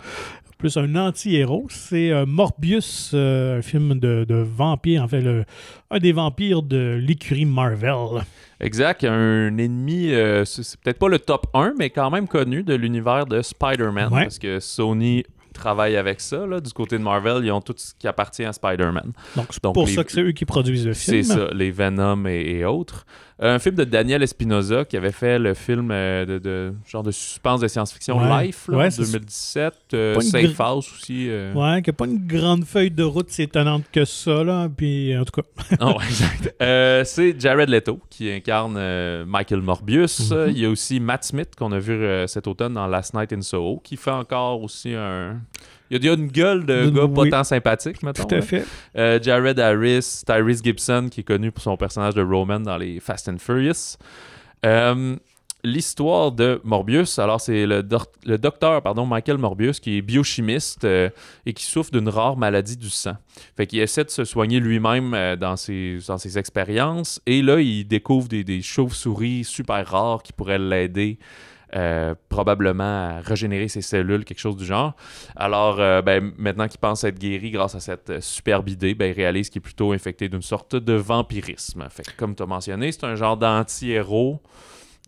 plus 0.59 0.77
un 0.77 0.95
anti-héros. 0.97 1.67
C'est 1.71 2.11
euh, 2.11 2.27
Morbius, 2.27 3.13
euh, 3.15 3.59
un 3.59 3.63
film 3.63 3.99
de, 3.99 4.25
de 4.29 4.35
vampire, 4.35 5.03
en 5.03 5.09
fait, 5.09 5.23
le- 5.23 5.45
un 5.91 5.99
des 5.99 6.13
vampires 6.13 6.63
de 6.63 6.99
l'écurie 7.01 7.47
Marvel. 7.47 8.23
Exact, 8.61 9.05
un 9.05 9.57
ennemi, 9.57 10.13
euh, 10.13 10.45
c'est 10.45 10.63
c'est 10.63 10.79
peut-être 10.81 10.99
pas 10.99 11.09
le 11.09 11.19
top 11.19 11.47
1, 11.55 11.73
mais 11.79 11.89
quand 11.91 12.11
même 12.11 12.29
connu 12.29 12.63
de 12.63 12.75
l'univers 12.75 13.25
de 13.27 13.41
Spider-Man. 13.41 14.13
Ouais. 14.13 14.23
Parce 14.25 14.39
que 14.39 14.61
Sony 14.61 15.25
travaille 15.55 15.97
avec 15.97 16.21
ça. 16.21 16.47
Là. 16.47 16.61
Du 16.61 16.71
côté 16.73 16.99
de 16.99 17.03
Marvel, 17.03 17.43
ils 17.45 17.51
ont 17.51 17.63
tout 17.63 17.75
ce 17.77 17.95
qui 17.99 18.07
appartient 18.07 18.45
à 18.45 18.53
Spider-Man. 18.53 19.13
Donc, 19.37 19.47
c'est 19.51 19.63
pour 19.63 19.87
les- 19.87 19.95
ça 19.95 20.05
que 20.05 20.13
c'est 20.13 20.21
eux 20.23 20.33
qui 20.33 20.45
produisent 20.45 20.87
le 20.87 20.93
film. 20.93 21.23
C'est 21.23 21.35
ça, 21.35 21.49
les 21.55 21.71
Venom 21.71 22.27
et, 22.27 22.59
et 22.59 22.65
autres. 22.67 23.07
Un 23.41 23.59
film 23.59 23.75
de 23.75 23.83
Daniel 23.83 24.23
Espinosa 24.23 24.85
qui 24.85 24.97
avait 24.97 25.11
fait 25.11 25.41
le 25.41 25.55
film 25.55 25.91
euh, 25.91 26.25
de, 26.25 26.39
de- 26.39 26.73
genre 26.87 27.03
de 27.03 27.11
suspense 27.11 27.61
de 27.61 27.67
science-fiction 27.67 28.17
Ouais. 28.19 28.47
Life 28.47 28.69
là, 28.69 28.77
Ouais, 28.79 28.87
en 28.87 28.91
c'est 28.91 29.05
ça. 29.05 29.13
2017. 29.13 29.75
euh, 29.95 30.21
Safe 30.21 30.43
gr- 30.45 30.55
House 30.63 30.93
aussi. 30.93 31.27
euh. 31.29 31.53
Ouais, 31.53 31.83
qui 31.83 31.91
n'a 31.91 31.95
pas 31.95 32.05
une 32.07 32.25
grande 32.27 32.65
feuille 32.65 32.93
de 32.93 33.03
route 33.03 33.29
si 33.31 33.43
étonnante 33.43 33.85
que 33.91 34.05
ça, 34.05 34.45
là. 34.45 34.69
Puis, 34.75 35.17
en 35.19 35.25
tout 35.25 35.41
cas, 35.43 35.49
Ah 35.81 35.95
exact. 36.05 36.55
Euh, 36.63 37.03
c'est 37.05 37.39
Jared 37.41 37.69
Leto 37.69 37.99
qui 38.09 38.31
incarne 38.31 38.77
euh, 38.77 39.25
Michael 39.27 39.63
Morbius. 39.63 40.31
Mhm. 40.31 40.51
Il 40.51 40.59
y 40.61 40.65
a 40.65 40.71
aussi 40.71 41.01
Matt 41.01 41.25
Smith 41.25 41.51
qu'on 41.59 41.73
a 41.73 41.79
vu 41.81 42.07
cet 42.29 42.47
automne 42.47 42.75
dans 42.75 42.87
Last 42.87 43.15
Night 43.15 43.33
in 43.33 43.43
Soho 43.43 43.81
qui 43.83 43.97
fait 43.97 44.13
encore 44.13 44.63
aussi 44.63 44.95
un. 44.95 45.41
Il 45.97 46.05
y 46.05 46.09
a, 46.09 46.15
une 46.15 46.27
gueule 46.29 46.67
de 46.67 46.85
Oui. 46.87 46.93
gars 46.93 47.09
pas 47.09 47.29
tant 47.39 47.45
sympathique, 47.45 48.03
mettons. 48.03 48.25
tout 48.25 48.35
à 48.35 48.41
fait. 48.41 48.65
Euh, 48.97 49.19
Jared 49.23 49.59
Harris, 49.61 50.23
Tyrese 50.27 50.63
Gibson, 50.63 51.09
qui 51.11 51.21
est 51.21 51.25
connu 51.25 51.53
pour 51.53 51.63
son 51.63 51.77
personnage 51.77 52.15
de 52.15 52.23
Roman 52.23 52.61
dans 52.61 52.77
les 52.77 53.01
Fast 53.01 53.29
and 53.29 53.39
Furious. 53.39 53.97
Euh, 54.67 55.17
L'histoire 55.67 56.31
de 56.31 56.61
Morbius, 56.63 57.19
alors 57.19 57.41
c'est 57.41 57.65
le, 57.65 57.83
doc- 57.83 58.13
le 58.27 58.37
docteur 58.37 58.83
pardon, 58.83 59.07
Michael 59.07 59.39
Morbius 59.39 59.81
qui 59.81 59.97
est 59.97 60.03
biochimiste 60.03 60.85
euh, 60.85 61.09
et 61.47 61.55
qui 61.55 61.65
souffre 61.65 61.91
d'une 61.91 62.11
rare 62.11 62.37
maladie 62.37 62.77
du 62.77 62.91
sang. 62.91 63.15
Fait 63.57 63.67
qu'il 63.67 63.79
essaie 63.81 64.05
de 64.05 64.11
se 64.11 64.25
soigner 64.27 64.61
lui-même 64.61 65.15
euh, 65.15 65.37
dans, 65.37 65.57
ses, 65.57 66.01
dans 66.07 66.19
ses 66.19 66.37
expériences 66.37 67.19
et 67.25 67.41
là 67.41 67.61
il 67.61 67.87
découvre 67.89 68.29
des, 68.29 68.45
des 68.45 68.61
chauves-souris 68.61 69.45
super 69.45 69.87
rares 69.87 70.23
qui 70.23 70.35
pourraient 70.35 70.59
l'aider 70.59 71.19
euh, 71.77 72.15
probablement 72.29 72.85
à 73.17 73.21
régénérer 73.21 73.69
ses 73.69 73.83
cellules, 73.83 74.25
quelque 74.25 74.39
chose 74.39 74.57
du 74.57 74.65
genre. 74.65 74.95
Alors, 75.35 75.81
euh, 75.81 76.03
ben, 76.03 76.33
maintenant 76.39 76.69
qu'il 76.69 76.79
pense 76.79 77.03
être 77.05 77.19
guéri 77.19 77.51
grâce 77.51 77.75
à 77.75 77.81
cette 77.81 78.11
euh, 78.11 78.21
superbe 78.21 78.69
idée, 78.69 78.95
ben, 78.95 79.07
il 79.11 79.13
réalise 79.15 79.51
qu'il 79.51 79.59
est 79.59 79.63
plutôt 79.63 79.93
infecté 79.93 80.29
d'une 80.29 80.43
sorte 80.43 80.77
de 80.77 80.93
vampirisme. 80.93 81.85
Fait 81.91 82.05
que, 82.05 82.13
comme 82.17 82.35
tu 82.37 82.43
as 82.43 82.47
mentionné, 82.47 82.93
c'est 82.93 83.05
un 83.05 83.17
genre 83.17 83.37
d'anti-héros 83.37 84.41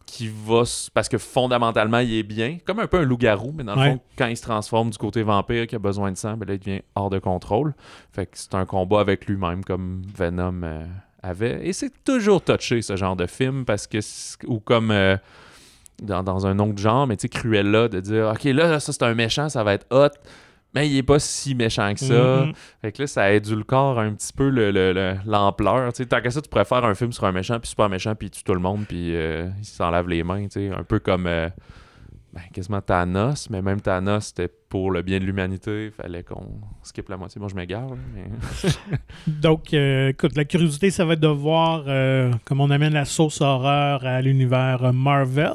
qui 0.07 0.29
va... 0.47 0.63
s- 0.63 0.91
Parce 0.95 1.09
que 1.09 1.19
fondamentalement, 1.19 1.99
il 1.99 2.15
est 2.15 2.23
bien. 2.23 2.59
Comme 2.65 2.81
un 2.81 2.87
peu 2.87 2.99
un 2.99 3.05
loup-garou, 3.05 3.53
mais 3.57 3.65
dans 3.65 3.75
le 3.75 3.81
Ouais. 3.81 3.91
fond, 3.93 4.01
quand 4.17 4.27
il 4.27 4.37
se 4.37 4.43
transforme 4.43 4.91
du 4.91 4.99
côté 4.99 5.23
vampire, 5.23 5.67
qui 5.67 5.75
a 5.77 5.79
besoin 5.81 6.11
de 6.13 6.17
sang, 6.17 6.37
ben 6.37 6.47
là, 6.49 6.55
il 6.55 6.61
devient 6.61 6.83
hors 6.95 7.11
de 7.11 7.19
contrôle. 7.19 7.75
Fait 8.13 8.27
que 8.27 8.33
c'est 8.39 8.55
un 8.55 8.67
combat 8.67 9.01
avec 9.01 9.27
lui-même, 9.27 9.65
comme 9.65 10.03
Venom 10.17 10.63
euh, 10.63 10.85
avait. 11.23 11.67
Et 11.67 11.73
c'est 11.73 11.93
toujours 12.05 12.43
touché, 12.43 12.83
ce 12.83 12.97
genre 12.97 13.17
de 13.17 13.27
film, 13.27 13.65
parce 13.65 13.87
que... 13.87 13.99
Ou 14.47 14.59
comme... 14.61 14.91
euh, 14.91 15.17
dans, 16.03 16.23
dans 16.23 16.47
un 16.47 16.59
autre 16.59 16.79
genre, 16.79 17.07
mais 17.07 17.17
tu 17.17 17.23
sais, 17.23 17.29
Cruella, 17.29 17.89
de 17.89 18.01
dire, 18.01 18.33
OK, 18.35 18.45
là, 18.45 18.79
ça, 18.81 18.93
c'est 18.93 19.03
un 19.03 19.15
méchant, 19.15 19.49
ça 19.49 19.65
va 19.65 19.75
être 19.75 19.87
hot, 19.91 20.09
mais 20.75 20.89
il 20.89 20.97
est 20.99 21.03
pas 21.03 21.19
si 21.19 21.55
méchant 21.55 21.93
que 21.95 22.01
ça. 22.01 22.45
Mhm. 22.45 22.53
Fait 22.83 22.93
que 22.93 23.03
là, 23.03 23.07
ça 23.07 23.33
édulcore 23.33 23.99
un 23.99 24.13
petit 24.13 24.33
peu 24.33 24.49
le- 24.51 24.71
le- 24.71 24.93
le- 24.93 25.17
l'ampleur. 25.25 25.93
tu 25.93 26.03
sais. 26.03 26.07
Tant 26.07 26.21
qu'à 26.21 26.31
ça, 26.31 26.43
tu 26.43 26.49
pourrais 26.51 26.65
faire 26.67 26.85
un 26.85 26.95
film 26.95 27.13
sur 27.13 27.25
un 27.25 27.33
méchant, 27.33 27.59
puis 27.59 27.69
super 27.71 27.89
méchant, 27.89 28.15
puis 28.15 28.27
il 28.29 28.31
tue 28.31 28.45
tout 28.45 28.53
le 28.55 28.61
monde, 28.61 28.85
puis 28.87 29.17
euh, 29.17 29.49
il 29.59 29.65
s'enlève 29.65 30.09
les 30.09 30.23
mains, 30.23 30.45
tu 30.45 30.69
sais. 30.69 30.71
Un 30.71 30.83
peu 30.85 30.99
comme 30.99 31.27
euh, 31.27 31.49
ben, 32.37 32.43
quasiment 32.53 32.83
Thanos, 32.83 33.49
mais 33.49 33.63
même 33.63 33.81
Thanos, 33.81 34.27
c'était 34.27 34.53
pour 34.69 34.91
le 34.91 35.01
bien 35.01 35.19
de 35.19 35.25
l'humanité. 35.25 35.87
Il 35.87 35.91
fallait 35.91 36.23
qu'on 36.23 36.61
skip 36.83 37.09
la 37.09 37.17
moitié. 37.17 37.39
Moi, 37.39 37.49
je 37.49 37.55
m'égare. 37.55 37.89
Donc, 39.27 39.73
euh, 39.73 40.09
écoute, 40.09 40.37
la 40.37 40.45
curiosité, 40.45 40.91
ça 40.91 41.07
va 41.07 41.15
être 41.15 41.21
de 41.21 41.29
voir 41.29 41.85
euh, 41.87 42.31
comment 42.45 42.65
on 42.65 42.71
amène 42.71 42.93
la 42.93 43.07
sauce 43.07 43.41
horreur 43.41 44.05
à 44.05 44.21
l'univers 44.21 44.93
Marvel. 44.93 45.51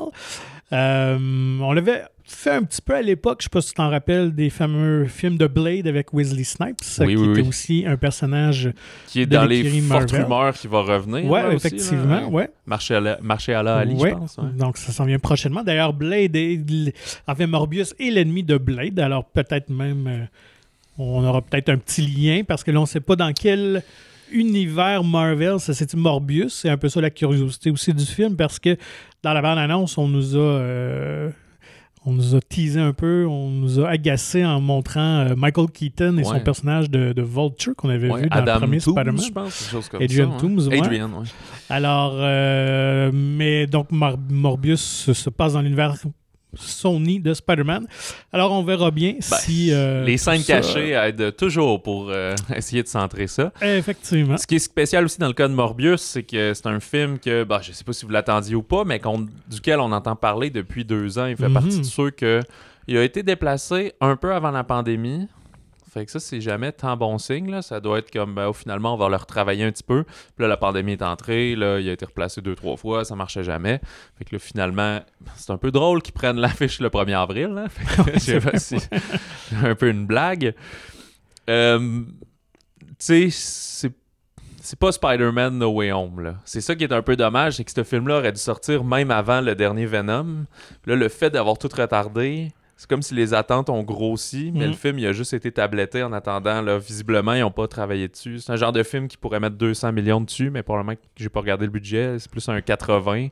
Euh, 0.74 1.60
on 1.62 1.72
l'avait 1.72 2.02
fait 2.36 2.52
un 2.52 2.64
petit 2.64 2.82
peu 2.82 2.96
à 2.96 3.02
l'époque, 3.02 3.38
je 3.40 3.44
sais 3.46 3.50
pas 3.50 3.62
si 3.62 3.70
tu 3.70 3.74
t'en 3.76 3.90
rappelles, 3.90 4.34
des 4.34 4.50
fameux 4.50 5.06
films 5.06 5.38
de 5.38 5.48
Blade 5.48 5.88
avec 5.88 6.14
Wesley 6.14 6.44
Snipes, 6.44 6.78
Oui, 7.00 7.08
qui 7.08 7.16
oui, 7.18 7.30
était 7.32 7.42
oui. 7.42 7.48
aussi 7.48 7.84
un 7.88 7.98
personnage. 7.98 8.72
Qui 9.08 9.22
est 9.22 9.26
de 9.26 9.36
dans 9.36 9.46
les 9.46 9.64
fortes 9.82 10.12
Marvel. 10.12 10.24
rumeurs 10.24 10.54
qui 10.54 10.68
va 10.68 10.82
revenir. 10.82 11.30
Aussi, 11.32 11.56
effectivement, 11.56 12.28
ouais. 12.30 12.50
Marché 12.66 12.96
à 12.96 13.00
la, 13.00 13.20
marché 13.22 13.54
à 13.54 13.64
la 13.64 13.78
Ali, 13.78 13.96
Ouais. 13.96 14.10
je 14.12 14.16
pense. 14.16 14.38
ouais. 14.38 14.50
Donc, 14.58 14.78
ça 14.78 14.92
s'en 14.92 15.06
vient 15.06 15.20
prochainement. 15.20 15.64
D'ailleurs, 15.64 15.94
Blade 15.94 16.36
est. 16.36 16.60
Enfin, 17.28 17.48
Morbius 17.48 17.94
est 18.00 18.10
l'ennemi 18.12 18.44
de 18.44 18.58
Blade. 18.58 19.00
Alors, 19.00 19.26
peut-être 19.26 19.70
même. 19.70 20.08
euh, 20.08 20.26
on 20.98 21.24
aura 21.24 21.42
peut-être 21.42 21.70
un 21.70 21.78
petit 21.78 22.02
lien 22.06 22.42
parce 22.48 22.64
que 22.64 22.72
là, 22.72 22.80
on 22.80 22.84
ne 22.84 22.88
sait 22.88 23.00
pas 23.00 23.16
dans 23.16 23.32
quel 23.34 23.82
univers 24.32 25.04
Marvel 25.04 25.60
ça 25.60 25.74
c'est 25.74 25.94
Morbius. 25.94 26.54
C'est 26.54 26.70
un 26.70 26.78
peu 26.78 26.90
ça 26.90 27.02
la 27.02 27.10
curiosité 27.10 27.70
aussi 27.72 27.94
du 27.94 28.06
film 28.06 28.36
parce 28.36 28.60
que 28.60 28.78
dans 29.24 29.34
la 29.34 29.42
bande-annonce, 29.42 29.98
on 29.98 30.08
nous 30.08 30.36
a. 30.36 30.40
euh, 30.40 31.30
on 32.06 32.14
nous 32.14 32.36
a 32.36 32.40
teasé 32.42 32.80
un 32.80 32.94
peu, 32.94 33.26
on 33.28 33.50
nous 33.50 33.80
a 33.80 33.90
agacé 33.90 34.44
en 34.44 34.60
montrant 34.60 35.20
euh, 35.28 35.36
Michael 35.36 35.68
Keaton 35.72 36.18
et 36.18 36.24
son 36.24 36.40
personnage 36.40 36.90
de, 36.90 37.14
de 37.14 37.22
Vulture 37.22 37.76
qu'on 37.76 37.90
avait 37.90 38.10
Ouais, 38.10 38.24
vu 38.24 38.30
dans 38.30 38.38
Adam 38.38 38.54
le 38.56 38.60
premier 38.60 38.80
Spider-Man. 38.80 39.22
je 39.22 39.32
pense, 39.32 39.58
quelque 39.60 39.72
chose 39.72 39.90
comme 39.90 40.02
Adrian 40.02 40.32
ça. 40.32 40.38
Toomes, 40.40 40.60
ouais. 40.68 40.80
Adrian. 40.80 41.10
Alors, 41.70 42.14
euh, 42.16 43.12
mais 43.14 43.68
donc 43.68 43.92
Mor- 43.92 44.18
Morbius 44.30 45.12
se 45.14 45.30
passe 45.30 45.54
dans 45.54 45.62
l'univers 45.62 45.96
Sony 46.56 47.20
de 47.20 47.34
Spider-Man. 47.34 47.88
Alors, 48.34 48.52
on 48.52 48.64
verra 48.64 48.92
bien 48.92 49.16
si. 49.20 49.72
euh, 49.72 50.02
Ben, 50.02 50.06
Les 50.06 50.18
scènes 50.18 50.42
ça- 50.42 50.54
cachées 50.56 50.92
aident 50.92 51.36
toujours 51.36 51.82
pour 51.82 52.10
euh, 52.10 52.36
essayer 52.56 52.84
de 52.84 52.88
centrer 52.88 53.28
ça. 53.28 53.52
Effectivement. 53.62 54.38
Ce 54.38 54.46
qui 54.48 54.56
est 54.56 54.60
spécial 54.60 55.06
aussi 55.06 55.18
dans 55.20 55.28
le 55.28 55.34
cas 55.34 55.48
de 55.48 55.54
Morbius, 55.54 56.02
c'est 56.02 56.24
que 56.24 56.54
c'est 56.54 56.68
un 56.68 56.80
film 56.80 57.20
que, 57.20 57.44
bah, 57.44 57.60
je 57.64 57.72
sais 57.72 57.84
pas 57.84 57.94
si 57.94 58.06
vous 58.06 58.12
l'attendiez 58.12 58.56
ou 58.56 58.64
pas, 58.64 58.84
mais 58.84 59.00
qu'on- 59.00 59.28
duquel 59.50 59.80
on 59.80 59.92
entend 59.92 60.16
parler 60.16 60.50
depuis 60.50 60.84
deux 60.86 61.18
ans. 61.20 61.26
Il 61.28 61.38
fait 61.38 61.48
Mhm. 61.48 61.54
partie 61.54 61.78
de 61.80 61.84
ceux 61.86 62.10
que 62.12 62.42
il 62.88 62.98
a 62.98 63.04
été 63.04 63.24
déplacé 63.24 63.94
un 64.02 64.16
peu 64.16 64.34
avant 64.34 64.52
la 64.52 64.64
pandémie. 64.64 65.28
Fait 65.92 66.06
que 66.06 66.12
ça, 66.12 66.22
c'est 66.22 66.40
jamais 66.40 66.72
tant 66.72 66.96
bon 66.96 67.18
signe. 67.18 67.52
Là. 67.52 67.62
Ça 67.62 67.82
doit 67.82 68.00
être 68.00 68.12
comme, 68.12 68.34
ben, 68.34 68.48
oh, 68.48 68.54
finalement, 68.54 68.94
on 68.94 68.98
va 68.98 69.10
le 69.10 69.18
retravailler 69.18 69.66
un 69.66 69.72
petit 69.74 69.84
peu. 69.84 70.04
Puis 70.06 70.40
là, 70.40 70.48
la 70.48 70.56
pandémie 70.56 70.94
est 70.94 71.02
entrée. 71.02 71.54
Là, 71.54 71.82
il 71.82 71.90
a 71.90 71.92
été 71.92 72.06
replacé 72.06 72.42
deux, 72.42 72.56
trois 72.56 72.78
fois. 72.78 73.04
Ça 73.04 73.18
marchait 73.18 73.44
jamais. 73.44 73.82
Fait 74.18 74.24
que 74.24 74.36
là, 74.36 74.40
finalement, 74.40 75.02
c'est 75.36 75.52
un 75.52 75.58
peu 75.58 75.70
drôle 75.70 76.02
qu'ils 76.02 76.14
prennent 76.14 76.40
l'affiche 76.40 76.80
le 76.80 76.88
1er 76.88 77.18
avril. 77.18 77.48
Là. 77.48 77.68
Fait 77.68 78.04
que, 78.04 78.14
je 78.14 78.20
sais 78.20 78.40
pas 78.40 78.58
si 78.58 78.80
c'est 78.80 79.56
un 79.62 79.76
peu 79.76 79.90
une 79.90 80.06
blague. 80.06 80.56
Euh, 81.50 82.04
tu 82.80 82.96
sais, 83.00 83.28
c'est 83.32 83.92
c'est 84.64 84.78
pas 84.78 84.92
Spider-Man 84.92 85.58
No 85.58 85.72
Way 85.72 85.92
Home. 85.92 86.22
là. 86.22 86.36
C'est 86.46 86.62
ça 86.62 86.76
qui 86.76 86.84
est 86.84 86.94
un 86.94 87.02
peu 87.02 87.16
dommage, 87.16 87.56
c'est 87.56 87.64
que 87.64 87.72
ce 87.72 87.84
film-là 87.84 88.20
aurait 88.20 88.32
dû 88.32 88.40
sortir 88.40 88.84
même 88.84 89.12
avant 89.12 89.42
le 89.42 89.56
dernier 89.56 89.88
Venom. 89.88 90.46
Là, 90.86 90.96
le 90.96 91.10
fait 91.10 91.32
d'avoir 91.32 91.58
tout 91.58 91.70
retardé, 91.76 92.54
c'est 92.82 92.90
comme 92.90 93.04
si 93.04 93.14
les 93.14 93.36
attentes 93.36 93.70
ont 93.70 93.84
grossi, 93.84 94.52
mais 94.56 94.66
le 94.66 94.74
film, 94.74 94.98
il 94.98 95.06
a 95.06 95.14
juste 95.14 95.34
été 95.34 95.52
tabletté 95.52 96.02
en 96.02 96.12
attendant. 96.14 96.64
Là, 96.64 96.80
visiblement, 96.80 97.34
ils 97.34 97.42
n'ont 97.42 97.52
pas 97.52 97.68
travaillé 97.68 98.08
dessus. 98.08 98.40
C'est 98.40 98.52
un 98.52 98.56
genre 98.56 98.72
de 98.72 98.82
film 98.82 99.08
qui 99.08 99.18
pourrait 99.18 99.40
mettre 99.40 99.56
200 99.56 99.92
millions 99.92 100.20
dessus, 100.20 100.50
mais 100.50 100.64
probablement 100.64 100.96
que 100.96 101.02
j'ai 101.16 101.30
pas 101.30 101.42
regardé 101.42 101.66
le 101.66 101.72
budget. 101.72 102.16
C'est 102.18 102.32
plus 102.32 102.50
un 102.50 102.60
80. 102.60 103.28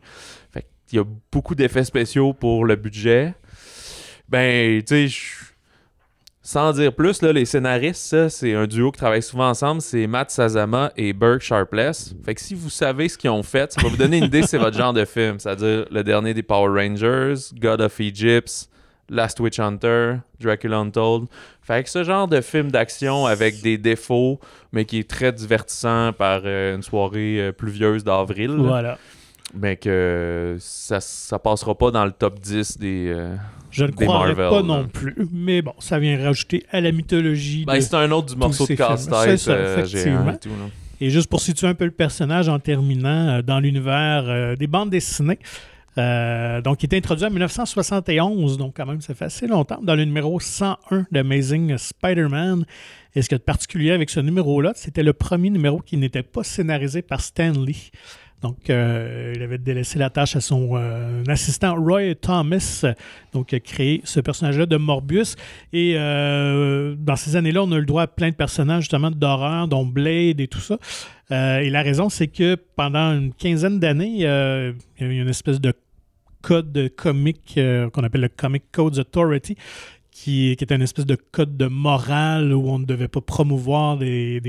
Fait 0.52 0.68
qu'il 0.86 1.00
y 1.00 1.02
a 1.02 1.06
beaucoup 1.32 1.56
d'effets 1.56 1.84
spéciaux 1.84 2.32
pour 2.32 2.64
le 2.64 2.76
budget. 2.76 3.34
Ben, 4.28 4.84
tu 4.84 5.10
sais, 5.10 5.18
sans 6.44 6.72
dire 6.74 6.94
plus, 6.94 7.24
là, 7.24 7.34
les 7.34 7.46
scénaristes, 7.46 8.30
c'est 8.30 8.54
un 8.54 8.68
duo 8.68 8.92
qui 8.92 9.00
travaille 9.00 9.24
souvent 9.24 9.50
ensemble. 9.50 9.82
C'est 9.82 10.06
Matt 10.06 10.30
Sazama 10.30 10.92
et 10.96 11.12
Burke 11.12 11.42
Sharpless. 11.42 12.14
Fait 12.24 12.36
que 12.36 12.42
si 12.42 12.54
vous 12.54 12.70
savez 12.70 13.10
ce 13.10 13.18
qu'ils 13.18 13.32
ont 13.32 13.42
fait, 13.42 13.74
ça 13.74 13.82
va 13.82 13.90
vous 13.90 13.98
donner 13.98 14.20
une 14.20 14.26
idée, 14.26 14.44
c'est 14.44 14.60
votre 14.60 14.78
genre 14.78 14.94
de 14.94 15.06
film. 15.06 15.40
C'est-à-dire 15.40 15.88
le 15.90 16.04
dernier 16.04 16.36
des 16.36 16.44
Power 16.44 16.70
Rangers, 16.70 17.34
God 17.60 17.82
of 17.82 18.00
Egypt, 18.00 18.70
Last 19.10 19.40
Witch 19.40 19.60
Hunter, 19.60 20.16
Dracula 20.40 20.78
Untold. 20.78 21.28
Fait 21.62 21.84
que 21.84 21.90
ce 21.90 22.04
genre 22.04 22.28
de 22.28 22.42
film 22.42 22.72
d'action 22.72 23.26
avec 23.26 23.62
des 23.62 23.78
défauts, 23.78 24.40
mais 24.72 24.86
qui 24.86 25.00
est 25.00 25.10
très 25.10 25.32
divertissant 25.32 26.14
par 26.14 26.42
euh, 26.46 26.76
une 26.76 26.84
soirée 26.84 27.40
euh, 27.40 27.52
pluvieuse 27.52 28.04
d'avril. 28.04 28.52
là. 28.52 28.64
Voilà. 28.64 28.98
Mais 29.56 29.78
que 29.78 30.58
ça, 30.60 31.00
ça 31.00 31.40
passera 31.40 31.76
pas 31.76 31.90
dans 31.90 32.06
le 32.06 32.12
top 32.12 32.40
10 32.40 32.78
des. 32.78 33.08
euh, 33.08 33.36
Je 33.72 33.86
ne 33.86 33.92
croirais 33.92 34.36
Marvel, 34.36 34.50
pas 34.50 34.56
là. 34.62 34.62
non 34.82 34.88
plus. 34.88 35.16
Mais 35.34 35.64
bon, 35.64 35.74
ça 35.80 35.98
vient 35.98 36.24
rajouter 36.24 36.66
à 36.72 36.80
la 36.82 36.92
mythologie. 36.92 37.66
Ben, 37.66 37.82
c'est 37.82 37.96
un 37.96 38.12
autre 38.12 38.28
du 38.34 38.40
morceau 38.40 38.68
de 38.68 38.76
casse-tête 38.76 39.38
ça, 39.40 39.52
euh, 39.54 39.78
effectivement. 39.84 40.24
géant 40.26 40.34
et 40.34 40.38
tout. 40.38 40.50
là. 40.50 40.66
Et 41.02 41.10
juste 41.10 41.30
pour 41.30 41.40
situer 41.42 41.66
un 41.66 41.74
peu 41.74 41.86
le 41.86 41.92
personnage 41.92 42.48
en 42.50 42.60
terminant, 42.60 43.42
dans 43.42 43.60
l'univers 43.60 44.56
des 44.58 44.68
bandes 44.68 44.90
dessinées, 44.92 45.40
euh, 45.98 46.62
donc, 46.62 46.84
il 46.84 46.94
est 46.94 46.98
introduit 46.98 47.26
en 47.26 47.30
1971, 47.30 48.58
donc 48.58 48.78
quand 48.78 48.86
même, 48.86 49.02
ça 49.02 49.14
fait 49.14 49.26
assez 49.26 49.48
longtemps, 49.48 49.80
dans 49.82 49.96
le 49.96 50.06
numéro 50.06 50.40
101 50.40 51.06
d'Amazing 51.12 51.78
Spider-Man. 51.78 52.66
Et 53.16 53.22
ce 53.22 53.34
a 53.34 53.38
de 53.38 53.44
particulier 53.44 53.92
avec 53.92 54.10
ce 54.10 54.20
numéro-là, 54.20 54.74
c'était 54.76 55.04
le 55.04 55.14
premier 55.14 55.50
numéro 55.50 55.80
qui 55.80 55.98
n'était 55.98 56.24
pas 56.24 56.44
scénarisé 56.44 57.02
par 57.02 57.22
Stan 57.22 57.52
Lee. 57.52 57.92
Donc, 58.42 58.70
euh, 58.70 59.34
il 59.36 59.42
avait 59.42 59.58
délaissé 59.58 60.00
la 60.00 60.10
tâche 60.10 60.36
à 60.36 60.42
son 60.42 60.72
euh, 60.74 61.24
assistant 61.28 61.76
Roy 61.76 62.16
Thomas, 62.16 62.86
donc 63.34 63.48
qui 63.48 63.56
a 63.56 63.60
créé 63.60 64.02
ce 64.06 64.20
personnage-là 64.20 64.66
de 64.66 64.78
Morbius. 64.78 65.36
Et 65.74 65.96
euh, 65.98 66.96
dans 66.98 67.18
ces 67.18 67.36
années-là, 67.36 67.64
on 67.64 67.72
a 67.72 67.76
eu 67.76 67.82
le 67.82 67.86
droit 67.86 68.04
à 68.04 68.08
plein 68.08 68.30
de 68.30 68.36
personnages 68.36 68.84
justement 68.84 69.12
d'horreur, 69.12 69.68
dont 69.68 69.86
Blade 69.86 70.40
et 70.40 70.48
tout 70.48 70.62
ça. 70.62 70.78
Euh, 71.32 71.60
et 71.60 71.70
la 71.70 71.82
raison, 71.82 72.10
c'est 72.10 72.28
que 72.28 72.56
pendant 72.76 73.14
une 73.14 73.34
quinzaine 73.34 73.80
d'années, 73.80 74.26
euh, 74.26 74.74
il 75.00 75.08
y 75.08 75.10
a 75.10 75.14
eu 75.14 75.22
une 75.22 75.30
espèce 75.30 75.60
de 75.62 75.74
code 76.42 76.72
de 76.72 76.88
comic 76.88 77.56
euh, 77.58 77.90
qu'on 77.90 78.04
appelle 78.04 78.22
le 78.22 78.30
Comic 78.30 78.64
Codes 78.72 78.98
Authority, 78.98 79.58
qui, 80.22 80.56
qui 80.58 80.64
est 80.66 80.72
une 80.72 80.82
espèce 80.82 81.06
de 81.06 81.16
code 81.16 81.56
de 81.56 81.68
morale 81.68 82.54
où 82.54 82.70
on 82.70 82.78
ne 82.80 82.86
devait 82.86 83.08
pas 83.08 83.22
promouvoir 83.22 83.98
de 83.98 84.42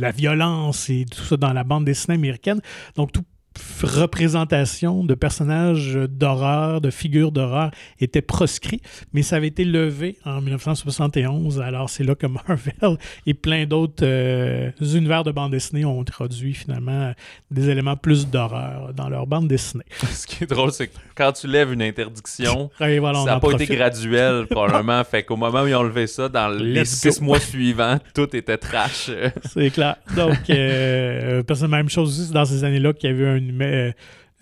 la 0.00 0.10
violence 0.12 0.88
et 0.88 1.04
tout 1.04 1.22
ça 1.22 1.36
dans 1.36 1.52
la 1.52 1.62
bande 1.62 1.84
dessinée 1.84 2.14
américaine. 2.14 2.60
Donc, 2.96 3.12
toute 3.12 3.24
f- 3.24 3.33
représentation 3.82 5.04
de 5.04 5.14
personnages 5.14 5.94
d'horreur, 5.94 6.80
de 6.80 6.90
figures 6.90 7.32
d'horreur 7.32 7.70
était 8.00 8.22
proscrit, 8.22 8.80
mais 9.12 9.22
ça 9.22 9.36
avait 9.36 9.48
été 9.48 9.64
levé 9.64 10.16
en 10.24 10.40
1971. 10.40 11.60
Alors, 11.60 11.90
c'est 11.90 12.04
là 12.04 12.14
que 12.14 12.26
Marvel 12.26 12.98
et 13.26 13.34
plein 13.34 13.66
d'autres 13.66 14.04
euh, 14.04 14.70
univers 14.80 15.24
de 15.24 15.32
bande 15.32 15.52
dessinée 15.52 15.84
ont 15.84 16.00
introduit 16.00 16.54
finalement 16.54 17.12
des 17.50 17.68
éléments 17.68 17.96
plus 17.96 18.28
d'horreur 18.28 18.92
dans 18.94 19.08
leur 19.08 19.26
bande 19.26 19.48
dessinée. 19.48 19.84
Ce 20.12 20.26
qui 20.26 20.44
est 20.44 20.46
drôle, 20.46 20.72
c'est 20.72 20.88
que 20.88 20.96
quand 21.14 21.32
tu 21.32 21.46
lèves 21.46 21.72
une 21.72 21.82
interdiction, 21.82 22.70
voilà, 22.78 23.18
ça 23.20 23.24
n'a 23.24 23.32
pas 23.34 23.40
profite. 23.40 23.62
été 23.62 23.76
graduel, 23.76 24.46
probablement. 24.46 25.02
fait 25.04 25.22
qu'au 25.22 25.36
moment 25.36 25.62
où 25.62 25.66
ils 25.66 25.74
ont 25.74 25.82
levé 25.82 26.06
ça, 26.06 26.28
dans 26.28 26.48
les 26.48 26.80
Let's 26.80 26.88
six 26.88 27.18
go. 27.20 27.26
mois 27.26 27.40
suivants, 27.40 27.98
tout 28.14 28.34
était 28.34 28.58
trash. 28.58 29.10
C'est 29.52 29.70
clair. 29.70 29.96
Donc, 30.16 30.38
euh, 30.50 31.42
parce 31.42 31.60
que 31.60 31.66
même 31.66 31.88
chose 31.88 32.20
aussi, 32.20 32.32
dans 32.32 32.44
ces 32.44 32.64
années-là 32.64 32.92
qu'il 32.92 33.10
y 33.10 33.12
avait 33.12 33.28
un 33.28 33.43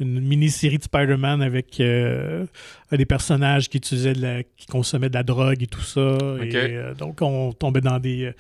une 0.01 0.21
mini-série 0.21 0.79
de 0.79 0.83
Spider-Man 0.83 1.43
avec 1.43 1.79
euh, 1.81 2.45
des 2.91 3.05
personnages 3.07 3.69
qui 3.69 3.77
utilisaient 3.79 4.15
de 4.15 4.23
la- 4.23 4.43
qui 4.43 4.67
consommaient 4.67 5.09
de 5.11 5.15
la 5.15 5.23
drogue 5.23 5.63
et 5.63 5.67
tout 5.67 5.81
ça. 5.83 6.17
Et, 6.43 6.51
euh, 6.77 6.95
donc, 6.95 7.21
on 7.23 7.53
tombait 7.53 7.83
dans 7.83 7.99
des, 8.01 8.25
euh, 8.25 8.33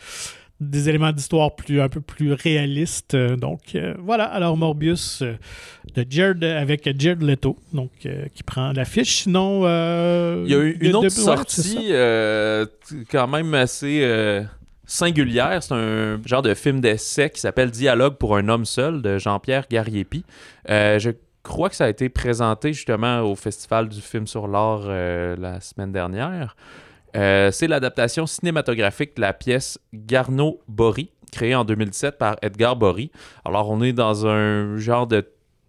des 0.61 0.89
éléments 0.89 1.13
d'histoire 1.13 1.55
plus, 1.55 1.81
un 1.81 1.89
peu 1.89 2.01
plus 2.01 2.33
réalistes. 2.33 3.15
Donc, 3.17 3.75
euh, 3.75 3.95
voilà. 3.99 4.25
Alors, 4.25 4.57
Morbius 4.57 5.23
de 5.95 6.07
Jared, 6.09 6.43
avec 6.45 6.89
Jared 6.99 7.23
Leto, 7.23 7.59
donc, 7.73 7.91
qui 8.35 8.43
prend 8.45 8.73
l'affiche. 8.73 9.23
Sinon, 9.25 9.61
Il 10.45 10.51
y 10.51 10.55
a 10.55 10.59
eu 10.59 10.77
une 10.81 10.95
autre 10.97 11.05
de- 11.05 11.09
sortie 11.11 11.89
quand 13.11 13.29
même 13.29 13.55
assez 13.55 14.01
singulière. 14.87 15.63
C'est 15.63 15.75
un 15.75 16.21
genre 16.25 16.43
de 16.43 16.55
film 16.55 16.81
d'essai 16.81 17.31
qui 17.31 17.41
s'appelle 17.41 17.71
Dialogue 17.71 18.17
pour 18.17 18.37
un 18.37 18.49
homme 18.49 18.65
seul 18.65 19.03
de 19.03 19.19
Jean-Pierre 19.19 19.67
Gariepi. 19.71 20.25
Euh, 20.69 20.99
je 20.99 21.11
crois 21.43 21.69
que 21.69 21.77
ça 21.77 21.85
a 21.85 21.89
été 21.89 22.09
présenté 22.09 22.73
justement 22.73 23.21
au 23.21 23.35
Festival 23.35 23.89
du 23.89 24.01
film 24.01 24.27
sur 24.27 24.49
l'art 24.49 24.83
euh, 24.85 25.37
la 25.39 25.61
semaine 25.61 25.93
dernière. 25.93 26.57
Euh, 27.17 27.51
c'est 27.51 27.69
l'adaptation 27.69 28.27
cinématographique 28.27 29.17
de 29.17 29.21
la 29.21 29.33
pièce 29.33 29.79
Garneau 29.93 30.61
Bory, 30.67 31.11
créée 31.31 31.55
en 31.55 31.65
2017 31.65 32.17
par 32.17 32.37
Edgar 32.43 32.77
Bory. 32.77 33.11
Alors, 33.45 33.71
on 33.71 33.83
est 33.83 33.93
dans 33.93 34.27
un 34.27 34.79
genre 34.79 35.07
de 35.07 35.27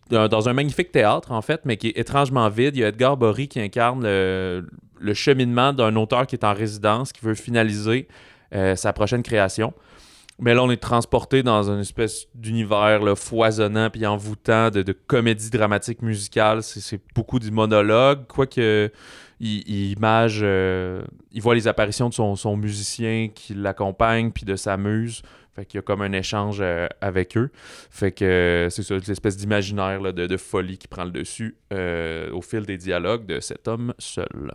dans 0.09 0.47
un 0.47 0.53
magnifique 0.53 0.91
théâtre, 0.91 1.31
en 1.31 1.41
fait, 1.41 1.61
mais 1.65 1.77
qui 1.77 1.87
est 1.87 1.97
étrangement 1.97 2.47
vide. 2.49 2.75
Il 2.75 2.81
y 2.81 2.83
a 2.83 2.89
Edgar 2.89 3.17
Bory 3.17 3.47
qui 3.47 3.59
incarne 3.59 4.03
le 4.03 5.13
cheminement 5.13 5.73
d'un 5.73 5.95
auteur 5.95 6.27
qui 6.27 6.35
est 6.35 6.43
en 6.43 6.53
résidence, 6.53 7.13
qui 7.13 7.25
veut 7.25 7.33
finaliser 7.33 8.07
euh, 8.53 8.75
sa 8.75 8.93
prochaine 8.93 9.23
création. 9.23 9.73
Mais 10.39 10.53
là, 10.55 10.63
on 10.63 10.71
est 10.71 10.81
transporté 10.81 11.43
dans 11.43 11.69
une 11.69 11.79
espèce 11.79 12.27
d'univers 12.33 13.01
foisonnant 13.17 13.89
puis 13.89 14.05
envoûtant 14.05 14.71
de, 14.71 14.81
de 14.81 14.91
comédie 14.91 15.51
dramatique 15.51 16.01
musicale. 16.01 16.63
C'est, 16.63 16.99
beaucoup 17.13 17.39
du 17.39 17.51
monologue, 17.51 18.25
quoique 18.27 18.91
il, 19.39 19.63
il 19.67 19.91
image, 19.91 20.39
euh, 20.41 21.03
il 21.31 21.41
voit 21.41 21.53
les 21.53 21.67
apparitions 21.67 22.09
de 22.09 22.13
son, 22.13 22.57
musicien 22.57 23.29
qui 23.33 23.53
l'accompagne 23.53 24.31
puis 24.31 24.45
de 24.45 24.55
sa 24.55 24.75
muse. 24.75 25.21
Fait 25.55 25.65
qu'il 25.65 25.77
y 25.77 25.79
a 25.79 25.81
comme 25.83 26.01
un 26.01 26.13
échange 26.13 26.59
euh, 26.61 26.87
avec 26.99 27.37
eux. 27.37 27.51
Fait 27.91 28.11
que 28.11 28.69
c'est 28.71 28.81
ça, 28.81 28.95
une 28.95 29.11
espèce 29.11 29.37
d'imaginaire 29.37 30.01
de, 30.13 30.37
folie 30.37 30.79
qui 30.79 30.87
prend 30.87 31.03
le 31.03 31.11
dessus 31.11 31.57
au 31.71 32.41
fil 32.41 32.65
des 32.65 32.77
dialogues 32.77 33.27
de 33.27 33.39
cet 33.39 33.67
homme 33.67 33.93
seul. 33.99 34.51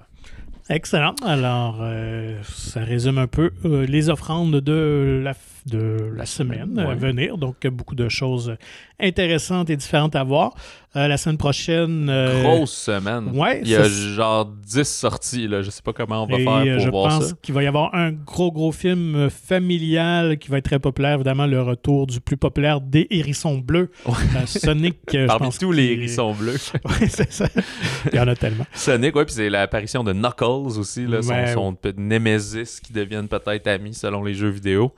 Excellent. 0.71 1.15
Alors, 1.25 1.79
euh, 1.81 2.37
ça 2.43 2.81
résume 2.81 3.17
un 3.17 3.27
peu 3.27 3.53
euh, 3.65 3.87
les 3.87 4.11
offrandes 4.11 4.57
de 4.57 5.23
la, 5.25 5.33
de 5.69 6.13
la 6.17 6.27
semaine, 6.27 6.79
à 6.79 6.95
venir. 6.95 7.39
Donc, 7.39 7.67
beaucoup 7.69 7.95
de 7.95 8.09
choses 8.09 8.57
intéressantes 9.01 9.71
et 9.71 9.77
différentes 9.77 10.17
à 10.17 10.25
voir. 10.25 10.55
Euh, 10.97 11.07
la 11.07 11.17
semaine 11.19 11.37
prochaine. 11.37 12.09
euh, 12.11 12.43
Grosse 12.43 12.73
semaine. 12.73 13.31
ouais, 13.39 13.61
Il 13.63 13.69
y 13.69 13.77
a 13.77 13.85
ça, 13.85 13.89
genre 13.91 14.47
10 14.47 14.85
sorties. 14.89 15.47
Là. 15.47 15.61
Je 15.63 15.71
sais 15.71 15.83
pas 15.83 15.93
comment 15.93 16.25
on 16.25 16.27
va 16.27 16.39
Et 16.39 16.45
faire 16.45 16.53
euh, 16.57 16.77
pour 16.77 16.85
je 16.87 16.91
voir 16.91 17.09
pense 17.19 17.29
ça. 17.29 17.35
qu'il 17.43 17.55
va 17.55 17.63
y 17.63 17.67
avoir 17.67 17.95
un 17.95 18.11
gros, 18.11 18.51
gros 18.51 18.73
film 18.73 19.29
familial 19.31 20.39
qui 20.39 20.49
va 20.49 20.59
être 20.59 20.65
très 20.65 20.79
populaire. 20.79 21.17
Évidemment, 21.17 21.47
le 21.47 21.61
retour 21.63 22.07
du 22.07 22.21
plus 22.21 22.37
populaire 22.39 22.81
des 22.81 23.07
hérissons 23.11 23.59
bleus. 23.59 23.91
Ouais. 24.07 24.15
Euh, 24.37 24.47
Sonic, 24.47 24.97
je 25.13 25.27
Parmi 25.27 25.47
pense 25.47 25.59
tous 25.59 25.73
les 25.73 25.93
hérissons 25.93 26.33
bleus. 26.33 26.57
Ouais, 26.85 27.09
c'est 27.09 27.31
ça. 27.33 27.47
Il 28.11 28.17
y 28.17 28.21
en 28.21 28.27
a 28.29 28.35
tellement. 28.35 28.65
Sonic, 28.73 29.15
ouais, 29.15 29.25
puis 29.27 29.35
c'est 29.35 29.51
l'apparition 29.51 30.03
de 30.03 30.13
Knuckles 30.13 30.79
aussi, 30.79 31.07
là, 31.07 31.21
son, 31.23 31.29
Ouais. 31.31 31.53
son 31.53 31.77
Nemesis 31.99 32.81
qui 32.83 32.93
deviennent 32.95 33.29
peut-être 33.29 33.67
amis 33.67 33.95
selon 33.95 34.25
les 34.25 34.33
jeux 34.35 34.49
vidéo. 34.49 34.93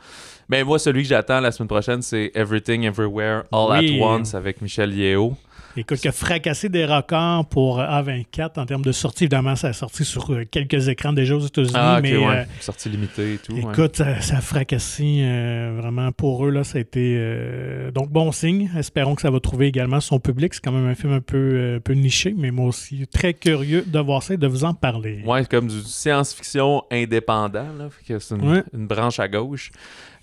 Mais 0.51 0.65
moi, 0.65 0.79
celui 0.79 1.03
que 1.03 1.09
j'attends 1.09 1.41
la 1.41 1.53
semaine 1.53 1.69
prochaine, 1.69 2.03
c'est 2.03 2.33
Everything 2.35 2.83
Everywhere 2.85 3.45
All 3.53 3.79
Oui. 3.79 4.01
at 4.01 4.05
Once 4.05 4.35
avec 4.35 4.61
Michel 4.61 4.93
Yeo. 4.95 5.37
Écoute, 5.77 5.99
qui 5.99 6.09
a 6.09 6.13
fracassé 6.13 6.69
des 6.69 6.85
records 6.85 7.47
pour 7.49 7.79
euh, 7.79 7.85
A24 7.87 8.59
en 8.59 8.67
termes 8.67 8.83
de 8.83 8.91
sortie. 8.91 9.25
Évidemment, 9.25 9.55
ça 9.55 9.69
a 9.69 9.73
sorti 9.73 10.05
sur 10.05 10.29
euh, 10.33 10.43
quelques 10.51 10.89
écrans 10.89 11.13
déjà 11.13 11.37
aux 11.37 11.47
États-Unis, 11.47 11.73
Ah, 11.77 12.01
mais 12.03 12.17
ouais. 12.17 12.39
euh, 12.39 12.45
Sortie 12.59 12.89
limitée 12.89 13.35
et 13.35 13.39
tout. 13.39 13.53
ouais. 13.53 13.61
écoute, 13.61 13.95
ça, 13.97 14.21
ça 14.21 14.39
a 14.39 14.41
fracassé 14.41 15.21
euh, 15.23 15.79
vraiment 15.81 16.11
pour 16.11 16.45
eux. 16.45 16.51
Là, 16.51 16.65
ça 16.65 16.79
a 16.79 16.81
été 16.81 17.15
euh, 17.17 17.93
donc 17.93 18.11
bon 18.11 18.33
signe. 18.33 18.69
Espérons 18.77 19.15
que 19.15 19.23
ça 19.23 19.31
va 19.31 19.39
trouver 19.39 19.69
également 19.69 20.01
son 20.01 20.19
public. 20.19 20.55
C'est 20.55 20.61
quand 20.65 20.73
même 20.73 20.89
un 20.89 20.97
film 20.97 21.13
un 21.13 21.21
peu, 21.21 21.77
un 21.77 21.81
peu 21.81 21.93
niché, 21.93 22.35
mais 22.37 22.51
moi 22.51 22.67
aussi 22.67 23.07
très 23.07 23.33
curieux 23.33 23.85
de 23.87 23.99
voir 24.01 24.25
ça 24.25 24.35
et 24.35 24.39
de 24.39 24.49
vous 24.49 24.65
en 24.65 24.75
parler. 24.75 25.23
Ouais, 25.25 25.45
comme 25.45 25.69
du 25.69 25.83
science-fiction 25.83 26.83
indépendant, 26.91 27.67
là, 27.79 27.89
fait 27.91 28.15
que 28.15 28.19
c'est 28.19 28.35
une, 28.35 28.51
Ouais. 28.55 28.63
une 28.75 28.89
branche 28.89 29.21
à 29.21 29.29
gauche. 29.29 29.71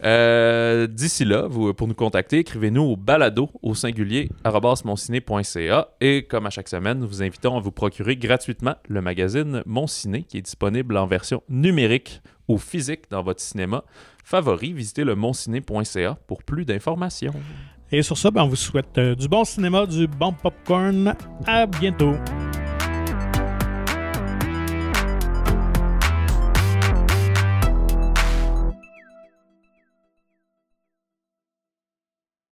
Euh, 0.03 0.87
D'ici 0.87 1.25
là, 1.25 1.47
pour 1.75 1.87
nous 1.87 1.93
contacter, 1.93 2.39
écrivez-nous 2.39 2.81
au 2.83 2.95
balado 2.95 3.49
au 3.61 3.73
singulier 3.75 4.29
arobasmonciné.ca 4.43 5.87
et 6.01 6.23
comme 6.23 6.45
à 6.45 6.49
chaque 6.49 6.67
semaine, 6.67 6.99
nous 6.99 7.07
vous 7.07 7.23
invitons 7.23 7.57
à 7.57 7.59
vous 7.59 7.71
procurer 7.71 8.15
gratuitement 8.15 8.75
le 8.87 9.01
magazine 9.01 9.63
Mon 9.65 9.87
Ciné 9.87 10.23
qui 10.23 10.37
est 10.37 10.41
disponible 10.41 10.97
en 10.97 11.07
version 11.07 11.41
numérique 11.49 12.21
ou 12.47 12.57
physique 12.57 13.03
dans 13.09 13.23
votre 13.23 13.41
cinéma 13.41 13.83
favori. 14.23 14.73
Visitez 14.73 15.03
le 15.03 15.15
monciné.ca 15.15 16.17
pour 16.27 16.43
plus 16.43 16.65
d'informations. 16.65 17.33
Et 17.91 18.01
sur 18.01 18.17
ça, 18.17 18.31
ben, 18.31 18.43
on 18.43 18.47
vous 18.47 18.55
souhaite 18.57 18.97
euh, 18.97 19.15
du 19.15 19.27
bon 19.27 19.45
cinéma, 19.45 19.85
du 19.85 20.07
bon 20.07 20.33
popcorn. 20.33 21.15
À 21.45 21.65
bientôt. 21.65 22.13